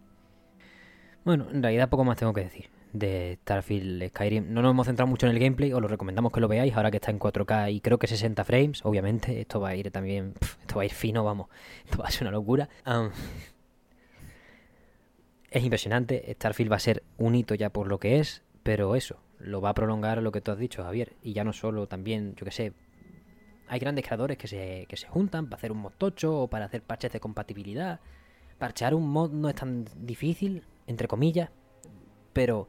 [1.27, 4.55] Bueno, en realidad poco más tengo que decir de Starfield Skyrim.
[4.55, 6.91] No nos hemos centrado mucho en el gameplay, os lo recomendamos que lo veáis ahora
[6.91, 9.43] que está en 4K y creo que 60 frames, obviamente.
[9.43, 10.33] Esto va a ir también,
[10.63, 11.49] esto va a ir fino, vamos.
[11.85, 12.71] Esto va a ser una locura.
[15.51, 19.19] es impresionante, Starfield va a ser un hito ya por lo que es, pero eso,
[19.43, 21.15] lo va a prolongar lo que tú has dicho, Javier.
[21.23, 22.73] Y ya no solo también, yo que sé,
[23.69, 26.67] hay grandes creadores que se, que se juntan para hacer un mod tocho o para
[26.67, 28.01] hacer parches de compatibilidad.
[28.59, 31.51] Parchear un mod no es tan difícil, entre comillas,
[32.33, 32.69] pero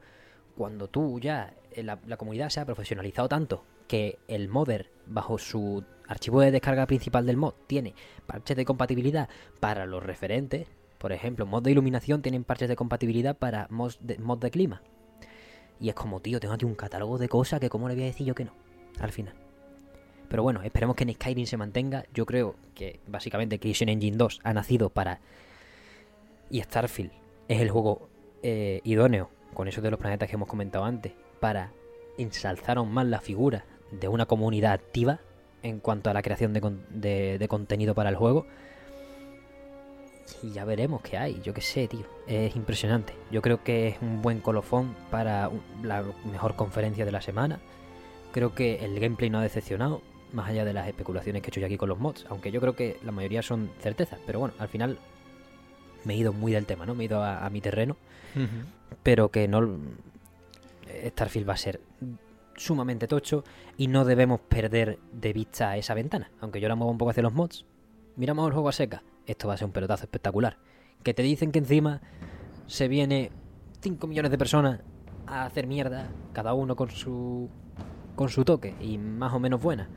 [0.56, 5.84] cuando tú ya, eh, la, comunidad se ha profesionalizado tanto que el modder, bajo su
[6.08, 7.94] archivo de descarga principal del mod, tiene
[8.26, 9.28] parches de compatibilidad
[9.60, 10.68] para los referentes.
[10.98, 14.82] Por ejemplo, mod de iluminación tienen parches de compatibilidad para mods de, mod de clima.
[15.80, 18.06] Y es como, tío, tengo aquí un catálogo de cosas que cómo le voy a
[18.06, 18.52] decir yo que no,
[19.00, 19.34] al final.
[20.28, 22.04] Pero bueno, esperemos que en Skyrim se mantenga.
[22.14, 25.20] Yo creo que básicamente Creation Engine 2 ha nacido para...
[26.50, 27.12] Y Starfield
[27.48, 28.08] es el juego
[28.42, 31.72] eh, idóneo con eso de los planetas que hemos comentado antes, para
[32.18, 35.20] ensalzar aún más la figura de una comunidad activa
[35.62, 38.46] en cuanto a la creación de, contenido para el juego.
[40.42, 42.06] Y ya veremos qué hay, yo qué sé, tío.
[42.26, 43.14] Es impresionante.
[43.30, 45.50] Yo creo que es un buen colofón para
[45.82, 47.60] la mejor conferencia de la semana.
[48.32, 50.02] Creo que el gameplay no ha decepcionado,
[50.32, 52.26] más allá de las especulaciones que he hecho yo aquí con los mods.
[52.28, 54.18] Aunque yo creo que la mayoría son certezas.
[54.26, 54.98] Pero bueno, al final
[56.04, 56.94] me he ido muy del tema, ¿no?
[56.94, 57.96] Me he ido a, mi terreno
[59.02, 59.78] pero que no
[61.06, 61.80] Starfield va a ser
[62.56, 63.44] sumamente tocho
[63.76, 66.30] y no debemos perder de vista esa ventana.
[66.40, 67.64] Aunque yo la muevo un poco hacia los mods,
[68.16, 70.58] miramos el juego a seca, esto va a ser un pelotazo espectacular.
[71.02, 72.00] Que te dicen que encima
[72.66, 73.30] se viene
[73.80, 74.80] 5 millones de personas
[75.26, 77.48] a hacer mierda, cada uno con su
[78.16, 79.88] con su toque y más o menos buena.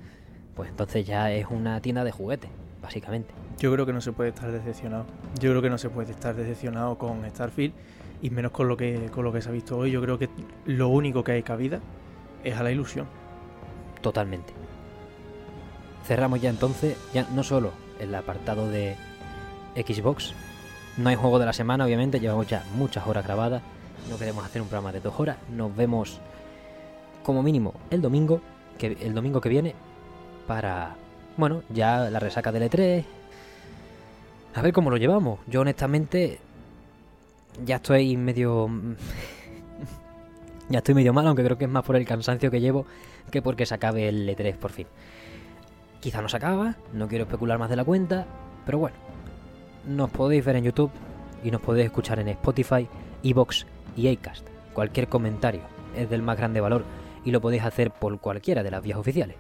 [0.56, 2.50] Pues entonces ya es una tienda de juguetes,
[2.82, 3.34] básicamente.
[3.60, 5.06] Yo creo que no se puede estar decepcionado.
[5.40, 7.74] Yo creo que no se puede estar decepcionado con Starfield
[8.22, 9.92] y menos con lo que con lo que se ha visto hoy.
[9.92, 10.30] Yo creo que
[10.66, 11.80] lo único que hay cabida
[12.44, 13.08] es a la ilusión.
[14.02, 14.54] Totalmente.
[16.06, 18.96] Cerramos ya entonces, ya no solo el apartado de
[19.86, 20.34] Xbox,
[20.98, 23.62] no hay juego de la semana, obviamente, llevamos ya muchas horas grabadas,
[24.10, 26.20] no queremos hacer un programa de dos horas, nos vemos
[27.24, 28.42] como mínimo el domingo,
[28.78, 29.76] que el domingo que viene,
[30.48, 30.96] para,
[31.36, 33.04] bueno, ya la resaca del E3,
[34.56, 35.40] a ver cómo lo llevamos.
[35.46, 36.40] Yo honestamente
[37.64, 38.68] ya estoy medio...
[40.70, 42.86] ya estoy medio mal, aunque creo que es más por el cansancio que llevo
[43.32, 44.88] que porque se acabe el E3 por fin.
[46.00, 48.26] Quizá no se acaba, no quiero especular más de la cuenta,
[48.66, 48.96] pero bueno,
[49.88, 50.92] nos podéis ver en YouTube
[51.44, 52.88] y nos podéis escuchar en Spotify,
[53.24, 53.66] Evox
[53.96, 54.48] y Acast.
[54.74, 55.62] Cualquier comentario
[55.96, 56.84] es del más grande valor
[57.24, 59.38] y lo podéis hacer por cualquiera de las vías oficiales.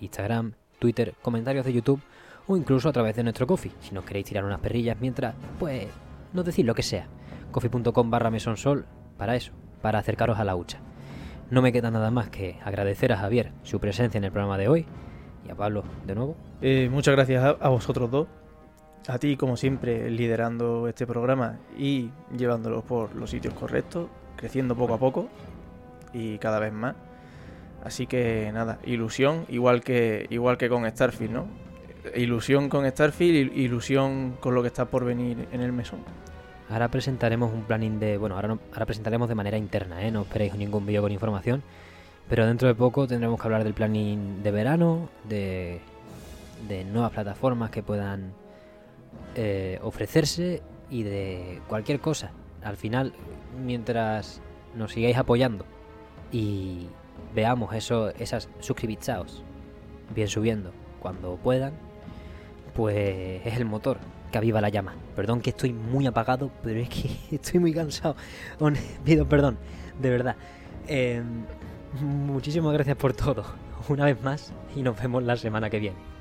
[0.00, 2.00] Instagram, Twitter, comentarios de YouTube
[2.46, 5.86] o incluso a través de nuestro coffee, si nos queréis tirar unas perrillas mientras, pues,
[6.32, 7.06] nos decís lo que sea
[7.50, 9.52] coffee.com barra mesonsol para eso,
[9.82, 10.78] para acercaros a la hucha.
[11.50, 14.68] No me queda nada más que agradecer a Javier su presencia en el programa de
[14.68, 14.86] hoy
[15.46, 16.36] y a Pablo de nuevo.
[16.60, 18.28] Eh, muchas gracias a, vosotros dos,
[19.06, 24.94] a ti como siempre liderando este programa y llevándolo por los sitios correctos, creciendo poco
[24.94, 25.28] a poco
[26.12, 26.94] y cada vez más.
[27.84, 31.46] Así que nada, ilusión, igual que, igual que con Starfield, ¿no?
[32.14, 36.00] Ilusión con Starfield, ilusión con lo que está por venir en el mesón.
[36.70, 38.18] Ahora presentaremos un planning de.
[38.18, 40.10] Bueno, ahora, ahora presentaremos de manera interna, ¿eh?
[40.10, 41.62] No esperéis ningún vídeo con información.
[42.28, 45.80] Pero dentro de poco tendremos que hablar del planning de verano, de,
[46.68, 48.32] de nuevas plataformas que puedan
[49.40, 52.32] eh, ofrecerse y de cualquier cosa.
[52.60, 53.12] Al final,
[53.64, 54.42] mientras
[54.74, 55.64] nos sigáis apoyando
[56.32, 56.88] y
[57.36, 59.44] veamos eso, esas suscribichaos
[60.12, 61.74] bien subiendo cuando puedan,
[62.74, 63.98] pues es el motor
[64.32, 64.96] que aviva la llama.
[65.14, 68.16] Perdón que estoy muy apagado, pero es que estoy muy cansado.
[69.04, 69.56] Pido perdón,
[70.02, 70.34] de verdad.
[70.88, 71.44] Em,
[72.00, 73.44] muchísimas gracias por todo,
[73.88, 76.17] una vez más, y nos vemos la semana que viene.